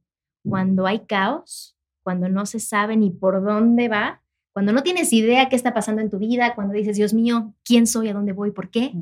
Cuando 0.46 0.86
hay 0.86 1.06
caos, 1.06 1.78
cuando 2.04 2.28
no 2.28 2.46
se 2.46 2.60
sabe 2.60 2.98
ni 2.98 3.12
por 3.12 3.42
dónde 3.44 3.88
va, 3.88 4.22
cuando 4.52 4.74
no 4.74 4.84
tienes 4.84 5.14
idea 5.14 5.48
qué 5.48 5.56
está 5.56 5.74
pasando 5.74 6.02
en 6.02 6.10
tu 6.10 6.20
vida, 6.20 6.54
cuando 6.54 6.74
dices, 6.74 6.98
Dios 6.98 7.14
mío, 7.14 7.54
¿quién 7.64 7.88
soy? 7.88 8.10
¿A 8.10 8.14
dónde 8.14 8.34
voy? 8.34 8.52
¿Por 8.52 8.70
qué? 8.70 8.94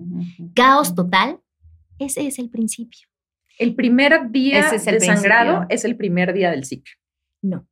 Caos 0.54 0.94
total. 0.94 1.40
Ese 1.98 2.28
es 2.28 2.38
el 2.40 2.50
principio. 2.50 3.08
El 3.58 3.76
primer 3.76 4.32
día 4.32 4.70
es 4.70 4.88
el 4.88 5.00
de 5.00 5.06
sangrado 5.06 5.66
es 5.70 5.84
el 5.84 5.98
primer 5.98 6.34
día 6.34 6.52
del 6.52 6.66
ciclo. 6.66 6.94
No, 7.42 7.68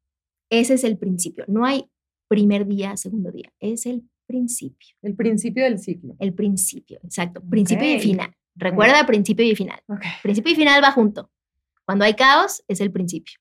ese 0.50 0.74
es 0.74 0.84
el 0.84 0.98
principio. 0.98 1.46
No 1.48 1.66
hay 1.66 1.90
primer 2.28 2.68
día, 2.68 2.98
segundo 2.98 3.32
día. 3.32 3.52
Es 3.60 3.86
el 3.86 4.04
principio. 4.30 4.96
El 5.02 5.16
principio 5.16 5.64
del 5.64 5.80
ciclo. 5.80 6.16
El 6.20 6.36
principio, 6.36 7.00
exacto. 7.04 7.42
Principio 7.42 7.96
y 7.96 8.00
final. 8.00 8.32
Recuerda 8.56 9.04
principio 9.08 9.44
y 9.44 9.56
final. 9.56 9.80
Principio 10.22 10.52
y 10.54 10.56
final 10.56 10.84
va 10.84 10.92
junto. 10.92 11.32
Cuando 11.84 12.06
hay 12.06 12.14
caos 12.14 12.64
es 12.68 12.80
el 12.80 12.92
principio, 12.92 13.40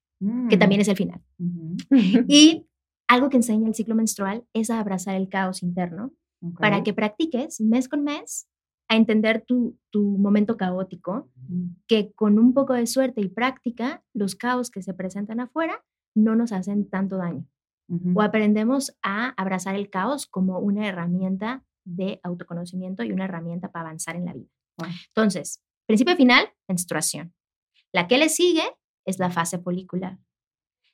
que 0.48 0.56
mm. 0.56 0.58
también 0.58 0.80
es 0.80 0.88
el 0.88 0.96
final. 0.96 1.20
Y 2.26 2.66
algo 3.06 3.28
que 3.28 3.36
enseña 3.36 3.68
el 3.68 3.74
ciclo 3.74 3.94
menstrual 3.94 4.44
es 4.54 4.70
a 4.70 4.80
abrazar 4.80 5.14
el 5.14 5.28
caos 5.28 5.62
interno 5.62 6.14
para 6.58 6.82
que 6.82 6.94
practiques 6.94 7.60
mes 7.60 7.86
con 7.86 8.02
mes 8.02 8.48
a 8.88 8.96
entender 8.96 9.44
tu, 9.46 9.76
momento 9.94 10.56
caótico, 10.56 11.28
que 11.86 12.12
con 12.14 12.38
un 12.38 12.54
poco 12.54 12.72
de 12.72 12.86
suerte 12.86 13.20
y 13.20 13.28
práctica, 13.28 14.02
los 14.14 14.36
caos 14.36 14.70
que 14.70 14.80
se 14.80 14.94
presentan 14.94 15.40
afuera 15.40 15.84
no 16.14 16.34
nos 16.34 16.52
hacen 16.52 16.88
tanto 16.88 17.18
daño. 17.18 17.46
O 18.14 18.20
aprendemos 18.20 18.94
a 19.02 19.30
abrazar 19.40 19.74
el 19.74 19.88
caos 19.88 20.26
como 20.26 20.58
una 20.58 20.86
herramienta 20.86 21.64
de 21.84 22.20
autoconocimiento 22.22 23.02
y 23.02 23.12
una 23.12 23.24
herramienta 23.24 23.72
para 23.72 23.86
avanzar 23.86 24.16
en 24.16 24.26
la 24.26 24.34
vida. 24.34 24.50
Entonces, 25.08 25.62
principio 25.86 26.14
final, 26.16 26.50
menstruación. 26.68 27.34
La 27.92 28.06
que 28.06 28.18
le 28.18 28.28
sigue 28.28 28.64
es 29.06 29.18
la 29.18 29.30
fase 29.30 29.58
folicular. 29.58 30.18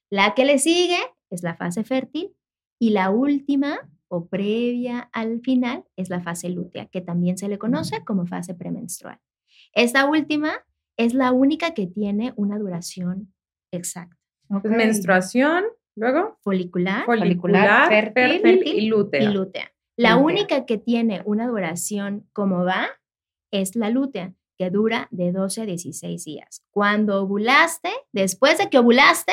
La 0.08 0.34
que 0.34 0.44
le 0.44 0.58
sigue 0.58 0.98
es 1.30 1.42
la 1.42 1.56
fase 1.56 1.82
fértil 1.82 2.36
y 2.78 2.90
la 2.90 3.10
última 3.10 3.78
o 4.08 4.28
previa 4.28 5.10
al 5.12 5.40
final 5.40 5.84
es 5.96 6.08
la 6.08 6.20
fase 6.20 6.48
lútea, 6.48 6.86
que 6.86 7.00
también 7.00 7.36
se 7.36 7.48
le 7.48 7.58
conoce 7.58 8.04
como 8.04 8.26
fase 8.26 8.54
premenstrual. 8.54 9.20
Esta 9.72 10.08
última 10.08 10.64
es 10.96 11.14
la 11.14 11.32
única 11.32 11.74
que 11.74 11.88
tiene 11.88 12.32
una 12.36 12.58
duración 12.58 13.34
exacta. 13.72 14.16
Menstruación, 14.62 15.64
luego 15.96 16.38
folicular, 16.42 17.04
folicular, 17.04 17.88
fértil, 17.88 18.62
y, 18.66 18.88
lútea. 18.88 19.22
y, 19.22 19.32
lútea. 19.32 19.72
La 19.96 20.16
Lútea. 20.16 20.24
única 20.24 20.66
que 20.66 20.78
tiene 20.78 21.22
una 21.24 21.46
duración 21.46 22.28
como 22.32 22.64
va 22.64 22.88
es 23.52 23.76
la 23.76 23.90
lútea, 23.90 24.34
que 24.58 24.70
dura 24.70 25.08
de 25.10 25.32
12 25.32 25.62
a 25.62 25.66
16 25.66 26.24
días. 26.24 26.64
Cuando 26.70 27.22
ovulaste, 27.22 27.90
después 28.12 28.58
de 28.58 28.68
que 28.68 28.78
ovulaste, 28.78 29.32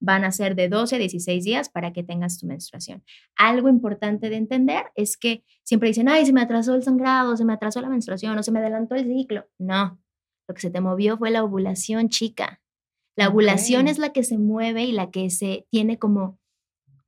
van 0.00 0.24
a 0.24 0.30
ser 0.30 0.54
de 0.54 0.68
12 0.68 0.96
a 0.96 0.98
16 0.98 1.44
días 1.44 1.68
para 1.68 1.92
que 1.92 2.02
tengas 2.02 2.38
tu 2.38 2.46
menstruación. 2.46 3.02
Algo 3.36 3.68
importante 3.68 4.30
de 4.30 4.36
entender 4.36 4.84
es 4.94 5.16
que 5.16 5.44
siempre 5.64 5.88
dicen, 5.88 6.08
ay, 6.08 6.24
se 6.24 6.32
me 6.32 6.40
atrasó 6.40 6.74
el 6.74 6.82
sangrado, 6.82 7.36
se 7.36 7.44
me 7.44 7.52
atrasó 7.52 7.80
la 7.80 7.88
menstruación 7.88 8.38
o 8.38 8.42
se 8.42 8.52
me 8.52 8.60
adelantó 8.60 8.94
el 8.94 9.06
ciclo. 9.06 9.46
No, 9.58 9.98
lo 10.46 10.54
que 10.54 10.60
se 10.60 10.70
te 10.70 10.80
movió 10.80 11.18
fue 11.18 11.30
la 11.30 11.42
ovulación, 11.44 12.08
chica. 12.08 12.60
La 13.18 13.30
ovulación 13.30 13.88
es 13.88 13.98
la 13.98 14.12
que 14.12 14.22
se 14.22 14.38
mueve 14.38 14.84
y 14.84 14.92
la 14.92 15.10
que 15.10 15.28
se 15.28 15.66
tiene 15.70 15.98
como, 15.98 16.38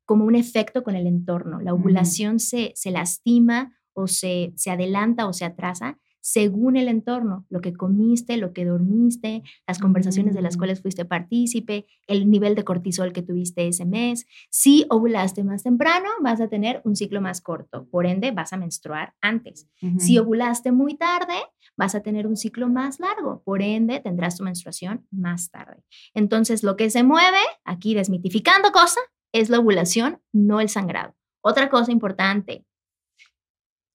como 0.05 0.25
un 0.25 0.35
efecto 0.35 0.83
con 0.83 0.97
el 0.97 1.07
entorno. 1.07 1.61
La 1.61 1.73
ovulación 1.73 2.41
se, 2.41 2.73
se 2.75 2.91
lastima 2.91 3.79
o 3.93 4.09
se, 4.09 4.53
se 4.57 4.73
adelanta 4.73 5.29
o 5.29 5.33
se 5.33 5.45
atrasa 5.45 6.01
según 6.21 6.77
el 6.77 6.89
entorno, 6.89 7.47
lo 7.49 7.61
que 7.61 7.73
comiste, 7.73 8.37
lo 8.37 8.53
que 8.53 8.65
dormiste, 8.65 9.43
las 9.67 9.79
conversaciones 9.79 10.35
de 10.35 10.43
las 10.43 10.57
Mm. 10.57 10.59
cuales 10.59 10.83
fuiste 10.83 11.05
partícipe, 11.05 11.87
el 12.07 12.31
nivel 12.31 12.55
de 12.55 12.65
cortisol 12.65 13.13
que 13.13 13.23
tuviste 13.23 13.67
ese 13.67 13.85
mes. 13.85 14.27
Si 14.51 14.87
ovulaste 14.91 15.45
más 15.45 15.63
temprano, 15.63 16.09
vas 16.23 16.41
a 16.41 16.49
tener 16.49 16.83
un 16.85 16.97
ciclo 16.97 17.21
más 17.21 17.41
corto, 17.41 17.87
por 17.91 18.07
ende 18.07 18.31
vas 18.31 18.53
a 18.53 18.57
menstruar 18.57 19.15
antes. 19.21 19.69
Si 19.99 20.19
ovulaste 20.19 20.73
muy 20.73 20.97
tarde, 20.97 21.35
vas 21.77 21.95
a 21.95 22.01
tener 22.01 22.27
un 22.27 22.37
ciclo 22.37 22.69
más 22.69 23.01
largo, 23.01 23.43
por 23.45 23.63
ende 23.63 24.01
tendrás 24.01 24.37
tu 24.37 24.45
menstruación 24.45 25.07
más 25.11 25.51
tarde. 25.51 25.83
Entonces, 26.15 26.63
lo 26.63 26.77
que 26.77 26.91
se 26.91 27.03
mueve, 27.03 27.39
aquí 27.65 27.95
desmitificando 27.95 28.71
cosa, 28.73 29.01
es 29.33 29.49
la 29.49 29.59
ovulación, 29.61 30.21
no 30.33 30.61
el 30.61 30.69
sangrado. 30.69 31.15
Otra 31.43 31.71
cosa 31.71 31.93
importante, 31.93 32.67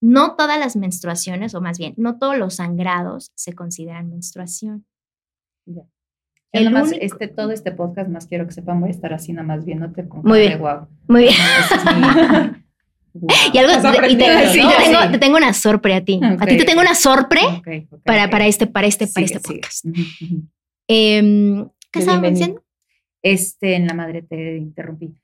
no 0.06 0.36
todas 0.36 0.58
las 0.58 0.76
menstruaciones, 0.76 1.54
o 1.54 1.60
más 1.60 1.78
bien, 1.78 1.94
no 1.96 2.18
todos 2.18 2.36
los 2.38 2.54
sangrados 2.56 3.32
se 3.34 3.52
consideran 3.54 4.08
menstruación. 4.10 4.86
Yo 5.66 5.82
el 6.52 6.64
nomás, 6.66 6.88
único- 6.88 7.04
este, 7.04 7.28
todo 7.28 7.50
este 7.50 7.72
podcast 7.72 8.08
más 8.08 8.26
quiero 8.26 8.46
que 8.46 8.52
sepan, 8.52 8.80
voy 8.80 8.88
a 8.88 8.92
estar 8.92 9.12
así 9.12 9.32
nada 9.32 9.46
más 9.46 9.64
viéndote 9.64 10.08
con 10.08 10.22
Muy 10.22 10.38
bien. 10.40 10.58
guau. 10.58 10.86
Muy 11.08 11.22
bien. 11.22 11.34
Y 13.52 13.56
algo, 13.56 13.72
y 14.10 14.16
te, 14.16 14.24
tengo, 14.24 14.40
Sí. 14.52 14.60
te 15.12 15.18
tengo 15.18 15.36
una 15.38 15.54
sorpre 15.54 15.94
a 15.94 16.04
ti. 16.04 16.20
A 16.22 16.46
ti 16.46 16.58
te 16.58 16.64
tengo 16.66 16.82
una 16.82 16.94
sorpre 16.94 17.40
para, 18.04 18.28
para 18.28 18.46
este, 18.46 18.66
para 18.66 18.86
este, 18.86 19.06
para 19.06 19.24
este 19.24 19.40
podcast. 19.40 19.86
Em, 20.86 21.66
¿Qué 21.90 21.98
estábamos 22.00 22.28
diciendo? 22.30 22.62
Este, 23.22 23.74
en 23.74 23.86
la 23.86 23.94
madre 23.94 24.20
te 24.20 24.58
interrumpí. 24.58 25.14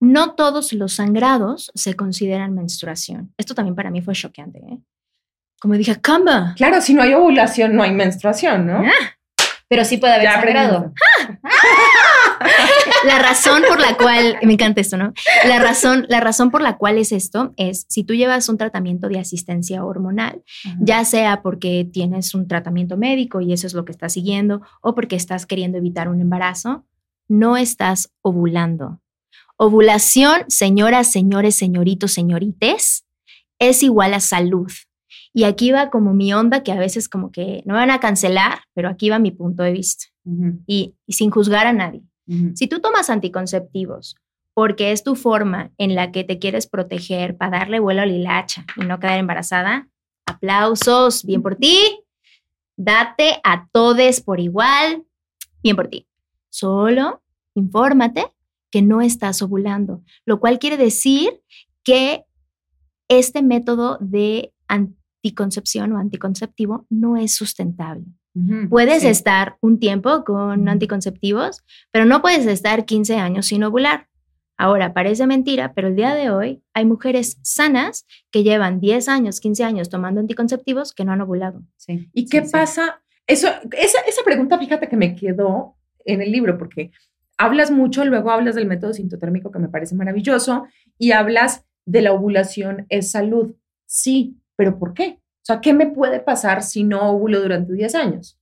No 0.00 0.34
todos 0.34 0.72
los 0.72 0.94
sangrados 0.94 1.70
se 1.74 1.94
consideran 1.94 2.54
menstruación. 2.54 3.32
Esto 3.36 3.54
también 3.54 3.74
para 3.74 3.90
mí 3.90 4.00
fue 4.00 4.14
choqueante. 4.14 4.58
¿eh? 4.58 4.78
Como 5.60 5.74
dije, 5.74 6.00
camba. 6.00 6.54
Claro, 6.56 6.80
si 6.80 6.94
no 6.94 7.02
hay 7.02 7.14
ovulación, 7.14 7.74
no 7.74 7.82
hay 7.82 7.92
menstruación, 7.92 8.66
¿no? 8.66 8.82
Pero 9.68 9.84
sí 9.84 9.98
puede 9.98 10.14
haber 10.14 10.24
Ya 10.24 10.40
sangrado. 10.40 10.92
La 13.04 13.18
razón 13.18 13.62
por 13.68 13.80
la 13.80 13.96
cual, 13.96 14.38
me 14.42 14.54
encanta 14.54 14.80
esto, 14.80 14.96
¿no? 14.96 15.12
La 15.46 15.58
razón, 15.58 16.06
la 16.08 16.20
razón 16.20 16.50
por 16.50 16.62
la 16.62 16.76
cual 16.76 16.98
es 16.98 17.12
esto 17.12 17.52
es 17.56 17.84
si 17.88 18.04
tú 18.04 18.14
llevas 18.14 18.48
un 18.48 18.56
tratamiento 18.56 19.08
de 19.08 19.18
asistencia 19.18 19.84
hormonal, 19.84 20.42
ya 20.80 21.04
sea 21.04 21.42
porque 21.42 21.88
tienes 21.92 22.34
un 22.34 22.48
tratamiento 22.48 22.96
médico 22.96 23.40
y 23.40 23.52
eso 23.52 23.66
es 23.66 23.74
lo 23.74 23.84
que 23.84 23.92
estás 23.92 24.12
siguiendo, 24.12 24.62
o 24.80 24.94
porque 24.94 25.16
estás 25.16 25.46
queriendo 25.46 25.78
evitar 25.78 26.08
un 26.08 26.20
embarazo, 26.20 26.84
no 27.28 27.56
estás 27.56 28.10
ovulando. 28.22 29.00
Ovulación, 29.60 30.44
señoras, 30.46 31.10
señores, 31.10 31.56
señoritos, 31.56 32.12
señorites, 32.12 33.04
es 33.58 33.82
igual 33.82 34.14
a 34.14 34.20
salud. 34.20 34.70
Y 35.34 35.44
aquí 35.44 35.72
va 35.72 35.90
como 35.90 36.14
mi 36.14 36.32
onda 36.32 36.62
que 36.62 36.70
a 36.70 36.78
veces 36.78 37.08
como 37.08 37.32
que 37.32 37.62
no 37.66 37.74
me 37.74 37.80
van 37.80 37.90
a 37.90 37.98
cancelar, 37.98 38.60
pero 38.72 38.88
aquí 38.88 39.10
va 39.10 39.18
mi 39.18 39.32
punto 39.32 39.64
de 39.64 39.72
vista 39.72 40.06
y, 40.66 40.94
y 41.06 41.12
sin 41.12 41.30
juzgar 41.30 41.66
a 41.66 41.72
nadie. 41.72 42.02
Si 42.54 42.66
tú 42.66 42.80
tomas 42.80 43.10
anticonceptivos 43.10 44.14
porque 44.54 44.92
es 44.92 45.02
tu 45.02 45.16
forma 45.16 45.72
en 45.78 45.94
la 45.94 46.12
que 46.12 46.24
te 46.24 46.38
quieres 46.38 46.66
proteger 46.66 47.36
para 47.36 47.58
darle 47.58 47.80
vuelo 47.80 48.02
a 48.02 48.06
la 48.06 48.12
hilacha 48.12 48.66
y 48.76 48.82
no 48.82 49.00
quedar 49.00 49.18
embarazada, 49.18 49.88
aplausos, 50.26 51.24
bien 51.24 51.42
por 51.42 51.56
ti. 51.56 52.04
Date 52.76 53.40
a 53.44 53.66
todes 53.72 54.20
por 54.20 54.40
igual, 54.40 55.04
bien 55.62 55.74
por 55.74 55.88
ti. 55.88 56.06
Solo 56.48 57.22
infórmate 57.54 58.32
que 58.70 58.82
no 58.82 59.00
estás 59.00 59.42
ovulando, 59.42 60.02
lo 60.24 60.40
cual 60.40 60.58
quiere 60.58 60.76
decir 60.76 61.40
que 61.84 62.24
este 63.08 63.42
método 63.42 63.98
de 64.00 64.52
anticoncepción 64.68 65.92
o 65.92 65.98
anticonceptivo 65.98 66.86
no 66.90 67.16
es 67.16 67.34
sustentable. 67.34 68.04
Puedes 68.70 69.02
sí. 69.02 69.08
estar 69.08 69.56
un 69.60 69.80
tiempo 69.80 70.24
con 70.24 70.68
anticonceptivos, 70.68 71.64
pero 71.90 72.04
no 72.04 72.22
puedes 72.22 72.46
estar 72.46 72.84
15 72.84 73.16
años 73.16 73.46
sin 73.46 73.64
ovular. 73.64 74.08
Ahora, 74.56 74.92
parece 74.92 75.26
mentira, 75.26 75.72
pero 75.72 75.88
el 75.88 75.96
día 75.96 76.14
de 76.14 76.30
hoy 76.30 76.62
hay 76.74 76.84
mujeres 76.84 77.38
sanas 77.42 78.06
que 78.30 78.42
llevan 78.42 78.80
10 78.80 79.08
años, 79.08 79.40
15 79.40 79.64
años 79.64 79.88
tomando 79.88 80.20
anticonceptivos 80.20 80.92
que 80.92 81.04
no 81.04 81.12
han 81.12 81.20
ovulado. 81.20 81.62
Sí, 81.76 82.10
¿Y 82.12 82.22
sí, 82.22 82.28
qué 82.28 82.44
sí. 82.44 82.52
pasa? 82.52 83.00
Eso, 83.26 83.48
esa, 83.72 84.00
esa 84.00 84.22
pregunta, 84.24 84.58
fíjate 84.58 84.88
que 84.88 84.96
me 84.96 85.14
quedó 85.14 85.76
en 86.04 86.22
el 86.22 86.32
libro, 86.32 86.58
porque 86.58 86.90
hablas 87.38 87.70
mucho, 87.70 88.04
luego 88.04 88.30
hablas 88.30 88.54
del 88.56 88.66
método 88.66 88.92
sintotérmico 88.92 89.50
que 89.50 89.58
me 89.58 89.68
parece 89.68 89.94
maravilloso, 89.94 90.66
y 90.98 91.12
hablas 91.12 91.64
de 91.86 92.02
la 92.02 92.12
ovulación 92.12 92.84
es 92.88 93.10
salud. 93.12 93.54
Sí, 93.86 94.36
pero 94.56 94.78
¿por 94.78 94.92
qué? 94.92 95.20
O 95.20 95.44
sea, 95.48 95.60
¿qué 95.60 95.72
me 95.72 95.86
puede 95.86 96.20
pasar 96.20 96.62
si 96.62 96.84
no 96.84 97.10
ovulo 97.10 97.40
durante 97.40 97.72
10 97.72 97.94
años? 97.94 98.38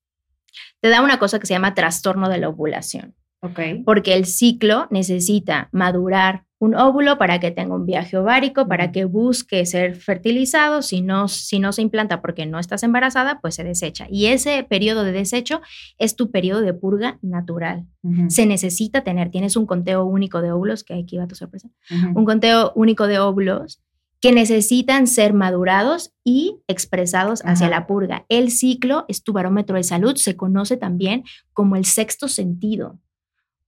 Te 0.81 0.89
da 0.89 1.03
una 1.03 1.19
cosa 1.19 1.39
que 1.39 1.47
se 1.47 1.55
llama 1.55 1.75
trastorno 1.75 2.29
de 2.29 2.39
la 2.39 2.49
ovulación, 2.49 3.15
Ok. 3.41 3.61
porque 3.85 4.15
el 4.15 4.25
ciclo 4.25 4.89
necesita 4.91 5.69
madurar 5.71 6.46
un 6.59 6.75
óvulo 6.75 7.19
para 7.19 7.39
que 7.39 7.51
tenga 7.51 7.75
un 7.75 7.85
viaje 7.85 8.17
ovárico, 8.17 8.67
para 8.67 8.91
que 8.91 9.05
busque 9.05 9.67
ser 9.67 9.95
fertilizado. 9.95 10.81
Si 10.83 11.03
no, 11.03 11.29
si 11.29 11.59
no 11.59 11.73
se 11.73 11.83
implanta 11.83 12.23
porque 12.23 12.47
no 12.47 12.59
estás 12.59 12.83
embarazada, 12.83 13.41
pues 13.41 13.57
se 13.57 13.65
desecha. 13.65 14.07
Y 14.11 14.27
ese 14.27 14.63
periodo 14.65 15.05
de 15.05 15.13
desecho 15.13 15.61
es 15.99 16.17
tu 16.17 16.31
periodo 16.31 16.63
de 16.63 16.73
purga 16.73 17.19
natural. 17.23 17.87
Se 18.29 18.47
necesita 18.47 19.03
tener, 19.03 19.31
tienes 19.31 19.57
un 19.57 19.67
conteo 19.67 20.05
único 20.05 20.41
de 20.41 20.53
óvulos, 20.53 20.85
que 20.85 20.95
aquí 20.95 21.17
va 21.17 21.27
tu 21.27 21.35
sorpresa, 21.35 21.69
un 22.15 22.25
conteo 22.25 22.73
único 22.77 23.09
de 23.09 23.19
óvulos 23.19 23.83
que 24.21 24.33
necesitan 24.33 25.07
ser 25.07 25.35
madurados 25.35 26.13
y 26.25 26.59
expresados 26.69 27.43
hacia 27.45 27.69
la 27.69 27.87
purga. 27.87 28.25
El 28.29 28.51
ciclo 28.51 29.05
es 29.09 29.23
tu 29.23 29.33
barómetro 29.33 29.77
de 29.77 29.83
salud, 29.83 30.17
se 30.17 30.37
conoce 30.37 30.77
también 30.77 31.25
como 31.53 31.77
el 31.77 31.85
sexto 31.85 32.29
sentido, 32.29 32.99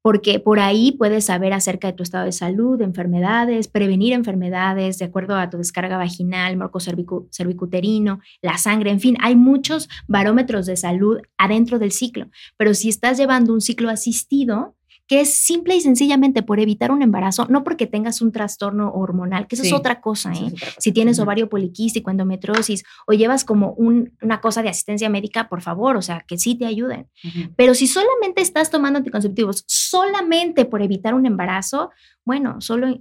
porque 0.03 0.41
por 0.41 0.61
ahí 0.61 0.93
puedes 0.93 1.27
saber 1.27 1.53
acerca 1.53 1.89
de 1.89 1.93
tu 1.93 2.03
estado 2.03 2.25
de 2.25 2.33
salud, 2.33 2.79
de 2.79 2.85
enfermedades, 2.85 3.69
prevenir 3.69 4.13
enfermedades 4.13 4.99
de 4.99 5.05
acuerdo 5.05 5.37
a 5.37 5.51
tu 5.51 5.59
descarga 5.59 5.97
vaginal, 5.97 6.57
marco 6.57 6.79
cervicu- 6.79 7.29
cervicuterino, 7.31 8.21
la 8.43 8.59
sangre, 8.59 8.91
en 8.91 9.01
fin, 9.01 9.17
hay 9.21 9.37
muchos 9.37 9.89
barómetros 10.07 10.67
de 10.67 10.77
salud 10.77 11.19
adentro 11.37 11.79
del 11.79 11.93
ciclo, 11.93 12.29
pero 12.57 12.75
si 12.75 12.89
estás 12.89 13.19
llevando 13.19 13.53
un 13.53 13.61
ciclo 13.61 13.91
asistido, 13.91 14.77
que 15.09 15.23
es 15.23 15.35
simple 15.35 15.75
y 15.75 15.81
sencillamente 15.81 16.43
por 16.43 16.61
evitar 16.61 16.93
un 16.93 17.03
embarazo, 17.03 17.47
no 17.49 17.65
porque 17.65 17.87
tengas 17.87 18.21
un 18.23 18.31
trastorno 18.31 18.93
hormonal, 18.93 19.47
que 19.49 19.55
eso 19.57 19.65
Sí, 19.65 19.71
es 19.71 19.75
otra 19.75 20.01
cosa, 20.01 20.31
¿eh? 20.31 20.35
es 20.35 20.53
otra 20.53 20.67
cosa. 20.69 20.81
Si 20.81 20.93
tienes 20.93 21.19
ovario 21.19 21.49
poliquístico, 21.49 22.11
endometriosis 22.11 22.85
o 23.07 23.13
llevas 23.15 23.45
como 23.45 23.73
un- 23.73 24.13
una 24.23 24.41
cosa 24.41 24.63
de 24.63 24.69
asistencia 24.69 25.09
médica, 25.09 25.49
por 25.49 25.63
favor, 25.63 25.97
o 25.97 26.03
sea, 26.03 26.21
que 26.29 26.37
sí 26.39 26.55
te 26.57 26.67
ayuden. 26.67 27.09
Pero 27.57 27.75
si 27.75 27.87
solamente 27.87 28.43
estás 28.43 28.71
tomando 28.71 28.99
anticonceptivos 28.99 29.65
solamente 29.67 30.65
por 30.67 30.83
evitar 30.83 31.15
un 31.15 31.25
embarazo, 31.27 31.91
bueno, 32.25 32.61
solo, 32.61 33.01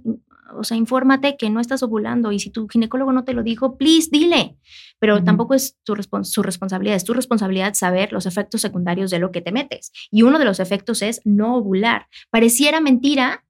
o 0.56 0.64
sea, 0.64 0.76
infórmate 0.76 1.36
que 1.36 1.50
no 1.50 1.60
estás 1.60 1.82
ovulando 1.82 2.32
y 2.32 2.38
si 2.38 2.50
tu 2.50 2.66
ginecólogo 2.68 3.12
no 3.12 3.24
te 3.24 3.32
lo 3.34 3.42
dijo, 3.42 3.76
please, 3.76 4.08
dile. 4.10 4.56
Pero 4.98 5.22
tampoco 5.24 5.54
es 5.54 5.76
tu 5.84 5.94
respons- 5.94 6.24
su 6.24 6.42
responsabilidad, 6.42 6.96
es 6.96 7.04
tu 7.04 7.12
responsabilidad 7.14 7.74
saber 7.74 8.12
los 8.12 8.26
efectos 8.26 8.60
secundarios 8.60 9.10
de 9.10 9.18
lo 9.18 9.30
que 9.30 9.40
te 9.40 9.52
metes. 9.52 9.92
Y 10.10 10.22
uno 10.22 10.38
de 10.38 10.44
los 10.44 10.58
efectos 10.60 11.02
es 11.02 11.20
no 11.24 11.56
ovular. 11.56 12.06
Pareciera 12.30 12.80
mentira 12.80 13.44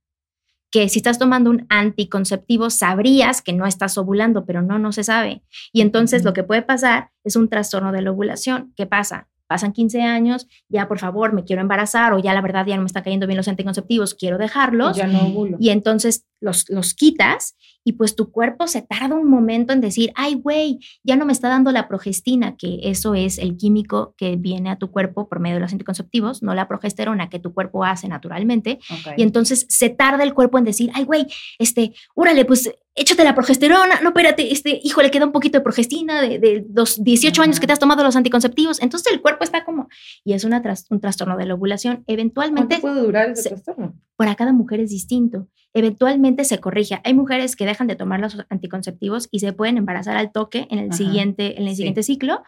que 0.71 0.89
si 0.91 0.99
estás 0.99 1.19
tomando 1.19 1.49
un 1.51 1.65
anticonceptivo 1.71 2.69
sabrías 2.71 3.41
que 3.43 3.53
no 3.55 3.67
estás 3.67 3.97
ovulando, 3.97 4.45
pero 4.45 4.61
no, 4.63 4.79
no 4.79 4.93
se 4.93 5.05
sabe. 5.05 5.43
Y 5.73 5.81
entonces 5.81 6.25
lo 6.25 6.33
que 6.35 6.45
puede 6.45 6.63
pasar 6.63 7.11
es 7.25 7.37
un 7.37 7.49
trastorno 7.49 7.91
de 7.93 8.03
la 8.03 8.11
ovulación. 8.11 8.73
¿Qué 8.77 8.87
pasa? 8.87 9.29
Pasan 9.47 9.73
15 9.73 10.03
años, 10.03 10.47
ya 10.69 10.87
por 10.89 10.99
favor 10.99 11.33
me 11.33 11.43
quiero 11.43 11.63
embarazar 11.63 12.13
o 12.13 12.19
ya 12.19 12.35
la 12.35 12.43
verdad 12.43 12.67
ya 12.67 12.77
no 12.77 12.83
me 12.83 12.87
están 12.87 13.03
cayendo 13.03 13.27
bien 13.27 13.39
los 13.39 13.49
anticonceptivos, 13.49 14.15
quiero 14.15 14.37
dejarlos. 14.37 14.95
Ya 14.99 15.07
no 15.07 15.21
ovulo. 15.23 15.57
Y 15.59 15.71
entonces 15.71 16.27
los, 16.41 16.69
los 16.69 16.95
quitas 16.95 17.57
y 17.89 17.93
pues 17.93 18.15
tu 18.15 18.31
cuerpo 18.31 18.67
se 18.67 18.83
tarda 18.83 19.15
un 19.15 19.31
momento 19.31 19.73
en 19.73 19.81
decir, 19.81 20.13
ay, 20.15 20.35
güey, 20.35 20.79
ya 21.03 21.17
no 21.17 21.25
me 21.25 21.33
está 21.33 21.49
dando 21.49 21.73
la 21.73 21.89
progestina, 21.89 22.55
que 22.55 22.81
eso 22.83 23.15
es 23.15 23.39
el 23.39 23.57
químico 23.57 24.15
que 24.19 24.37
viene 24.37 24.69
a 24.69 24.77
tu 24.77 24.91
cuerpo 24.91 25.27
por 25.27 25.41
medio 25.41 25.57
de 25.57 25.63
los 25.63 25.73
anticonceptivos, 25.73 26.43
no 26.43 26.55
la 26.55 26.69
progesterona 26.69 27.31
que 27.31 27.39
tu 27.39 27.55
cuerpo 27.55 27.85
hace 27.85 28.07
naturalmente. 28.07 28.79
Y 29.17 29.23
entonces 29.23 29.65
se 29.71 29.89
tarda 29.89 30.23
el 30.23 30.35
cuerpo 30.35 30.59
en 30.59 30.65
decir, 30.65 30.91
ay, 30.93 31.05
güey, 31.05 31.29
este, 31.59 31.95
órale, 32.15 32.45
pues 32.45 32.71
échate 32.95 33.25
la 33.25 33.35
progesterona, 33.35 34.01
no, 34.03 34.09
espérate, 34.09 34.53
este, 34.53 34.81
hijo, 34.83 35.01
le 35.01 35.11
queda 35.11 35.25
un 35.25 35.33
poquito 35.33 35.57
de 35.57 35.65
progestina 35.65 36.21
de, 36.21 36.67
los 36.71 37.03
18 37.03 37.41
años 37.41 37.59
que 37.59 37.67
te 37.67 37.73
has 37.73 37.79
tomado 37.79 38.03
los 38.05 38.17
anticonceptivos. 38.17 38.83
Entonces 38.83 39.11
el 39.13 39.23
cuerpo 39.23 39.45
está 39.45 39.65
como, 39.65 39.89
y 40.25 40.35
es 40.35 40.45
una 40.45 40.63
un 40.91 41.01
trastorno 41.01 41.39
de 41.39 41.47
la 41.47 41.55
ovulación. 41.55 42.05
Eventualmente... 42.07 42.81
¿Cuánto 42.81 42.89
puede 42.89 43.01
durar 43.01 43.31
ese 43.31 43.49
trastorno? 43.49 43.95
Para 44.19 44.35
cada 44.35 44.53
mujer 44.53 44.81
es 44.81 44.91
distinto. 44.91 45.49
Eventualmente 45.73 46.45
se 46.45 46.59
corrige. 46.59 47.01
Hay 47.05 47.15
mujeres 47.15 47.55
que 47.55 47.67
dejan 47.67 47.87
de 47.87 47.95
tomar 47.95 48.19
los 48.19 48.37
anticonceptivos 48.51 49.29
y 49.31 49.39
se 49.39 49.53
pueden 49.53 49.79
embarazar 49.79 50.17
al 50.17 50.33
toque 50.33 50.67
en 50.71 50.81
el, 50.81 50.93
siguiente, 50.93 51.61
en 51.61 51.69
el 51.69 51.77
siguiente 51.77 52.03
ciclo, 52.03 52.43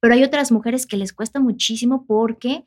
pero 0.00 0.14
hay 0.14 0.24
otras 0.24 0.50
mujeres 0.50 0.84
que 0.84 0.96
les 0.96 1.12
cuesta 1.12 1.38
muchísimo 1.38 2.04
porque... 2.06 2.64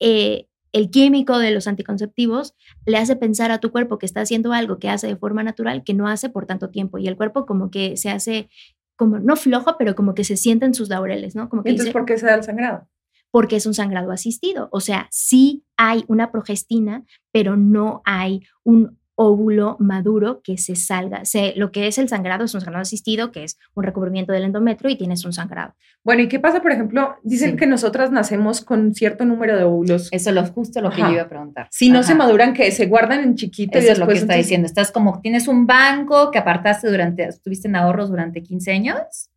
Eh, 0.00 0.46
el 0.74 0.88
químico 0.88 1.38
de 1.38 1.50
los 1.50 1.68
anticonceptivos 1.68 2.54
le 2.86 2.96
hace 2.96 3.14
pensar 3.14 3.50
a 3.50 3.58
tu 3.58 3.70
cuerpo 3.70 3.98
que 3.98 4.06
está 4.06 4.22
haciendo 4.22 4.54
algo 4.54 4.78
que 4.78 4.88
hace 4.88 5.06
de 5.06 5.16
forma 5.16 5.42
natural 5.42 5.84
que 5.84 5.92
no 5.92 6.08
hace 6.08 6.30
por 6.30 6.46
tanto 6.46 6.70
tiempo 6.70 6.96
y 6.96 7.08
el 7.08 7.16
cuerpo 7.18 7.44
como 7.44 7.70
que 7.70 7.98
se 7.98 8.08
hace 8.08 8.48
como 8.96 9.18
no 9.18 9.36
flojo, 9.36 9.76
pero 9.78 9.94
como 9.94 10.14
que 10.14 10.24
se 10.24 10.36
siente 10.36 10.64
en 10.64 10.74
sus 10.74 10.88
laureles, 10.88 11.34
¿no? 11.34 11.48
Como 11.48 11.62
que 11.62 11.70
Entonces, 11.70 11.92
¿por 11.92 12.04
qué 12.04 12.16
se 12.16 12.26
da 12.26 12.34
el 12.34 12.42
sangrado? 12.42 12.88
Porque 13.32 13.56
es 13.56 13.66
un 13.66 13.74
sangrado 13.74 14.12
asistido, 14.12 14.68
o 14.70 14.78
sea, 14.80 15.08
sí 15.10 15.64
hay 15.76 16.04
una 16.06 16.30
progestina, 16.30 17.04
pero 17.32 17.56
no 17.56 18.02
hay 18.04 18.42
un 18.62 18.98
óvulo 19.14 19.76
maduro 19.78 20.40
que 20.42 20.58
se 20.58 20.74
salga. 20.74 21.24
Se, 21.24 21.54
lo 21.56 21.70
que 21.70 21.86
es 21.86 21.98
el 21.98 22.08
sangrado 22.08 22.44
es 22.44 22.54
un 22.54 22.60
sangrado 22.60 22.82
asistido, 22.82 23.30
que 23.30 23.44
es 23.44 23.58
un 23.74 23.84
recubrimiento 23.84 24.32
del 24.32 24.44
endometrio 24.44 24.90
y 24.90 24.96
tienes 24.96 25.24
un 25.24 25.32
sangrado. 25.32 25.74
Bueno, 26.02 26.22
¿y 26.22 26.28
qué 26.28 26.40
pasa, 26.40 26.62
por 26.62 26.72
ejemplo? 26.72 27.16
Dicen 27.22 27.56
que 27.56 27.66
nosotras 27.66 28.10
nacemos 28.10 28.62
con 28.62 28.94
cierto 28.94 29.24
número 29.24 29.56
de 29.56 29.64
óvulos. 29.64 30.08
Eso 30.10 30.30
es 30.30 30.50
justo 30.50 30.80
lo 30.80 30.90
que 30.90 31.00
yo 31.00 31.10
iba 31.10 31.22
a 31.22 31.28
preguntar. 31.28 31.68
Si 31.70 31.90
no 31.90 32.02
se 32.02 32.14
maduran, 32.14 32.54
que 32.54 32.70
se 32.72 32.86
guardan 32.86 33.20
en 33.20 33.34
chiquito. 33.34 33.78
Eso 33.78 33.92
es 33.92 33.98
lo 33.98 34.08
que 34.08 34.14
está 34.14 34.34
diciendo. 34.34 34.66
Estás 34.66 34.90
como, 34.90 35.20
tienes 35.20 35.46
un 35.46 35.66
banco 35.66 36.30
que 36.30 36.38
apartaste 36.38 36.90
durante, 36.90 37.24
estuviste 37.24 37.68
en 37.68 37.76
ahorros 37.76 38.10
durante 38.10 38.42
15 38.42 38.72
años. 38.72 39.30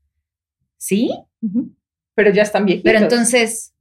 ¿Sí? 0.77 1.11
Pero 2.15 2.31
ya 2.31 2.43
están 2.43 2.65
viejitos. 2.65 2.91
Pero 2.91 3.03
entonces... 3.03 3.74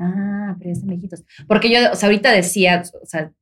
Ah, 0.00 0.56
pero 0.58 0.70
ya 0.70 0.72
están 0.72 0.88
viejitos. 0.88 1.24
Porque 1.46 1.70
yo, 1.70 1.92
o 1.92 1.94
sea, 1.94 2.08
ahorita 2.08 2.32
decía, 2.32 2.82
o 3.00 3.04
sea, 3.04 3.32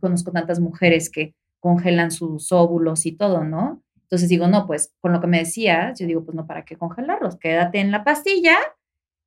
conozco 0.00 0.32
tantas 0.32 0.58
mujeres 0.58 1.08
que 1.10 1.34
congelan 1.60 2.10
sus 2.10 2.50
óvulos 2.50 3.06
y 3.06 3.12
todo, 3.12 3.44
¿no? 3.44 3.82
Entonces 4.02 4.28
digo, 4.28 4.48
no, 4.48 4.66
pues 4.66 4.92
con 5.00 5.12
lo 5.12 5.20
que 5.20 5.28
me 5.28 5.38
decías, 5.38 5.98
yo 5.98 6.06
digo, 6.06 6.24
pues 6.24 6.34
no, 6.34 6.46
¿para 6.46 6.64
qué 6.64 6.76
congelarlos? 6.76 7.36
Quédate 7.36 7.78
en 7.78 7.92
la 7.92 8.02
pastilla, 8.02 8.56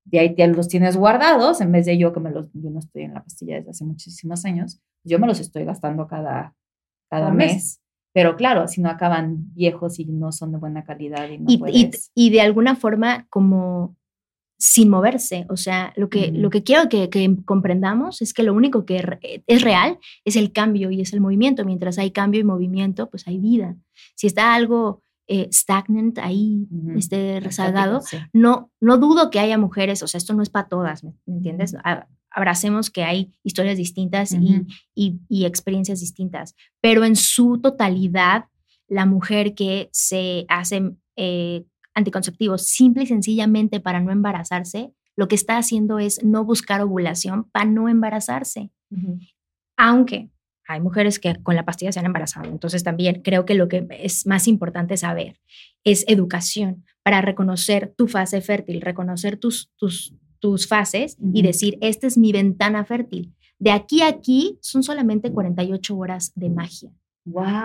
de 0.04 0.20
ahí 0.20 0.36
te 0.36 0.46
los 0.48 0.68
tienes 0.68 0.98
guardados, 0.98 1.62
en 1.62 1.72
vez 1.72 1.86
de 1.86 1.98
yo 1.98 2.12
que 2.12 2.20
me 2.20 2.32
los, 2.32 2.48
yo 2.54 2.70
no 2.70 2.80
estoy 2.80 3.04
en 3.04 3.14
la 3.14 3.24
pastilla 3.24 3.56
desde 3.56 3.72
hace 3.72 3.86
muchísimos 3.86 4.44
años, 4.44 4.82
yo 5.04 5.18
me 5.18 5.28
los 5.28 5.40
estoy 5.40 5.64
gastando 5.64 6.08
cada, 6.08 6.56
cada 7.10 7.32
mes. 7.32 7.82
Pero 8.12 8.36
claro, 8.36 8.68
si 8.68 8.82
no 8.82 8.90
acaban 8.90 9.54
viejos 9.54 10.00
y 10.00 10.06
no 10.06 10.32
son 10.32 10.52
de 10.52 10.58
buena 10.58 10.84
calidad 10.84 11.30
y 11.30 11.38
no 11.38 11.68
y, 11.70 11.92
y 12.16 12.30
de 12.32 12.42
alguna 12.42 12.76
forma 12.76 13.28
como 13.30 13.96
sin 14.60 14.90
moverse. 14.90 15.46
O 15.50 15.58
sea, 15.58 15.94
lo 15.96 16.10
que, 16.10 16.32
lo 16.32 16.50
que 16.50 16.64
quiero 16.64 16.90
que, 16.90 17.10
comprendamos 17.46 18.22
es 18.22 18.34
que 18.34 18.44
lo 18.44 18.54
único 18.54 18.86
que 18.86 19.42
es 19.48 19.62
real 19.62 20.00
es 20.26 20.36
el 20.36 20.52
cambio 20.52 20.92
y 20.92 21.02
es 21.02 21.14
el 21.14 21.22
movimiento. 21.22 21.66
Mientras 21.66 21.98
hay 21.98 22.12
cambio 22.12 22.42
y 22.42 22.44
movimiento, 22.44 23.10
pues 23.10 23.28
hay 23.28 23.40
vida. 23.40 23.78
Si 24.16 24.28
está 24.28 24.54
algo 24.54 25.02
eh, 25.28 25.48
stagnant 25.52 26.20
ahí, 26.20 26.68
este, 26.98 27.40
rezagado, 27.40 28.02
no, 28.34 28.70
no 28.82 28.98
dudo 28.98 29.30
que 29.30 29.40
haya 29.40 29.58
mujeres, 29.58 30.04
o 30.04 30.08
sea, 30.08 30.18
esto 30.18 30.34
no 30.34 30.44
es 30.44 30.50
para 30.50 30.68
todas, 30.68 31.04
¿me, 31.04 31.14
entiendes? 31.28 31.76
Abracemos 32.32 32.90
que 32.90 33.04
hay 33.04 33.32
historias 33.44 33.78
distintas 33.78 34.34
y, 34.34 34.66
y, 35.30 35.46
experiencias 35.46 36.00
distintas, 36.00 36.56
pero 36.82 37.06
en 37.06 37.16
su 37.16 37.60
totalidad, 37.62 38.46
la 38.88 39.06
mujer 39.06 39.54
que 39.54 39.90
se 39.94 40.46
hace 40.50 40.96
eh, 41.16 41.64
anticonceptivos 41.94 42.66
simple 42.68 43.04
y 43.04 43.08
sencillamente 43.08 43.80
para 43.80 44.00
no 44.00 44.12
embarazarse, 44.12 44.94
lo 45.16 45.28
que 45.28 45.36
está 45.36 45.58
haciendo 45.58 46.00
es 46.00 46.24
no 46.24 46.46
buscar 46.46 46.82
ovulación 46.82 47.50
para 47.52 47.66
no 47.66 47.90
embarazarse. 47.90 48.72
Aunque 49.78 50.30
hay 50.68 50.82
mujeres 50.82 51.20
que 51.20 51.36
con 51.42 51.56
la 51.56 51.66
pastilla 51.66 51.92
se 51.92 52.00
han 52.00 52.06
embarazado. 52.06 52.48
Entonces 52.48 52.84
también 52.84 53.22
creo 53.24 53.44
que 53.44 53.56
lo 53.56 53.68
que 53.68 53.88
es 53.90 54.28
más 54.28 54.48
importante 54.48 54.98
saber 54.98 55.40
es 55.84 56.06
educación 56.08 56.86
para 57.02 57.22
reconocer 57.22 57.94
tu 57.98 58.08
fase 58.08 58.40
fértil, 58.40 58.82
reconocer 58.82 59.38
tus, 59.38 59.72
tus, 59.78 60.14
tus 60.40 60.68
fases 60.68 61.18
y 61.34 61.42
decir, 61.42 61.78
esta 61.82 62.06
es 62.06 62.18
mi 62.18 62.32
ventana 62.32 62.86
fértil. 62.86 63.34
De 63.58 63.72
aquí 63.72 64.02
a 64.04 64.08
aquí 64.10 64.60
son 64.62 64.84
solamente 64.84 65.32
48 65.32 65.98
horas 65.98 66.32
de 66.36 66.50
magia. 66.50 66.92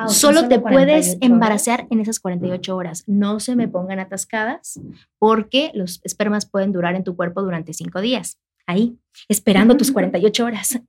Solo 0.08 0.48
te 0.48 0.60
puedes 0.60 1.16
embarazar 1.20 1.86
en 1.90 2.00
esas 2.00 2.20
48 2.20 2.76
horas. 2.76 3.04
No 3.06 3.40
se 3.40 3.56
me 3.56 3.68
pongan 3.68 3.98
atascadas 3.98 4.80
porque 5.18 5.70
los 5.74 6.00
espermas 6.04 6.46
pueden 6.46 6.72
durar 6.72 6.94
en 6.94 7.04
tu 7.04 7.16
cuerpo 7.16 7.42
durante 7.42 7.72
5 7.72 8.00
días. 8.00 8.38
Ahí, 8.66 8.96
esperando 9.28 9.76
tus 9.76 9.92
48 9.92 10.44
horas. 10.44 10.80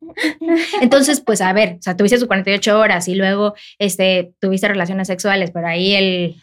Entonces, 0.82 1.20
pues 1.22 1.42
a 1.42 1.52
ver, 1.54 1.78
o 1.80 1.82
sea, 1.82 1.98
tuviste 1.98 2.18
tus 2.18 2.28
48 2.28 2.80
horas 2.80 3.08
y 3.08 3.16
luego 3.16 3.54
este, 3.80 4.34
tuviste 4.40 4.68
relaciones 4.68 5.08
sexuales, 5.08 5.52
pero 5.52 5.68
ahí 5.68 5.94
el 5.94 6.36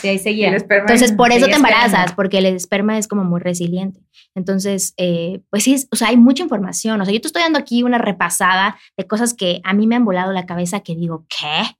Sí, 0.00 0.08
ahí 0.08 0.18
seguía. 0.18 0.48
Entonces, 0.54 1.12
por 1.12 1.32
eso 1.32 1.46
te 1.46 1.54
embarazas, 1.54 2.12
porque 2.12 2.38
el 2.38 2.46
esperma 2.46 2.98
es 2.98 3.08
como 3.08 3.24
muy 3.24 3.40
resiliente. 3.40 4.00
Entonces, 4.34 4.94
eh, 4.96 5.40
pues 5.50 5.64
sí, 5.64 5.86
o 5.90 5.96
sea, 5.96 6.08
hay 6.08 6.16
mucha 6.16 6.42
información. 6.42 7.00
O 7.00 7.04
sea, 7.04 7.14
yo 7.14 7.20
te 7.20 7.28
estoy 7.28 7.42
dando 7.42 7.58
aquí 7.58 7.82
una 7.82 7.98
repasada 7.98 8.78
de 8.96 9.06
cosas 9.06 9.34
que 9.34 9.60
a 9.64 9.74
mí 9.74 9.86
me 9.86 9.96
han 9.96 10.04
volado 10.04 10.32
la 10.32 10.46
cabeza 10.46 10.80
que 10.80 10.94
digo, 10.94 11.26
¿qué? 11.28 11.76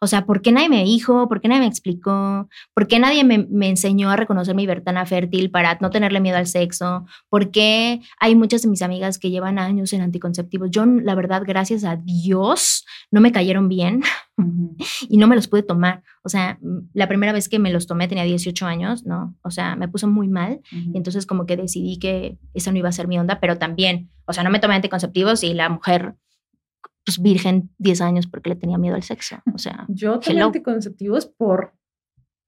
O 0.00 0.06
sea, 0.06 0.26
¿por 0.26 0.42
qué 0.42 0.52
nadie 0.52 0.68
me 0.68 0.84
dijo? 0.84 1.28
¿Por 1.28 1.40
qué 1.40 1.48
nadie 1.48 1.62
me 1.62 1.66
explicó? 1.66 2.48
¿Por 2.74 2.86
qué 2.86 2.98
nadie 2.98 3.24
me, 3.24 3.68
enseñó 3.68 4.10
a 4.10 4.16
reconocer 4.16 4.54
mi 4.54 4.66
ventana 4.66 5.06
fértil 5.06 5.50
para 5.50 5.76
no 5.80 5.90
tenerle 5.90 6.20
miedo 6.20 6.36
al 6.36 6.46
sexo? 6.46 7.06
¿Por 7.28 7.50
qué 7.50 8.00
hay 8.20 8.34
muchas 8.36 8.62
de 8.62 8.68
mis 8.68 8.82
amigas 8.82 9.18
que 9.18 9.30
llevan 9.30 9.58
años 9.58 9.92
en 9.92 10.02
anticonceptivos? 10.02 10.70
Yo, 10.70 10.86
la 10.86 11.14
verdad, 11.14 11.42
gracias 11.44 11.84
a 11.84 11.96
Dios, 11.96 12.86
no 13.10 13.20
me 13.20 13.32
cayeron 13.32 13.68
bien 13.68 14.02
y 15.08 15.16
no 15.16 15.26
me 15.26 15.34
los 15.34 15.48
pude 15.48 15.62
tomar. 15.62 16.02
O 16.22 16.28
sea, 16.28 16.58
la 16.94 17.08
primera 17.08 17.32
vez 17.32 17.48
que 17.48 17.58
me 17.58 17.72
los 17.72 17.86
tomé 17.86 18.06
tenía 18.06 18.24
18 18.24 18.66
años, 18.66 19.04
¿no? 19.04 19.34
O 19.42 19.50
sea, 19.50 19.74
me 19.74 19.88
puso 19.88 20.06
muy 20.06 20.28
mal 20.28 20.60
y 20.70 20.96
entonces 20.96 21.26
como 21.26 21.46
que 21.46 21.56
decidí 21.56 21.98
que 21.98 22.38
esa 22.54 22.70
no 22.70 22.78
iba 22.78 22.88
a 22.88 22.92
ser 22.92 23.08
mi 23.08 23.18
onda, 23.18 23.40
pero 23.40 23.58
también, 23.58 24.10
o 24.26 24.32
sea, 24.32 24.44
no 24.44 24.50
me 24.50 24.60
tomé 24.60 24.74
anticonceptivos 24.74 25.42
y 25.42 25.54
la 25.54 25.68
mujer 25.68 26.14
pues, 27.08 27.22
virgen 27.22 27.70
10 27.78 28.02
años 28.02 28.26
porque 28.26 28.50
le 28.50 28.56
tenía 28.56 28.76
miedo 28.76 28.94
al 28.94 29.02
sexo. 29.02 29.36
O 29.54 29.56
sea, 29.56 29.86
yo 29.88 30.20
tomé 30.20 30.42
anticonceptivos 30.42 31.24
por 31.24 31.72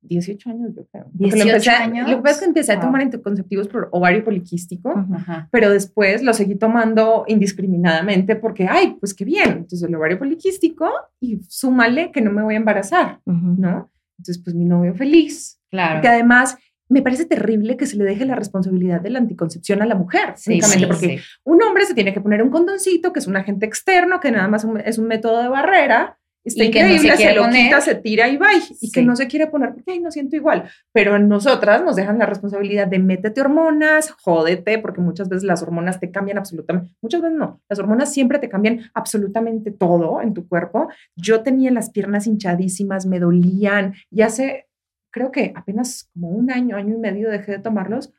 18 0.02 0.50
años, 0.50 0.74
yo 0.76 0.84
creo. 0.92 1.06
18 1.14 1.70
años. 1.70 2.10
Lo 2.10 2.16
que 2.18 2.22
pasa 2.22 2.34
es 2.34 2.38
que 2.40 2.44
empecé 2.44 2.72
a 2.74 2.80
tomar 2.80 3.00
anticonceptivos 3.00 3.68
por 3.68 3.88
ovario 3.92 4.22
poliquístico, 4.22 5.06
pero 5.50 5.70
después 5.70 6.22
lo 6.22 6.34
seguí 6.34 6.56
tomando 6.56 7.24
indiscriminadamente 7.26 8.36
porque, 8.36 8.66
ay, 8.68 8.98
pues 9.00 9.14
qué 9.14 9.24
bien. 9.24 9.48
Entonces 9.48 9.82
el 9.82 9.94
ovario 9.94 10.18
poliquístico 10.18 10.90
y 11.20 11.40
súmale 11.48 12.12
que 12.12 12.20
no 12.20 12.30
me 12.30 12.42
voy 12.42 12.52
a 12.52 12.58
embarazar, 12.58 13.22
¿no? 13.24 13.90
Entonces, 14.18 14.42
pues 14.44 14.54
mi 14.54 14.66
novio 14.66 14.94
feliz. 14.94 15.58
Claro. 15.70 16.02
Que 16.02 16.08
además 16.08 16.58
me 16.90 17.02
parece 17.02 17.24
terrible 17.24 17.76
que 17.76 17.86
se 17.86 17.96
le 17.96 18.04
deje 18.04 18.26
la 18.26 18.34
responsabilidad 18.34 19.00
de 19.00 19.10
la 19.10 19.20
anticoncepción 19.20 19.80
a 19.80 19.86
la 19.86 19.94
mujer, 19.94 20.34
únicamente 20.46 20.86
porque 20.88 21.20
un 21.44 21.62
hombre 21.62 21.86
se 21.86 21.94
tiene 21.94 22.12
que 22.12 22.20
poner 22.20 22.42
un 22.42 22.50
condoncito, 22.50 23.12
que 23.12 23.20
es 23.20 23.28
un 23.28 23.36
agente 23.36 23.64
externo, 23.64 24.20
que 24.20 24.32
nada 24.32 24.48
más 24.48 24.66
es 24.84 24.98
un 24.98 25.06
método 25.06 25.40
de 25.40 25.48
barrera, 25.48 26.18
está 26.42 26.64
increíble, 26.64 27.16
se, 27.16 27.34
lo 27.34 27.48
quita, 27.48 27.80
se 27.80 27.94
tira 27.94 28.28
y 28.28 28.36
va, 28.36 28.48
y 28.80 28.90
que 28.90 29.02
no 29.02 29.14
se 29.14 29.28
quiere 29.28 29.46
poner 29.46 29.72
porque, 29.72 29.92
ay, 29.92 30.00
no 30.00 30.10
siento 30.10 30.34
igual. 30.34 30.68
Pero 30.92 31.14
en 31.14 31.28
nosotras 31.28 31.84
nos 31.84 31.94
dejan 31.96 32.18
la 32.18 32.26
responsabilidad 32.26 32.88
de 32.88 32.98
métete 32.98 33.40
hormonas, 33.40 34.10
jódete, 34.10 34.78
porque 34.78 35.00
muchas 35.00 35.28
veces 35.28 35.44
las 35.44 35.62
hormonas 35.62 36.00
te 36.00 36.10
cambian 36.10 36.38
absolutamente, 36.38 36.92
muchas 37.00 37.22
veces 37.22 37.38
no, 37.38 37.60
las 37.68 37.78
hormonas 37.78 38.12
siempre 38.12 38.40
te 38.40 38.48
cambian 38.48 38.90
absolutamente 38.94 39.70
todo 39.70 40.20
en 40.22 40.34
tu 40.34 40.48
cuerpo. 40.48 40.88
Yo 41.14 41.42
tenía 41.42 41.70
las 41.70 41.90
piernas 41.90 42.26
hinchadísimas, 42.26 43.06
me 43.06 43.20
dolían, 43.20 43.94
y 44.10 44.22
hace 44.22 44.69
creo 45.10 45.30
que 45.30 45.52
apenas 45.54 46.08
como 46.12 46.28
un 46.30 46.50
año, 46.50 46.76
año 46.76 46.94
y 46.94 46.98
medio 46.98 47.30
dejé 47.30 47.52
de 47.52 47.58
tomarlos, 47.58 48.12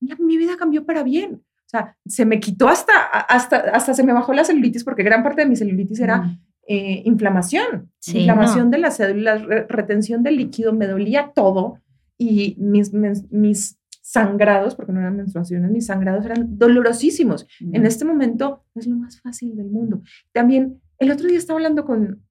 mi 0.00 0.36
vida 0.36 0.56
cambió 0.58 0.84
para 0.84 1.02
bien. 1.02 1.34
O 1.34 1.68
sea, 1.68 1.96
se 2.06 2.24
me 2.24 2.40
quitó 2.40 2.68
hasta, 2.68 2.92
hasta, 3.06 3.56
hasta 3.56 3.94
se 3.94 4.04
me 4.04 4.12
bajó 4.12 4.32
la 4.32 4.44
celulitis, 4.44 4.84
porque 4.84 5.02
gran 5.02 5.22
parte 5.22 5.42
de 5.42 5.48
mi 5.48 5.56
celulitis 5.56 6.00
era 6.00 6.18
mm. 6.18 6.40
eh, 6.68 7.02
inflamación, 7.04 7.90
inflamación 8.06 8.70
de 8.70 8.78
las 8.78 8.96
células, 8.96 9.42
retención 9.68 10.22
del 10.22 10.36
líquido, 10.36 10.72
me 10.72 10.86
dolía 10.86 11.32
todo 11.34 11.80
y 12.18 12.56
mis, 12.58 12.92
mis, 12.92 13.78
sangrados, 14.02 14.74
porque 14.74 14.92
no 14.92 15.00
eran 15.00 15.16
menstruaciones, 15.16 15.70
mis 15.70 15.86
sangrados 15.86 16.26
eran 16.26 16.58
dolorosísimos. 16.58 17.46
En 17.58 17.82
mm. 17.82 17.86
este 17.86 18.04
momento 18.04 18.64
es 18.74 18.86
lo 18.86 18.96
más 18.96 19.18
fácil 19.20 19.56
del 19.56 19.70
mundo. 19.70 20.02
También, 20.30 20.80
el 20.98 21.10
otro 21.10 21.26
día 21.26 21.38
estaba 21.38 21.58
hablando 21.58 21.86
con, 21.86 22.22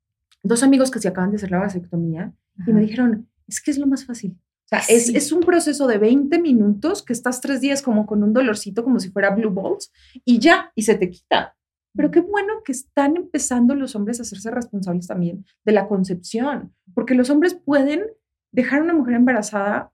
dos 0.44 0.62
amigos 0.62 0.92
que 0.92 1.00
se 1.00 1.08
acaban 1.08 1.32
de 1.32 1.38
hacer 1.38 1.52
la 1.52 1.60
vasectomía 1.60 2.34
y 2.68 2.74
me 2.74 2.82
dijeron, 2.82 3.28
es 3.48 3.62
que 3.62 3.72
es 3.72 3.78
lo 3.78 3.88
más 3.88 4.06
fácil. 4.06 4.38
O 4.66 4.68
sea, 4.68 4.80
es, 4.88 5.10
es, 5.10 5.32
un 5.32 5.42
proceso 5.42 5.88
de 5.88 5.98
20 5.98 6.40
minutos 6.40 7.04
que 7.04 7.14
estás 7.14 7.42
tres 7.42 7.62
días 7.62 7.82
como 7.82 8.06
con 8.06 8.24
un 8.24 8.34
dolorcito, 8.34 8.84
como 8.84 9.00
si 9.00 9.10
fuera 9.10 9.30
blue 9.32 9.52
balls, 9.52 9.92
y 10.26 10.40
ya, 10.40 10.72
y 10.74 10.84
se 10.84 10.96
te 10.96 11.10
quita. 11.10 11.56
Pero 11.96 12.10
qué 12.10 12.22
bueno 12.22 12.64
que 12.66 12.72
están 12.72 13.18
empezando 13.18 13.76
los 13.76 13.96
hombres 13.96 14.20
a 14.20 14.24
hacerse 14.24 14.50
responsables 14.50 15.08
también 15.08 15.46
de 15.64 15.74
la 15.74 15.88
concepción, 15.88 16.74
porque 16.96 17.14
los 17.14 17.30
hombres 17.30 17.54
pueden 17.54 18.06
dejar 18.52 18.80
a 18.80 18.84
una 18.84 18.94
mujer 18.94 19.16
embarazada 19.16 19.92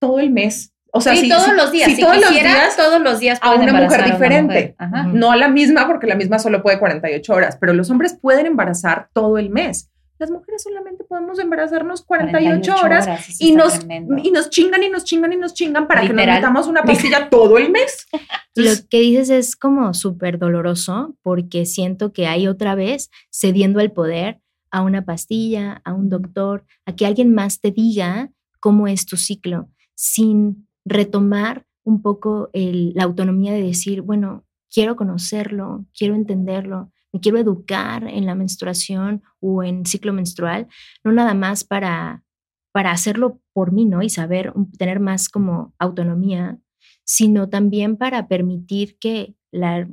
todo 0.00 0.18
el 0.18 0.30
mes. 0.30 0.74
O 0.92 1.00
sea, 1.00 1.14
sí, 1.14 1.28
todos 1.28 1.54
los 1.54 1.70
días. 1.70 1.92
Si, 1.92 2.00
todos 2.00 2.20
los 2.20 2.30
días, 2.30 2.76
todos 2.76 3.00
los 3.00 3.20
días 3.20 3.38
a 3.42 3.54
una 3.54 3.72
mujer 3.72 4.04
diferente. 4.04 4.74
No 5.12 5.30
a 5.30 5.36
la 5.36 5.48
misma, 5.48 5.86
porque 5.86 6.08
la 6.08 6.16
misma 6.16 6.38
solo 6.38 6.62
puede 6.62 6.80
48 6.80 7.32
horas, 7.32 7.58
pero 7.60 7.74
los 7.74 7.90
hombres 7.90 8.18
pueden 8.20 8.46
embarazar 8.46 9.08
todo 9.12 9.38
el 9.38 9.50
mes 9.50 9.89
las 10.20 10.30
mujeres 10.30 10.62
solamente 10.62 11.02
podemos 11.04 11.38
embarazarnos 11.38 12.02
48, 12.04 12.74
horas, 12.76 13.40
y, 13.40 13.52
nos, 13.52 13.80
y 14.22 14.30
nos 14.30 14.50
chingan 14.50 14.82
y 14.82 14.90
nos 14.90 15.04
chingan 15.04 15.32
y 15.32 15.36
nos 15.38 15.54
chingan 15.54 15.88
para 15.88 16.02
que 16.02 16.12
nos 16.12 16.26
metamos 16.26 16.66
una 16.66 16.82
pastilla 16.84 17.30
todo 17.30 17.56
el 17.56 17.70
mes. 17.70 18.06
Lo 18.54 18.70
que 18.90 19.00
dices 19.00 19.30
es 19.30 19.56
como 19.56 19.94
súper 19.94 20.38
doloroso 20.38 21.16
porque 21.22 21.64
siento 21.64 22.12
que 22.12 22.26
hay 22.26 22.48
otra 22.48 22.74
vez 22.74 23.10
cediendo 23.32 23.80
el 23.80 23.92
poder 23.92 24.42
a 24.70 24.82
una 24.82 25.06
pastilla, 25.06 25.80
a 25.86 25.94
un 25.94 26.10
doctor, 26.10 26.66
a 26.84 26.94
que 26.94 27.06
alguien 27.06 27.34
más 27.34 27.62
te 27.62 27.70
diga 27.70 28.30
cómo 28.60 28.88
es 28.88 29.06
tu 29.06 29.16
ciclo, 29.16 29.70
sin 29.94 30.68
retomar 30.84 31.64
un 31.82 32.02
poco 32.02 32.50
la 32.52 33.04
autonomía 33.04 33.54
de 33.54 33.62
decir, 33.62 34.02
bueno, 34.02 34.44
quiero 34.70 34.96
conocerlo, 34.96 35.86
quiero 35.96 36.14
entenderlo, 36.14 36.92
me 37.12 37.20
quiero 37.20 37.38
educar 37.38 38.06
en 38.08 38.26
la 38.26 38.34
menstruación 38.34 39.22
o 39.40 39.62
en 39.62 39.86
ciclo 39.86 40.12
menstrual, 40.12 40.68
no 41.04 41.12
nada 41.12 41.34
más 41.34 41.64
para, 41.64 42.24
para 42.72 42.92
hacerlo 42.92 43.40
por 43.52 43.72
mí, 43.72 43.84
¿no? 43.84 44.02
Y 44.02 44.10
saber, 44.10 44.52
tener 44.78 45.00
más 45.00 45.28
como 45.28 45.74
autonomía, 45.78 46.58
sino 47.04 47.48
también 47.48 47.96
para 47.96 48.28
permitir 48.28 48.98
que 48.98 49.34
la, 49.50 49.88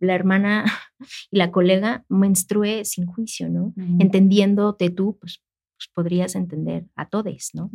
la 0.00 0.14
hermana 0.14 0.64
y 1.30 1.38
la 1.38 1.50
colega 1.50 2.04
menstrue 2.08 2.84
sin 2.84 3.06
juicio, 3.06 3.48
¿no? 3.48 3.72
Entendiéndote 3.98 4.90
tú, 4.90 5.16
pues, 5.20 5.42
pues, 5.78 5.88
podrías 5.94 6.34
entender 6.34 6.86
a 6.96 7.08
todos, 7.08 7.50
¿no? 7.54 7.70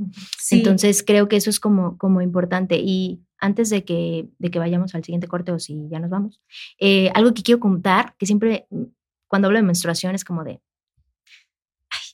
Entonces 0.51 1.03
creo 1.03 1.29
que 1.29 1.37
eso 1.37 1.49
es 1.49 1.61
como, 1.61 1.97
como 1.97 2.21
importante. 2.21 2.77
Y 2.77 3.21
antes 3.39 3.69
de 3.69 3.85
que, 3.85 4.27
de 4.39 4.51
que 4.51 4.59
vayamos 4.59 4.93
al 4.93 5.05
siguiente 5.05 5.29
corte 5.29 5.53
o 5.53 5.59
si 5.59 5.87
ya 5.89 5.99
nos 5.99 6.09
vamos, 6.09 6.41
eh, 6.79 7.09
algo 7.15 7.33
que 7.33 7.43
quiero 7.43 7.61
contar, 7.61 8.15
que 8.17 8.25
siempre 8.25 8.67
mm, 8.71 8.83
cuando 9.27 9.47
hablo 9.47 9.57
de 9.57 9.63
menstruación 9.63 10.15
es 10.15 10.25
como 10.25 10.43
de, 10.43 10.59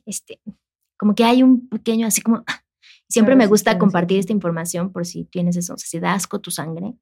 este, 0.06 0.40
como 0.96 1.16
que 1.16 1.24
hay 1.24 1.42
un 1.42 1.68
pequeño 1.70 2.06
así 2.06 2.22
como, 2.22 2.44
siempre 3.10 3.36
me 3.36 3.48
gusta 3.48 3.80
compartir 3.80 4.20
esta 4.20 4.34
información 4.34 4.92
por 4.92 5.08
si 5.08 5.24
tienes 5.26 5.58
eso, 5.58 5.76
si 5.78 6.00
da 6.00 6.14
asco 6.14 6.40
tu 6.40 6.52
sangre, 6.52 6.94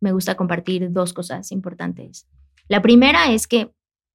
me 0.00 0.10
gusta 0.10 0.36
compartir 0.36 0.92
dos 0.92 1.12
cosas 1.12 1.52
importantes. 1.52 2.26
La 2.66 2.82
primera 2.82 3.30
es 3.30 3.46
que 3.46 3.70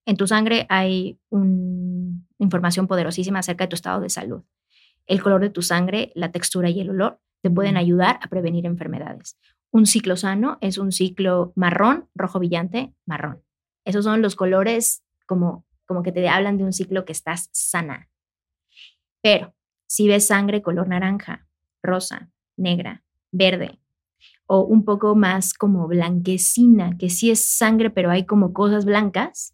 en 0.05 0.17
tu 0.17 0.27
sangre 0.27 0.65
hay 0.69 1.19
una 1.29 2.19
información 2.39 2.87
poderosísima 2.87 3.39
acerca 3.39 3.65
de 3.65 3.69
tu 3.69 3.75
estado 3.75 4.01
de 4.01 4.09
salud. 4.09 4.43
El 5.05 5.21
color 5.21 5.41
de 5.41 5.49
tu 5.49 5.61
sangre, 5.61 6.11
la 6.15 6.31
textura 6.31 6.69
y 6.69 6.79
el 6.79 6.89
olor 6.89 7.19
te 7.41 7.49
pueden 7.49 7.77
ayudar 7.77 8.19
a 8.21 8.27
prevenir 8.27 8.65
enfermedades. 8.65 9.37
Un 9.71 9.85
ciclo 9.85 10.17
sano 10.17 10.57
es 10.61 10.77
un 10.77 10.91
ciclo 10.91 11.53
marrón, 11.55 12.09
rojo 12.15 12.39
brillante, 12.39 12.93
marrón. 13.05 13.43
Esos 13.85 14.03
son 14.03 14.21
los 14.21 14.35
colores 14.35 15.03
como, 15.25 15.65
como 15.85 16.03
que 16.03 16.11
te 16.11 16.27
hablan 16.27 16.57
de 16.57 16.63
un 16.63 16.73
ciclo 16.73 17.05
que 17.05 17.11
estás 17.11 17.49
sana. 17.51 18.09
Pero 19.21 19.55
si 19.87 20.07
ves 20.07 20.27
sangre 20.27 20.61
color 20.61 20.87
naranja, 20.87 21.47
rosa, 21.83 22.29
negra, 22.57 23.03
verde, 23.31 23.78
o 24.51 24.63
un 24.63 24.83
poco 24.83 25.15
más 25.15 25.53
como 25.53 25.87
blanquecina, 25.87 26.97
que 26.97 27.11
sí 27.11 27.29
es 27.29 27.39
sangre, 27.39 27.91
pero 27.91 28.09
hay 28.09 28.25
como 28.25 28.51
cosas 28.51 28.83
blancas, 28.83 29.53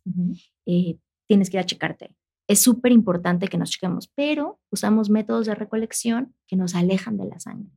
eh, 0.66 0.98
tienes 1.28 1.50
que 1.50 1.58
ir 1.58 1.62
a 1.62 1.66
checarte. 1.66 2.16
Es 2.48 2.62
súper 2.62 2.94
importante 2.94 3.50
que 3.50 3.58
nos 3.58 3.72
chequemos, 3.72 4.08
pero 4.16 4.62
usamos 4.72 5.10
métodos 5.10 5.48
de 5.48 5.56
recolección 5.56 6.34
que 6.48 6.56
nos 6.56 6.76
alejan 6.76 7.18
de 7.18 7.26
la 7.26 7.40
sangre. 7.40 7.72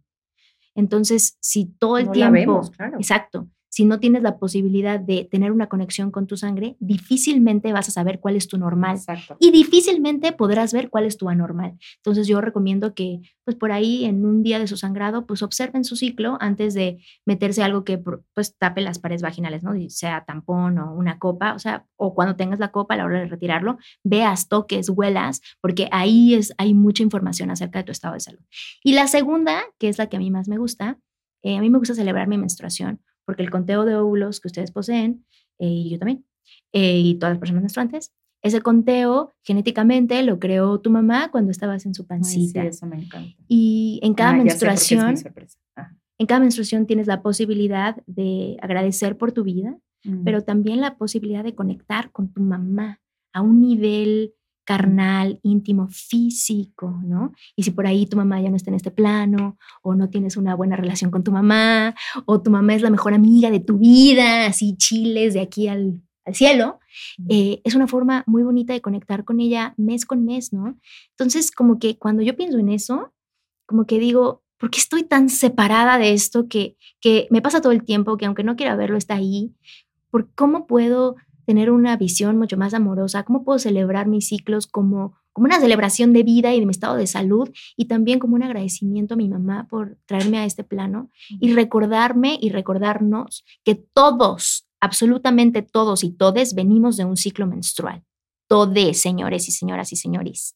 Entonces, 0.77 1.37
si 1.41 1.67
todo 1.67 1.99
el 1.99 2.13
tiempo, 2.13 2.61
exacto, 2.99 3.49
si 3.69 3.85
no 3.85 4.01
tienes 4.01 4.23
la 4.23 4.39
posibilidad 4.39 4.99
de 4.99 5.29
tener 5.31 5.53
una 5.53 5.69
conexión 5.69 6.11
con 6.11 6.27
tu 6.27 6.37
sangre, 6.37 6.77
difícilmente 6.81 7.73
vas 7.73 7.89
a 7.89 7.93
saber 7.93 8.19
cuál 8.19 8.37
es 8.37 8.49
tu 8.49 8.59
normal 8.59 8.99
y 9.39 9.51
difícilmente 9.51 10.33
podrás 10.33 10.73
ver 10.73 10.91
cuál 10.91 11.05
es 11.05 11.17
tu 11.17 11.29
anormal. 11.29 11.79
Entonces 11.97 12.27
yo 12.27 12.41
recomiendo 12.41 12.95
que 12.95 13.21
pues 13.45 13.57
por 13.57 13.73
ahí 13.73 14.05
en 14.05 14.25
un 14.25 14.43
día 14.43 14.59
de 14.59 14.67
su 14.67 14.77
sangrado 14.77 15.27
pues 15.27 15.43
observen 15.43 15.85
su 15.85 15.97
ciclo 15.97 16.39
antes 16.41 16.75
de 16.75 16.99
meterse 17.27 17.63
algo 17.63 17.85
que 17.85 17.99
pues 17.99 18.57
tape 18.57 18.81
las 18.81 18.99
paredes 18.99 19.23
vaginales, 19.23 19.63
¿no? 19.63 19.73
Sea 19.89 20.25
tampón 20.25 20.79
o 20.79 20.95
una 20.95 21.19
copa, 21.19 21.55
o 21.55 21.59
sea, 21.59 21.87
o 21.97 22.15
cuando 22.15 22.37
tengas 22.37 22.59
la 22.59 22.73
copa 22.73 22.95
a 22.95 22.97
la 22.97 23.05
hora 23.05 23.21
de 23.21 23.27
retirarlo, 23.27 23.79
veas, 24.03 24.49
toques, 24.49 24.89
huelas, 24.89 25.41
porque 25.61 25.89
ahí 25.93 26.35
es 26.35 26.55
hay 26.59 26.75
mucha 26.75 27.03
información 27.03 27.51
acerca 27.51 27.81
de 27.81 27.85
tu 27.85 27.93
estado 27.93 28.15
de 28.15 28.21
salud. 28.21 28.41
Y 28.83 28.95
la 28.95 29.07
segunda, 29.07 29.63
que 29.79 29.89
es 29.89 29.99
la 29.99 30.09
que 30.09 30.17
a 30.17 30.21
mí 30.21 30.31
más 30.31 30.49
me 30.49 30.59
gusta, 30.59 30.99
eh, 31.43 31.57
a 31.57 31.61
mí 31.61 31.71
me 31.71 31.79
gusta 31.79 31.95
celebrar 31.95 32.29
mi 32.29 32.39
menstruación 32.39 33.01
porque 33.29 33.43
el 33.43 33.51
conteo 33.51 33.85
de 33.85 33.95
óvulos 33.95 34.41
que 34.41 34.49
ustedes 34.49 34.71
poseen, 34.71 35.23
eh, 35.59 35.67
y 35.67 35.91
yo 35.91 35.99
también, 35.99 36.25
eh, 36.73 36.99
y 36.99 37.15
todas 37.17 37.35
las 37.35 37.39
personas 37.39 37.61
menstruantes, 37.61 38.15
ese 38.41 38.63
conteo 38.63 39.35
genéticamente 39.45 40.23
lo 40.23 40.39
creó 40.39 40.81
tu 40.81 40.89
mamá 40.89 41.31
cuando 41.31 41.51
estabas 41.51 41.85
en 41.85 41.93
su 41.93 42.07
pancita. 42.07 42.63
sí, 42.63 42.69
eso 42.69 42.87
me 42.87 43.03
encanta. 43.03 43.37
Y 43.47 44.01
en 44.03 44.15
cada 44.15 44.33
menstruación, 44.33 45.15
en 46.17 46.27
cada 46.27 46.41
menstruación 46.41 46.87
tienes 46.87 47.07
la 47.07 47.21
posibilidad 47.21 48.03
de 48.07 48.57
agradecer 48.63 49.19
por 49.19 49.33
tu 49.33 49.45
vida, 49.45 49.77
mm. 50.05 50.25
pero 50.25 50.43
también 50.43 50.81
la 50.81 50.97
posibilidad 50.97 51.45
de 51.45 51.55
conectar 51.55 52.11
con 52.11 52.33
tu 52.33 52.41
mamá 52.41 52.99
a 53.35 53.43
un 53.43 53.61
nivel 53.61 54.33
carnal, 54.69 55.41
íntimo, 55.45 55.89
físico, 55.89 57.01
¿no? 57.03 57.33
Y 57.57 57.63
si 57.63 57.71
por 57.71 57.87
ahí 57.87 58.05
tu 58.05 58.19
mamá 58.19 58.39
ya 58.43 58.51
no 58.51 58.57
está 58.57 58.69
en 58.69 58.75
este 58.75 58.91
plano, 58.91 59.57
o 59.81 59.95
no 59.95 60.11
tienes 60.11 60.37
una 60.37 60.55
buena 60.55 60.77
relación 60.77 61.11
con 61.11 61.25
tu 61.25 61.33
mamá, 61.33 61.95
o 62.27 62.43
tu 62.43 62.51
mamá 62.51 62.75
es 62.75 62.83
la 62.83 62.91
mejor 62.91 63.15
amiga 63.15 63.51
de 63.51 63.61
tu 63.61 63.79
vida, 63.79 64.45
así 64.45 64.77
chiles 64.77 65.33
de 65.33 65.41
aquí 65.41 65.69
al, 65.69 66.03
cielo, 66.35 66.81
eh, 67.31 67.63
es 67.65 67.75
una 67.75 67.87
forma 67.87 68.25
muy 68.27 68.43
bonita 68.43 68.75
de 68.75 68.83
conectar 68.83 69.25
con 69.25 69.41
ella 69.41 69.73
mes 69.79 70.05
con 70.05 70.27
mes, 70.27 70.53
¿no? 70.53 70.79
Entonces, 71.13 71.51
como 71.51 71.79
que 71.79 71.97
cuando 71.97 72.23
yo 72.23 72.37
pienso 72.37 72.59
en 72.59 72.69
eso, 72.69 73.15
como 73.65 73.87
que 73.87 73.99
digo, 73.99 74.43
¿por 74.59 74.69
qué 74.69 74.81
estoy 74.81 75.05
tan 75.05 75.31
separada 75.31 75.97
de 75.97 76.13
esto 76.13 76.47
que, 76.47 76.77
que 77.01 77.27
me 77.31 77.41
pasa 77.41 77.63
todo 77.63 77.73
el 77.73 77.83
tiempo, 77.83 78.19
que 78.19 78.27
aunque 78.27 78.45
no 78.45 78.57
quiera 78.57 78.77
verlo, 78.77 78.99
está 78.99 79.15
ahí? 79.15 79.55
¿Por 80.11 80.31
cómo 80.35 80.67
puedo 80.67 81.17
tener 81.49 81.71
una 81.71 81.97
visión 81.97 82.37
mucho 82.37 82.59
más 82.59 82.75
amorosa, 82.75 83.23
cómo 83.23 83.43
puedo 83.43 83.59
celebrar 83.59 84.07
mis 84.07 84.29
ciclos 84.29 84.67
como, 84.67 85.17
como 85.33 85.47
una 85.47 85.59
celebración 85.59 86.13
de 86.13 86.23
vida 86.23 86.53
y 86.53 86.61
de 86.61 86.67
mi 86.67 86.73
estado 86.73 86.97
de 86.97 87.07
salud 87.07 87.49
y 87.75 87.87
también 87.87 88.19
como 88.19 88.35
un 88.35 88.43
agradecimiento 88.43 89.15
a 89.15 89.17
mi 89.17 89.31
mamá 89.31 89.67
por 89.67 89.97
traerme 90.05 90.37
a 90.37 90.45
este 90.45 90.63
plano 90.63 91.11
y 91.41 91.55
recordarme 91.55 92.39
y 92.39 92.51
recordarnos 92.51 93.47
que 93.65 93.77
todos, 93.77 94.69
absolutamente 94.79 95.63
todos 95.63 96.05
y 96.05 96.11
todes 96.11 96.55
venimos 96.55 96.99
de 96.99 97.07
un 97.07 97.17
ciclo 97.17 97.47
menstrual. 97.47 98.05
Todes, 98.47 99.01
señores 99.01 99.49
y 99.49 99.53
señoras 99.53 99.91
y 99.95 99.97
señores. 99.97 100.55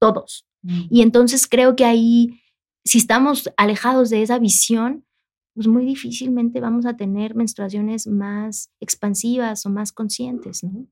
Todos. 0.00 0.44
Mm. 0.62 0.82
Y 0.90 1.02
entonces 1.02 1.46
creo 1.46 1.76
que 1.76 1.84
ahí, 1.84 2.40
si 2.84 2.98
estamos 2.98 3.48
alejados 3.56 4.10
de 4.10 4.22
esa 4.22 4.40
visión, 4.40 5.04
pues 5.54 5.66
muy 5.66 5.84
difícilmente 5.84 6.60
vamos 6.60 6.86
a 6.86 6.96
tener 6.96 7.34
menstruaciones 7.34 8.06
más 8.06 8.72
expansivas 8.80 9.66
o 9.66 9.70
más 9.70 9.92
conscientes, 9.92 10.64
¿no? 10.64 10.86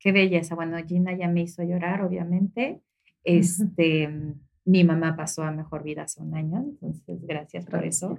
Qué 0.00 0.12
belleza. 0.12 0.54
Bueno, 0.54 0.76
Gina 0.86 1.16
ya 1.16 1.28
me 1.28 1.42
hizo 1.42 1.62
llorar, 1.62 2.02
obviamente. 2.02 2.80
Este, 3.24 4.08
mi 4.64 4.84
mamá 4.84 5.16
pasó 5.16 5.42
a 5.42 5.50
mejor 5.50 5.82
vida 5.82 6.02
hace 6.02 6.22
un 6.22 6.34
año, 6.34 6.58
entonces 6.58 7.20
gracias 7.26 7.66
por 7.66 7.84
eso. 7.84 8.16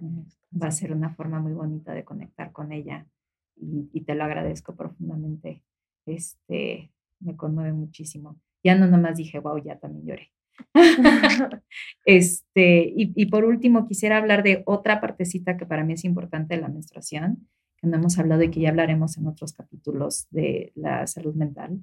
Va 0.51 0.67
a 0.67 0.71
ser 0.71 0.91
una 0.91 1.13
forma 1.15 1.39
muy 1.39 1.53
bonita 1.53 1.93
de 1.93 2.03
conectar 2.03 2.51
con 2.51 2.71
ella 2.71 3.07
y, 3.55 4.01
te 4.01 4.15
lo 4.15 4.23
agradezco 4.23 4.75
profundamente. 4.75 5.63
Este, 6.05 6.91
me 7.19 7.35
conmueve 7.35 7.73
muchísimo. 7.73 8.39
Ya 8.63 8.75
no 8.75 8.87
nomás 8.87 9.17
dije, 9.17 9.39
wow, 9.39 9.57
ya 9.63 9.79
también 9.79 10.05
lloré. 10.05 10.31
este, 12.05 12.93
y, 12.95 13.25
por 13.27 13.45
último, 13.45 13.85
quisiera 13.85 14.17
hablar 14.17 14.43
de 14.43 14.63
otra 14.65 15.01
partecita 15.01 15.57
que 15.57 15.65
para 15.65 15.83
mí 15.83 15.93
es 15.93 16.05
importante 16.05 16.55
de 16.55 16.61
la 16.61 16.69
menstruación, 16.69 17.47
que 17.77 17.87
no 17.87 17.97
hemos 17.97 18.19
hablado 18.19 18.43
y 18.43 18.51
que 18.51 18.59
ya 18.61 18.69
hablaremos 18.69 19.17
en 19.17 19.27
otros 19.27 19.53
capítulos 19.53 20.27
de 20.31 20.71
la 20.75 21.07
salud 21.07 21.35
mental. 21.35 21.79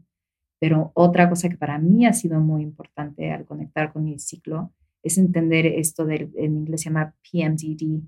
Pero 0.59 0.93
otra 0.95 1.29
cosa 1.29 1.49
que 1.49 1.57
para 1.57 1.79
mí 1.79 2.07
ha 2.07 2.13
sido 2.13 2.41
muy 2.41 2.63
importante 2.63 3.31
al 3.31 3.45
conectar 3.45 3.93
con 3.93 4.05
mi 4.05 4.19
ciclo 4.19 4.73
es 5.03 5.19
entender 5.19 5.67
esto 5.67 6.05
del, 6.05 6.33
en 6.37 6.57
inglés 6.57 6.83
se 6.83 6.91
llama 6.91 7.15
PMDD, 7.31 8.03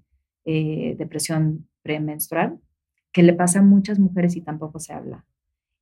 eh, 0.44 0.96
depresión 0.98 1.68
premenstrual, 1.82 2.58
que 3.12 3.22
le 3.22 3.34
pasa 3.34 3.60
a 3.60 3.62
muchas 3.62 3.98
mujeres 3.98 4.34
y 4.36 4.40
tampoco 4.40 4.80
se 4.80 4.92
habla. 4.92 5.24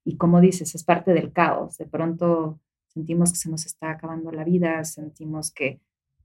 Y 0.04 0.16
como 0.16 0.40
dices, 0.40 0.74
es 0.74 0.84
parte 0.84 1.12
del 1.14 1.32
caos. 1.32 1.78
De 1.78 1.86
pronto 1.86 2.60
sentimos 2.96 3.30
que 3.30 3.36
se 3.36 3.50
nos 3.50 3.66
está 3.66 3.90
acabando 3.90 4.32
la 4.32 4.42
vida, 4.42 4.82
sentimos 4.84 5.52
que 5.52 5.80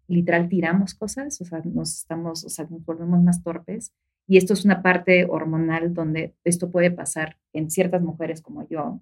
literal 0.07 0.47
tiramos 0.47 0.95
cosas, 0.95 1.41
o 1.41 1.45
sea, 1.45 1.61
nos 1.65 1.97
estamos, 1.97 2.45
o 2.45 2.49
sea, 2.49 2.65
nos 2.69 2.85
volvemos 2.85 3.21
más 3.21 3.43
torpes. 3.43 3.93
Y 4.25 4.37
esto 4.37 4.53
es 4.53 4.63
una 4.63 4.81
parte 4.81 5.25
hormonal 5.25 5.93
donde 5.93 6.33
esto 6.45 6.71
puede 6.71 6.89
pasar 6.89 7.37
en 7.51 7.69
ciertas 7.69 8.01
mujeres 8.01 8.41
como 8.41 8.65
yo, 8.69 9.01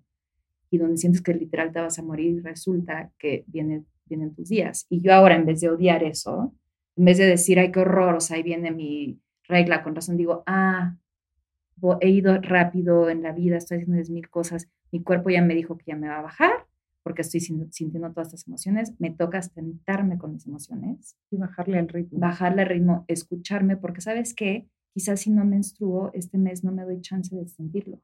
y 0.71 0.79
donde 0.79 0.97
sientes 0.97 1.21
que 1.21 1.35
literal 1.35 1.71
te 1.71 1.79
vas 1.79 1.99
a 1.99 2.03
morir 2.03 2.43
resulta 2.43 3.11
que 3.19 3.43
viene, 3.45 3.83
vienen 4.05 4.33
tus 4.33 4.49
días. 4.49 4.87
Y 4.89 5.01
yo 5.01 5.13
ahora, 5.13 5.35
en 5.35 5.45
vez 5.45 5.61
de 5.61 5.69
odiar 5.69 6.03
eso, 6.03 6.55
en 6.95 7.05
vez 7.05 7.19
de 7.19 7.27
decir, 7.27 7.59
ay, 7.59 7.71
qué 7.71 7.81
horror, 7.81 8.15
o 8.15 8.19
sea, 8.19 8.37
ahí 8.37 8.43
viene 8.43 8.71
mi 8.71 9.19
regla, 9.47 9.83
con 9.83 9.93
razón 9.93 10.17
digo, 10.17 10.41
ah, 10.47 10.95
he 12.01 12.09
ido 12.09 12.41
rápido 12.41 13.11
en 13.11 13.21
la 13.21 13.31
vida, 13.31 13.57
estoy 13.57 13.77
haciendo 13.77 14.11
mil 14.11 14.27
cosas, 14.29 14.67
mi 14.91 15.03
cuerpo 15.03 15.29
ya 15.29 15.43
me 15.43 15.53
dijo 15.53 15.77
que 15.77 15.85
ya 15.85 15.95
me 15.95 16.07
va 16.07 16.17
a 16.17 16.23
bajar, 16.23 16.58
porque 17.09 17.23
estoy 17.23 17.39
sintiendo 17.39 18.11
todas 18.11 18.27
estas 18.27 18.47
emociones, 18.47 18.93
me 18.99 19.09
toca 19.09 19.41
sentarme 19.41 20.19
con 20.19 20.31
mis 20.31 20.45
emociones. 20.45 21.17
Y 21.31 21.37
bajarle 21.37 21.79
al 21.79 21.87
ritmo. 21.87 22.19
Bajarle 22.19 22.61
al 22.61 22.69
ritmo, 22.69 23.03
escucharme, 23.07 23.77
porque 23.77 23.99
sabes 23.99 24.35
qué, 24.35 24.69
quizás 24.93 25.21
si 25.21 25.31
no 25.31 25.43
menstruo 25.43 26.11
este 26.13 26.37
mes 26.37 26.63
no 26.63 26.71
me 26.71 26.83
doy 26.83 27.01
chance 27.01 27.35
de 27.35 27.47
sentirlo. 27.47 27.99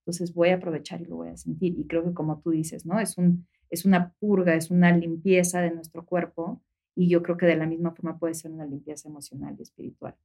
Entonces 0.00 0.34
voy 0.34 0.48
a 0.48 0.56
aprovechar 0.56 1.00
y 1.00 1.04
lo 1.04 1.14
voy 1.14 1.28
a 1.28 1.36
sentir. 1.36 1.78
Y 1.78 1.86
creo 1.86 2.02
que 2.02 2.12
como 2.12 2.40
tú 2.40 2.50
dices, 2.50 2.84
¿no? 2.84 2.98
Es, 2.98 3.18
un, 3.18 3.46
es 3.68 3.84
una 3.84 4.14
purga, 4.18 4.56
es 4.56 4.72
una 4.72 4.90
limpieza 4.96 5.60
de 5.60 5.70
nuestro 5.70 6.04
cuerpo 6.04 6.60
y 6.96 7.08
yo 7.08 7.22
creo 7.22 7.36
que 7.36 7.46
de 7.46 7.54
la 7.54 7.66
misma 7.66 7.92
forma 7.92 8.18
puede 8.18 8.34
ser 8.34 8.50
una 8.50 8.66
limpieza 8.66 9.08
emocional 9.08 9.54
y 9.60 9.62
espiritual. 9.62 10.16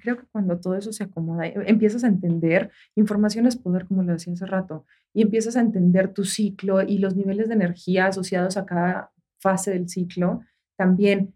Creo 0.00 0.16
que 0.16 0.26
cuando 0.26 0.58
todo 0.58 0.76
eso 0.76 0.92
se 0.92 1.04
acomoda, 1.04 1.46
eh, 1.46 1.54
empiezas 1.66 2.04
a 2.04 2.08
entender, 2.08 2.70
información 2.94 3.46
es 3.46 3.56
poder, 3.56 3.86
como 3.86 4.02
lo 4.02 4.12
decía 4.12 4.32
hace 4.32 4.46
rato, 4.46 4.84
y 5.12 5.22
empiezas 5.22 5.56
a 5.56 5.60
entender 5.60 6.12
tu 6.12 6.24
ciclo 6.24 6.82
y 6.82 6.98
los 6.98 7.16
niveles 7.16 7.48
de 7.48 7.54
energía 7.54 8.06
asociados 8.06 8.56
a 8.56 8.66
cada 8.66 9.12
fase 9.38 9.70
del 9.70 9.88
ciclo, 9.88 10.40
también 10.76 11.34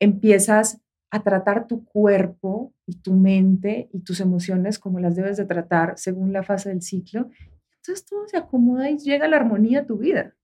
empiezas 0.00 0.80
a 1.10 1.22
tratar 1.22 1.68
tu 1.68 1.84
cuerpo 1.84 2.74
y 2.86 2.96
tu 2.96 3.14
mente 3.14 3.88
y 3.92 4.00
tus 4.00 4.20
emociones 4.20 4.78
como 4.78 4.98
las 4.98 5.14
debes 5.14 5.36
de 5.36 5.44
tratar 5.44 5.94
según 5.96 6.32
la 6.32 6.42
fase 6.42 6.70
del 6.70 6.82
ciclo. 6.82 7.30
Entonces 7.76 8.04
todo 8.04 8.26
se 8.26 8.36
acomoda 8.36 8.90
y 8.90 8.98
llega 8.98 9.28
la 9.28 9.36
armonía 9.36 9.80
a 9.80 9.86
tu 9.86 9.98
vida. 9.98 10.34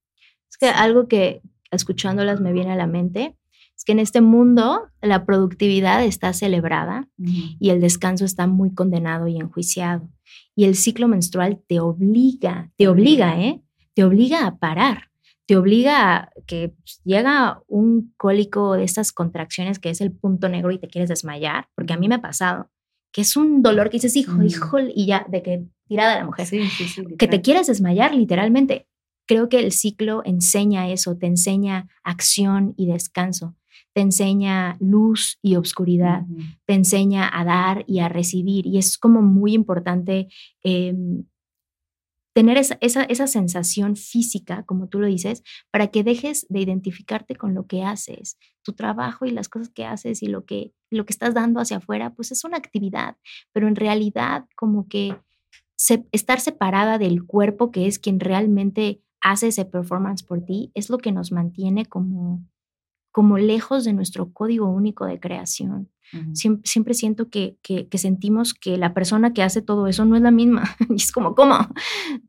Es 0.48 0.56
que 0.56 0.68
algo 0.68 1.08
que 1.08 1.42
escuchándolas 1.72 2.40
me 2.40 2.52
viene 2.52 2.72
a 2.72 2.76
la 2.76 2.86
mente 2.86 3.36
es 3.80 3.84
que 3.86 3.92
en 3.92 3.98
este 3.98 4.20
mundo 4.20 4.90
la 5.00 5.24
productividad 5.24 6.04
está 6.04 6.34
celebrada 6.34 7.08
y 7.16 7.70
el 7.70 7.80
descanso 7.80 8.26
está 8.26 8.46
muy 8.46 8.74
condenado 8.74 9.26
y 9.26 9.38
enjuiciado. 9.38 10.06
Y 10.54 10.64
el 10.64 10.76
ciclo 10.76 11.08
menstrual 11.08 11.62
te 11.66 11.80
obliga, 11.80 12.70
te 12.76 12.88
obliga, 12.88 13.40
¿eh? 13.40 13.62
Te 13.94 14.04
obliga 14.04 14.46
a 14.46 14.58
parar 14.58 15.10
te 15.46 15.56
obliga 15.56 16.14
a 16.14 16.30
que 16.46 16.68
pues, 16.68 17.00
llega 17.02 17.60
un 17.66 18.14
cólico 18.16 18.74
de 18.74 18.84
estas 18.84 19.10
contracciones 19.10 19.80
que 19.80 19.90
es 19.90 20.00
el 20.00 20.12
punto 20.12 20.48
negro 20.48 20.70
y 20.70 20.78
te 20.78 20.86
quieres 20.86 21.08
desmayar, 21.08 21.66
porque 21.74 21.92
a 21.92 21.96
mí 21.96 22.06
me 22.06 22.14
ha 22.14 22.20
pasado, 22.20 22.70
que 23.12 23.22
es 23.22 23.36
un 23.36 23.60
dolor 23.60 23.90
que 23.90 23.96
dices, 23.96 24.14
hijo, 24.14 24.36
mm. 24.36 24.46
hijo, 24.46 24.78
y 24.78 25.06
ya, 25.06 25.26
de 25.28 25.42
que 25.42 25.64
tirada 25.88 26.20
la 26.20 26.24
mujer, 26.24 26.46
que 27.18 27.26
te 27.26 27.40
quieres 27.40 27.66
desmayar 27.66 28.14
literalmente. 28.14 28.86
Creo 29.26 29.48
que 29.48 29.58
el 29.58 29.72
ciclo 29.72 30.22
enseña 30.24 30.88
eso, 30.88 31.16
te 31.16 31.26
enseña 31.26 31.88
acción 32.04 32.74
y 32.76 32.86
descanso, 32.86 33.56
te 33.92 34.00
enseña 34.00 34.76
luz 34.80 35.38
y 35.42 35.56
obscuridad, 35.56 36.24
te 36.66 36.74
enseña 36.74 37.28
a 37.32 37.44
dar 37.44 37.84
y 37.86 38.00
a 38.00 38.08
recibir, 38.08 38.66
y 38.66 38.78
es 38.78 38.98
como 38.98 39.22
muy 39.22 39.54
importante 39.54 40.28
em, 40.62 41.24
tener 42.32 42.56
esa, 42.56 42.78
esa, 42.80 43.26
sensación 43.26 43.96
física, 43.96 44.62
como 44.64 44.88
tú 44.88 45.00
lo 45.00 45.06
dices, 45.06 45.42
para 45.70 45.88
que 45.88 46.04
dejes 46.04 46.46
de 46.48 46.60
identificarte 46.60 47.34
con 47.34 47.54
lo 47.54 47.66
que 47.66 47.82
haces. 47.82 48.38
Tu 48.62 48.72
trabajo 48.72 49.26
y 49.26 49.30
las 49.30 49.48
cosas 49.48 49.68
que 49.70 49.84
haces 49.84 50.22
y 50.22 50.26
lo 50.26 50.44
que, 50.44 50.72
lo 50.90 51.04
que 51.04 51.12
estás 51.12 51.34
dando 51.34 51.60
hacia 51.60 51.78
afuera, 51.78 52.14
pues 52.14 52.30
es 52.30 52.44
una 52.44 52.56
actividad, 52.56 53.16
pero 53.52 53.66
en 53.66 53.76
realidad 53.76 54.46
como 54.56 54.88
que 54.88 55.16
estar 56.12 56.40
separada 56.40 56.98
del 56.98 57.24
cuerpo, 57.24 57.70
que 57.70 57.86
es 57.86 57.98
quien 57.98 58.20
realmente 58.20 59.02
hace 59.20 59.48
ese 59.48 59.64
performance 59.64 60.22
por 60.22 60.44
ti, 60.44 60.70
es 60.74 60.88
lo 60.90 60.98
que 60.98 61.12
nos 61.12 61.32
mantiene 61.32 61.86
como, 61.86 62.44
como 63.12 63.38
lejos 63.38 63.84
de 63.84 63.92
nuestro 63.92 64.32
código 64.32 64.68
único 64.68 65.06
de 65.06 65.20
creación 65.20 65.90
siempre, 66.32 66.94
siento 66.94 67.28
que, 67.28 67.56
que, 67.62 67.98
sentimos 67.98 68.54
que 68.54 68.76
la 68.76 68.94
persona 68.94 69.32
que 69.32 69.42
hace 69.42 69.62
todo 69.62 69.86
eso 69.86 70.04
no 70.04 70.16
es 70.16 70.22
la 70.22 70.30
misma. 70.30 70.76
y 70.90 70.96
es 70.96 71.12
como, 71.12 71.34
¿cómo? 71.34 71.56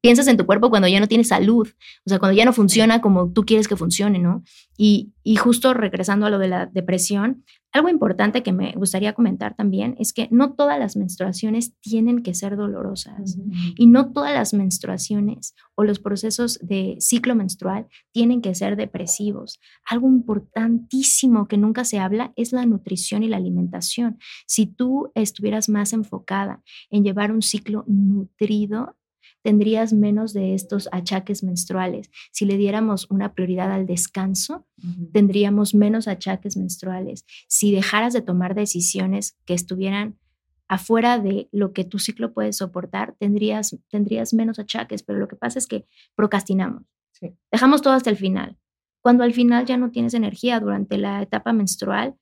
Piensas 0.01 0.27
en 0.27 0.37
tu 0.37 0.45
cuerpo 0.45 0.69
cuando 0.69 0.87
ya 0.87 0.99
no 0.99 1.07
tienes 1.07 1.29
salud, 1.29 1.67
o 2.05 2.09
sea, 2.09 2.19
cuando 2.19 2.37
ya 2.37 2.45
no 2.45 2.53
funciona 2.53 3.01
como 3.01 3.31
tú 3.31 3.45
quieres 3.45 3.67
que 3.67 3.75
funcione, 3.75 4.19
¿no? 4.19 4.43
Y, 4.77 5.13
y 5.23 5.35
justo 5.35 5.73
regresando 5.73 6.25
a 6.25 6.29
lo 6.29 6.39
de 6.39 6.47
la 6.47 6.65
depresión, 6.65 7.43
algo 7.73 7.87
importante 7.87 8.43
que 8.43 8.51
me 8.51 8.73
gustaría 8.73 9.13
comentar 9.13 9.55
también 9.55 9.95
es 9.97 10.11
que 10.11 10.27
no 10.29 10.53
todas 10.53 10.77
las 10.77 10.97
menstruaciones 10.97 11.73
tienen 11.79 12.21
que 12.21 12.33
ser 12.33 12.57
dolorosas 12.57 13.37
y 13.77 13.87
no 13.87 14.11
todas 14.11 14.33
las 14.33 14.53
menstruaciones 14.53 15.55
o 15.75 15.85
los 15.85 15.99
procesos 15.99 16.59
de 16.61 16.97
ciclo 16.99 17.33
menstrual 17.33 17.87
tienen 18.11 18.41
que 18.41 18.55
ser 18.55 18.75
depresivos. 18.75 19.61
Algo 19.89 20.09
importantísimo 20.09 21.47
que 21.47 21.57
nunca 21.57 21.85
se 21.85 21.99
habla 21.99 22.33
es 22.35 22.51
la 22.51 22.65
nutrición 22.65 23.23
y 23.23 23.29
la 23.29 23.37
alimentación. 23.37 23.70
Si 24.45 24.65
tú 24.65 25.11
estuvieras 25.15 25.69
más 25.69 25.93
enfocada 25.93 26.61
en 26.89 27.03
llevar 27.03 27.31
un 27.31 27.41
ciclo 27.41 27.83
nutrido, 27.87 28.97
tendrías 29.41 29.93
menos 29.93 30.33
de 30.33 30.53
estos 30.53 30.87
achaques 30.91 31.43
menstruales. 31.43 32.09
Si 32.31 32.45
le 32.45 32.57
diéramos 32.57 33.07
una 33.09 33.33
prioridad 33.33 33.71
al 33.71 33.85
descanso, 33.85 34.67
tendríamos 35.13 35.73
menos 35.73 36.07
achaques 36.07 36.57
menstruales. 36.57 37.25
Si 37.47 37.71
dejaras 37.71 38.13
de 38.13 38.21
tomar 38.21 38.55
decisiones 38.55 39.37
que 39.45 39.53
estuvieran 39.53 40.17
afuera 40.67 41.19
de 41.19 41.49
lo 41.51 41.73
que 41.73 41.83
tu 41.83 41.99
ciclo 41.99 42.33
puede 42.33 42.53
soportar, 42.53 43.15
tendrías, 43.19 43.75
tendrías 43.89 44.33
menos 44.33 44.57
achaques, 44.57 45.03
pero 45.03 45.19
lo 45.19 45.27
que 45.27 45.35
pasa 45.35 45.59
es 45.59 45.67
que 45.67 45.85
procrastinamos. 46.15 46.83
Dejamos 47.51 47.81
todo 47.81 47.93
hasta 47.93 48.09
el 48.09 48.17
final. 48.17 48.57
Cuando 49.01 49.23
al 49.23 49.33
final 49.33 49.65
ya 49.65 49.77
no 49.77 49.91
tienes 49.91 50.13
energía 50.13 50.59
durante 50.59 50.97
la 50.97 51.21
etapa 51.21 51.53
menstrual, 51.53 52.15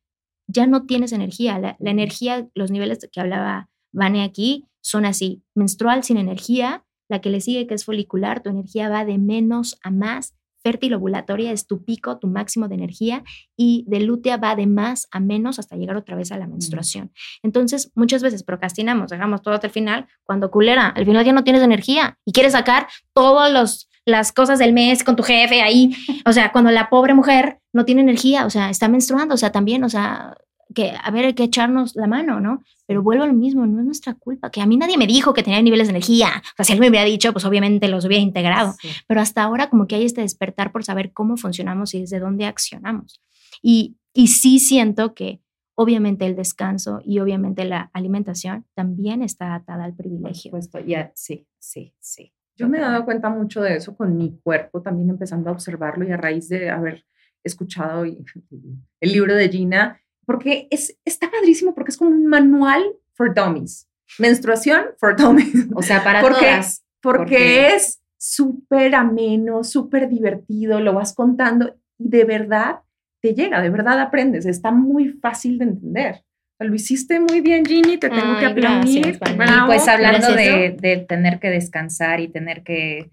ya 0.49 0.67
no 0.67 0.85
tienes 0.85 1.11
energía. 1.13 1.59
La, 1.59 1.77
la 1.79 1.91
energía, 1.91 2.47
los 2.55 2.71
niveles 2.71 3.07
que 3.11 3.21
hablaba 3.21 3.69
Vane 3.91 4.23
aquí, 4.23 4.67
son 4.81 5.05
así. 5.05 5.43
Menstrual 5.55 6.03
sin 6.03 6.17
energía, 6.17 6.85
la 7.09 7.21
que 7.21 7.29
le 7.29 7.41
sigue, 7.41 7.67
que 7.67 7.73
es 7.73 7.85
folicular, 7.85 8.41
tu 8.41 8.49
energía 8.49 8.89
va 8.89 9.05
de 9.05 9.17
menos 9.17 9.77
a 9.83 9.91
más. 9.91 10.35
Fértil 10.61 10.93
ovulatoria 10.93 11.53
es 11.53 11.67
tu 11.67 11.85
pico, 11.85 12.19
tu 12.19 12.27
máximo 12.27 12.67
de 12.67 12.75
energía, 12.75 13.23
y 13.55 13.85
de 13.87 14.01
lútea 14.01 14.37
va 14.37 14.55
de 14.55 14.67
más 14.67 15.07
a 15.11 15.19
menos 15.21 15.57
hasta 15.57 15.77
llegar 15.77 15.95
otra 15.95 16.17
vez 16.17 16.31
a 16.31 16.37
la 16.37 16.47
mm. 16.47 16.51
menstruación. 16.51 17.11
Entonces, 17.43 17.91
muchas 17.95 18.21
veces 18.21 18.43
procrastinamos, 18.43 19.09
dejamos 19.09 19.41
todo 19.41 19.53
hasta 19.53 19.67
el 19.67 19.73
final, 19.73 20.07
cuando 20.23 20.51
culera, 20.51 20.87
al 20.87 21.05
final 21.05 21.25
ya 21.25 21.31
no 21.31 21.43
tienes 21.43 21.63
energía 21.63 22.19
y 22.25 22.33
quieres 22.33 22.51
sacar 22.51 22.87
todas 23.13 23.88
las 24.05 24.31
cosas 24.31 24.59
del 24.59 24.73
mes 24.73 25.03
con 25.03 25.15
tu 25.15 25.23
jefe 25.23 25.61
ahí. 25.61 25.95
O 26.25 26.33
sea, 26.33 26.51
cuando 26.51 26.71
la 26.71 26.89
pobre 26.89 27.13
mujer 27.13 27.59
no 27.73 27.85
tiene 27.85 28.01
energía, 28.01 28.45
o 28.45 28.49
sea, 28.49 28.69
está 28.69 28.87
menstruando, 28.87 29.35
o 29.35 29.37
sea, 29.37 29.51
también, 29.51 29.83
o 29.83 29.89
sea, 29.89 30.35
que, 30.73 30.93
a 31.01 31.11
ver, 31.11 31.25
hay 31.25 31.33
que 31.33 31.43
echarnos 31.43 31.95
la 31.95 32.07
mano, 32.07 32.39
¿no? 32.39 32.63
Pero 32.85 33.01
vuelvo 33.01 33.23
a 33.23 33.27
lo 33.27 33.33
mismo, 33.33 33.65
no 33.65 33.79
es 33.79 33.85
nuestra 33.85 34.13
culpa, 34.13 34.51
que 34.51 34.61
a 34.61 34.65
mí 34.65 34.77
nadie 34.77 34.97
me 34.97 35.07
dijo 35.07 35.33
que 35.33 35.43
tenía 35.43 35.61
niveles 35.61 35.87
de 35.87 35.91
energía. 35.91 36.43
O 36.53 36.55
sea, 36.57 36.65
si 36.65 36.73
él 36.73 36.79
me 36.79 36.89
hubiera 36.89 37.05
dicho, 37.05 37.33
pues 37.33 37.45
obviamente 37.45 37.87
los 37.87 38.05
hubiera 38.05 38.21
integrado. 38.21 38.75
Pero 39.07 39.21
hasta 39.21 39.43
ahora 39.43 39.69
como 39.69 39.87
que 39.87 39.95
hay 39.95 40.05
este 40.05 40.21
despertar 40.21 40.71
por 40.71 40.83
saber 40.83 41.11
cómo 41.11 41.37
funcionamos 41.37 41.93
y 41.93 42.01
desde 42.01 42.19
dónde 42.19 42.45
accionamos. 42.45 43.21
Y, 43.61 43.97
y 44.13 44.27
sí 44.27 44.59
siento 44.59 45.13
que 45.13 45.41
obviamente 45.75 46.25
el 46.25 46.35
descanso 46.35 47.01
y 47.03 47.19
obviamente 47.19 47.63
la 47.65 47.89
alimentación 47.93 48.65
también 48.75 49.21
está 49.23 49.55
atada 49.55 49.85
al 49.85 49.95
privilegio. 49.95 50.51
Por 50.51 50.61
supuesto, 50.61 50.87
ya, 50.87 51.11
sí, 51.15 51.47
sí, 51.57 51.93
sí. 51.99 52.33
Yo 52.59 52.67
me 52.67 52.77
he 52.77 52.81
dado 52.81 53.05
cuenta 53.05 53.29
mucho 53.29 53.61
de 53.61 53.77
eso 53.77 53.95
con 53.95 54.17
mi 54.17 54.37
cuerpo, 54.43 54.81
también 54.81 55.09
empezando 55.09 55.49
a 55.49 55.53
observarlo 55.53 56.05
y 56.05 56.11
a 56.11 56.17
raíz 56.17 56.49
de 56.49 56.69
haber 56.69 57.05
escuchado 57.41 58.03
el 58.99 59.11
libro 59.13 59.33
de 59.33 59.47
Gina, 59.47 60.01
porque 60.25 60.67
es, 60.69 60.99
está 61.05 61.31
padrísimo 61.31 61.73
porque 61.73 61.91
es 61.91 61.97
como 61.97 62.11
un 62.11 62.25
manual 62.25 62.83
for 63.13 63.33
dummies. 63.33 63.87
Menstruación 64.17 64.87
for 64.97 65.15
dummies. 65.15 65.69
O 65.73 65.81
sea, 65.81 66.03
para 66.03 66.19
porque, 66.19 66.39
todas. 66.39 66.83
Porque, 67.01 67.75
es 67.75 68.01
súper 68.17 68.93
ameno, 68.93 69.63
súper 69.63 70.09
divertido, 70.09 70.81
lo 70.81 70.93
vas 70.93 71.13
contando 71.13 71.77
y 71.97 72.09
de 72.09 72.25
verdad 72.25 72.81
te 73.21 73.33
llega, 73.33 73.61
de 73.61 73.69
verdad 73.69 74.01
aprendes, 74.01 74.45
está 74.45 74.71
muy 74.71 75.13
fácil 75.21 75.57
de 75.59 75.63
entender. 75.63 76.25
Lo 76.59 76.75
hiciste 76.75 77.19
muy 77.19 77.39
bien, 77.41 77.65
Ginny, 77.65 77.97
te 77.97 78.09
tengo 78.09 78.37
que 78.37 78.45
aplaudir. 78.45 79.17
pues 79.65 79.87
hablando 79.87 80.33
de, 80.33 80.75
de, 80.77 80.97
tener 80.97 81.39
que 81.39 81.49
descansar 81.49 82.19
y 82.19 82.27
tener 82.27 82.63
que 82.63 83.09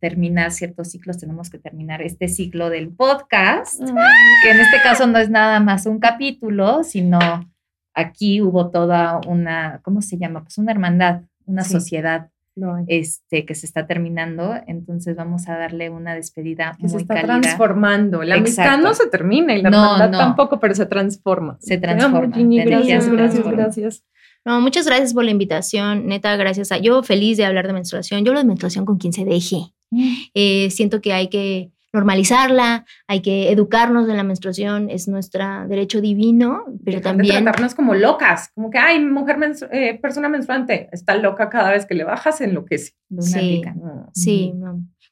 terminar 0.00 0.52
ciertos 0.52 0.90
ciclos, 0.90 1.18
tenemos 1.18 1.50
que 1.50 1.58
terminar 1.58 2.00
este 2.00 2.28
ciclo 2.28 2.70
del 2.70 2.88
podcast, 2.88 3.78
que 3.78 4.50
en 4.50 4.60
este 4.60 4.80
caso 4.82 5.06
no 5.06 5.18
es 5.18 5.28
nada 5.28 5.60
más 5.60 5.84
un 5.84 5.98
capítulo, 5.98 6.82
sino 6.82 7.18
aquí 7.94 8.40
hubo 8.40 8.70
toda 8.70 9.20
una, 9.26 9.80
¿cómo 9.82 10.00
se 10.00 10.16
llama? 10.16 10.42
Pues 10.42 10.56
una 10.56 10.72
hermandad, 10.72 11.22
una 11.44 11.64
sociedad 11.64 12.30
este, 12.86 13.44
que 13.44 13.54
se 13.54 13.66
está 13.66 13.86
terminando. 13.86 14.54
Entonces 14.66 15.16
vamos 15.16 15.48
a 15.48 15.56
darle 15.56 15.90
una 15.90 16.14
despedida 16.14 16.76
que 16.80 16.88
se 16.88 16.98
está 16.98 17.22
transformando. 17.22 18.22
La 18.22 18.36
amistad 18.36 18.78
no 18.78 18.94
se 18.94 19.08
termina 19.08 19.56
y 19.56 19.62
la 19.62 19.70
no, 19.70 20.10
tampoco, 20.10 20.60
pero 20.60 20.74
se 20.74 20.86
transforma. 20.86 21.58
Se 21.60 21.78
transforma. 21.78 22.36
gracias, 22.36 23.08
gracias, 23.08 23.50
gracias. 23.50 24.04
No, 24.44 24.60
muchas 24.60 24.86
gracias 24.86 25.12
por 25.12 25.24
la 25.24 25.30
invitación. 25.30 26.06
Neta, 26.06 26.34
gracias 26.36 26.72
a 26.72 26.78
yo 26.78 27.02
feliz 27.02 27.36
de 27.36 27.44
hablar 27.44 27.66
de 27.66 27.74
menstruación. 27.74 28.24
Yo 28.24 28.30
hablo 28.30 28.40
de 28.40 28.46
menstruación 28.46 28.86
con 28.86 28.96
quien 28.98 29.12
se 29.12 29.24
deje. 29.24 29.72
Mm. 29.90 30.14
Eh, 30.34 30.70
siento 30.70 31.00
que 31.00 31.12
hay 31.12 31.28
que 31.28 31.70
normalizarla, 31.92 32.84
hay 33.08 33.20
que 33.20 33.50
educarnos 33.50 34.06
de 34.06 34.14
la 34.14 34.22
menstruación, 34.22 34.90
es 34.90 35.08
nuestro 35.08 35.66
derecho 35.68 36.00
divino, 36.00 36.64
pero 36.84 37.00
también... 37.00 37.44
tratarnos 37.44 37.74
como 37.74 37.94
locas, 37.94 38.50
como 38.54 38.70
que, 38.70 38.78
ay, 38.78 39.04
mujer, 39.04 39.38
eh, 39.72 39.98
persona 40.00 40.28
menstruante, 40.28 40.88
está 40.92 41.16
loca 41.16 41.48
cada 41.48 41.70
vez 41.70 41.86
que 41.86 41.94
le 41.94 42.04
bajas, 42.04 42.40
enloquece. 42.40 42.92
Sí, 43.20 43.62
sí 44.14 44.54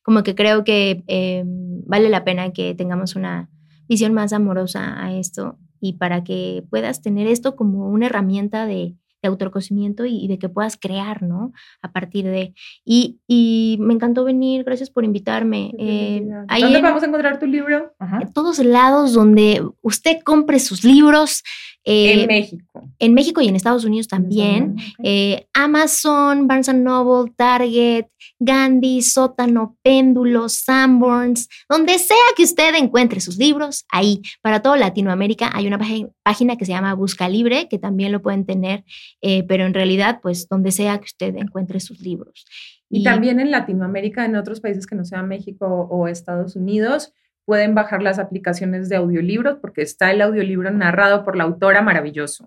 como 0.09 0.22
que 0.22 0.35
creo 0.35 0.64
que 0.64 1.05
eh, 1.07 1.45
vale 1.45 2.09
la 2.09 2.24
pena 2.24 2.51
que 2.51 2.74
tengamos 2.74 3.14
una 3.14 3.51
visión 3.91 4.14
más 4.14 4.33
amorosa 4.33 5.05
a 5.05 5.12
esto 5.12 5.59
y 5.81 5.99
para 5.99 6.24
que 6.24 6.64
puedas 6.70 7.03
tener 7.03 7.26
esto 7.26 7.57
como 7.57 7.91
una 7.91 8.07
herramienta 8.07 8.64
de 8.64 8.95
de 9.23 9.29
autoconocimiento 9.29 10.05
y, 10.05 10.29
de 10.29 10.39
que 10.39 10.49
puedas 10.49 10.77
crear, 10.77 11.23
¿no? 11.23 11.53
A 11.83 11.93
partir 11.93 12.25
de... 12.25 12.55
Y, 12.85 13.21
y 13.27 13.77
me 13.81 13.95
encantó 13.95 14.25
venir, 14.25 14.64
gracias 14.64 14.91
por 14.91 15.05
invitarme. 15.05 15.73
Eh, 15.79 16.27
¿Dónde 16.61 16.81
vamos 16.81 17.03
a 17.03 17.07
encontrar 17.07 17.39
tu 17.39 17.47
libro? 17.47 17.95
En 18.21 18.33
todos 18.33 18.59
lados 18.59 19.12
donde 19.12 19.66
usted 19.83 20.19
compre 20.25 20.59
sus 20.61 20.85
libros, 20.85 21.43
en 21.89 22.20
eh, 22.20 22.26
México. 22.26 22.91
En 22.99 23.14
México 23.14 23.41
y 23.41 23.49
en 23.49 23.57
Estados 23.57 23.84
Unidos 23.84 24.09
también. 24.09 24.76
Eh, 25.03 25.47
Amazon, 25.55 26.47
Barnes 26.47 26.74
Noble, 26.74 27.32
Target, 27.34 28.07
Gandhi, 28.39 29.01
Sótano, 29.01 29.78
Péndulo, 29.82 30.51
Sanborns, 30.51 31.49
donde 31.66 31.99
sea 31.99 32.16
que 32.36 32.43
usted 32.43 32.74
encuentre 32.74 33.20
sus 33.20 33.39
libros, 33.39 33.86
ahí. 33.91 34.20
Para 34.43 34.61
toda 34.61 34.76
Latinoamérica 34.76 35.51
hay 35.55 35.66
una 35.66 35.78
página 36.22 36.57
que 36.57 36.66
se 36.66 36.72
llama 36.72 36.93
Busca 36.93 37.26
Libre, 37.26 37.68
que 37.70 37.78
también 37.78 38.12
lo 38.12 38.20
pueden 38.20 38.45
tener, 38.45 38.84
eh, 39.22 39.45
pero 39.45 39.64
en 39.64 39.72
realidad, 39.72 40.20
pues 40.22 40.47
donde 40.47 40.72
sea 40.72 40.99
que 40.99 41.07
usted 41.07 41.36
encuentre 41.36 41.80
sus 41.80 42.01
libros. 42.01 42.45
Y, 42.91 43.01
y 43.01 43.03
también 43.03 43.41
en 43.41 43.51
Latinoamérica, 43.51 44.26
en 44.26 44.36
otros 44.36 44.61
países 44.61 44.86
que 44.86 44.95
no 44.95 45.07
sean 45.07 45.26
México 45.26 45.89
o 45.91 46.07
Estados 46.07 46.55
Unidos, 46.55 47.14
pueden 47.49 47.75
bajar 47.75 48.03
las 48.03 48.19
aplicaciones 48.19 48.91
de 48.91 48.97
audiolibros 48.97 49.57
porque 49.63 49.81
está 49.81 50.11
el 50.11 50.21
audiolibro 50.21 50.71
narrado 50.71 51.25
por 51.25 51.35
la 51.35 51.45
autora 51.45 51.81
maravilloso. 51.81 52.47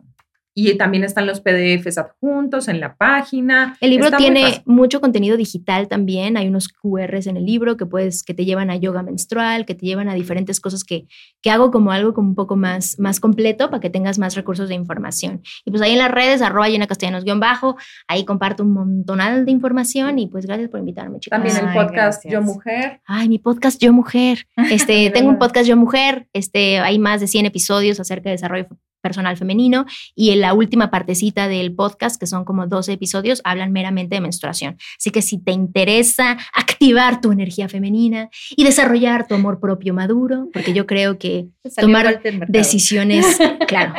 Y 0.54 0.78
también 0.78 1.04
están 1.04 1.26
los 1.28 1.40
PDFs 1.40 1.98
adjuntos 1.98 2.68
en 2.68 2.80
la 2.82 2.96
página. 2.96 3.78
El 3.80 3.92
libro 3.92 4.12
tiene 4.18 4.62
mucho 4.66 5.00
contenido 5.00 5.38
digital 5.38 5.88
también. 5.88 6.36
Hay 6.36 6.48
unos 6.48 6.68
QRs 6.68 7.28
en 7.28 7.38
el 7.38 7.46
libro 7.46 7.78
que 7.78 7.86
puedes, 7.86 8.24
que 8.24 8.34
te 8.34 8.44
llevan 8.44 8.70
a 8.70 8.76
yoga 8.76 9.02
menstrual, 9.02 9.66
que 9.66 9.76
te 9.76 9.86
llevan 9.86 10.10
a 10.10 10.14
diferentes 10.14 10.60
cosas 10.60 10.84
que, 10.84 11.08
que 11.42 11.52
hago 11.52 11.72
como 11.72 11.92
algo 11.92 12.14
como 12.14 12.30
un 12.30 12.36
poco 12.36 12.58
más, 12.58 13.00
más 13.00 13.22
completo 13.22 13.70
para 13.70 13.80
que 13.80 13.90
tengas 13.90 14.20
más 14.20 14.36
recursos 14.36 14.68
de 14.68 14.76
información. 14.76 15.42
Y 15.64 15.72
pues 15.72 15.82
ahí 15.82 15.94
en 15.94 16.00
las 16.00 16.12
redes, 16.12 16.42
arroba 16.42 16.68
llena 16.68 16.88
castellanos 16.88 17.24
guion 17.24 17.40
bajo, 17.40 17.78
ahí 18.08 18.26
comparto 18.26 18.64
un 18.64 18.74
montonal 18.74 19.46
de 19.46 19.52
información 19.52 20.20
y 20.20 20.28
pues 20.28 20.46
gracias 20.46 20.70
por 20.70 20.80
invitarme, 20.80 21.20
chicos. 21.20 21.38
También 21.38 21.58
el 21.58 21.74
podcast 21.74 22.24
Yo 22.28 22.42
Mujer. 22.42 23.02
Ay, 23.06 23.30
mi 23.30 23.40
podcast 23.40 23.82
Yo 23.82 23.94
Mujer. 23.94 24.48
Este, 24.72 25.10
tengo 25.10 25.30
un 25.30 25.38
podcast 25.38 25.68
Yo 25.68 25.76
Mujer. 25.76 26.28
Este, 26.34 26.80
hay 26.80 26.98
más 26.98 27.20
de 27.20 27.28
100 27.28 27.46
episodios 27.46 28.00
acerca 28.00 28.30
de 28.30 28.36
desarrollo 28.36 28.68
personal 29.02 29.38
femenino 29.38 29.86
y 30.16 30.32
en 30.32 30.42
la 30.42 30.54
última 30.54 30.92
partecita 30.92 31.48
del 31.48 31.74
podcast, 31.74 32.20
que 32.20 32.28
son 32.28 32.46
como 32.46 32.68
12 32.68 32.94
episodios, 32.94 33.42
hablan 33.44 33.72
meramente 33.72 34.16
de 34.16 34.22
menstruación. 34.22 34.78
Así 34.98 35.10
que 35.10 35.22
si 35.22 35.38
te 35.38 35.52
interesa 35.52 36.38
activar 36.54 37.22
tu 37.22 37.32
energía 37.32 37.68
femenina 37.68 38.30
y 38.56 38.64
desarrollar 38.64 39.28
tu 39.28 39.36
amor 39.36 39.60
propio 39.60 39.94
maduro, 39.94 40.50
porque 40.54 40.74
yo 40.74 40.86
creo 40.86 41.18
que 41.18 41.48
tomar 41.80 42.22
decisiones, 42.48 43.40
claro, 43.68 43.94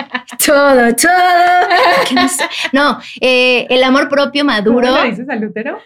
todo, 0.44 0.94
todo. 0.94 2.32
No, 2.72 2.98
eh, 3.20 3.66
el 3.68 3.82
amor 3.84 4.08
propio 4.08 4.44
maduro. 4.44 4.88
¿Cómo 4.88 5.04
dices 5.04 5.28
al 5.28 5.44
útero? 5.44 5.78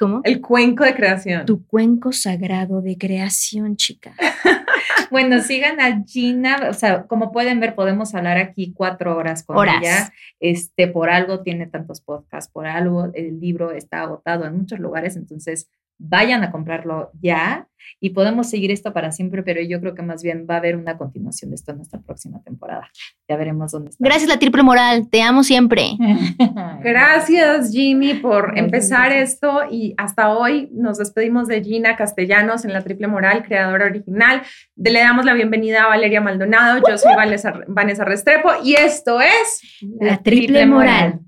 ¿Cómo? 0.00 0.22
El 0.24 0.40
cuenco 0.40 0.82
de 0.82 0.94
creación. 0.94 1.44
Tu 1.44 1.66
cuenco 1.66 2.10
sagrado 2.10 2.80
de 2.80 2.96
creación, 2.96 3.76
chica. 3.76 4.14
bueno, 5.10 5.42
sigan 5.42 5.78
a 5.78 6.02
Gina. 6.06 6.68
O 6.70 6.72
sea, 6.72 7.02
como 7.02 7.32
pueden 7.32 7.60
ver, 7.60 7.74
podemos 7.74 8.14
hablar 8.14 8.38
aquí 8.38 8.72
cuatro 8.72 9.14
horas 9.14 9.44
con 9.44 9.68
ella. 9.68 10.10
Este, 10.40 10.88
por 10.88 11.10
algo 11.10 11.42
tiene 11.42 11.66
tantos 11.66 12.00
podcasts, 12.00 12.50
por 12.50 12.66
algo 12.66 13.10
el 13.12 13.40
libro 13.40 13.72
está 13.72 14.00
agotado 14.00 14.46
en 14.46 14.56
muchos 14.56 14.78
lugares. 14.78 15.16
Entonces, 15.16 15.68
vayan 16.00 16.42
a 16.42 16.50
comprarlo 16.50 17.10
ya 17.20 17.68
y 18.00 18.10
podemos 18.10 18.48
seguir 18.48 18.70
esto 18.70 18.92
para 18.92 19.12
siempre, 19.12 19.42
pero 19.42 19.60
yo 19.60 19.80
creo 19.80 19.94
que 19.94 20.02
más 20.02 20.22
bien 20.22 20.46
va 20.48 20.54
a 20.54 20.58
haber 20.58 20.76
una 20.76 20.96
continuación 20.96 21.50
de 21.50 21.56
esto 21.56 21.72
en 21.72 21.78
nuestra 21.78 22.00
próxima 22.00 22.42
temporada. 22.42 22.88
Ya 23.28 23.36
veremos 23.36 23.72
dónde 23.72 23.90
está. 23.90 24.04
Gracias, 24.04 24.28
la 24.28 24.38
triple 24.38 24.62
moral. 24.62 25.08
Te 25.10 25.22
amo 25.22 25.42
siempre. 25.42 25.90
Gracias, 26.82 27.70
Jimmy, 27.70 28.14
por 28.14 28.58
empezar 28.58 29.12
esto 29.12 29.62
y 29.70 29.94
hasta 29.98 30.30
hoy 30.30 30.70
nos 30.72 30.98
despedimos 30.98 31.48
de 31.48 31.62
Gina 31.62 31.96
Castellanos 31.96 32.64
en 32.64 32.72
la 32.72 32.82
triple 32.82 33.06
moral, 33.06 33.42
creadora 33.42 33.86
original. 33.86 34.42
Le 34.76 35.00
damos 35.00 35.24
la 35.24 35.34
bienvenida 35.34 35.84
a 35.84 35.88
Valeria 35.88 36.20
Maldonado. 36.20 36.82
Yo 36.88 36.96
soy 36.96 37.14
Vanessa, 37.14 38.04
Restrepo 38.04 38.50
y 38.64 38.74
esto 38.74 39.20
es 39.20 39.60
la 40.00 40.22
triple 40.22 40.64
moral. 40.66 41.20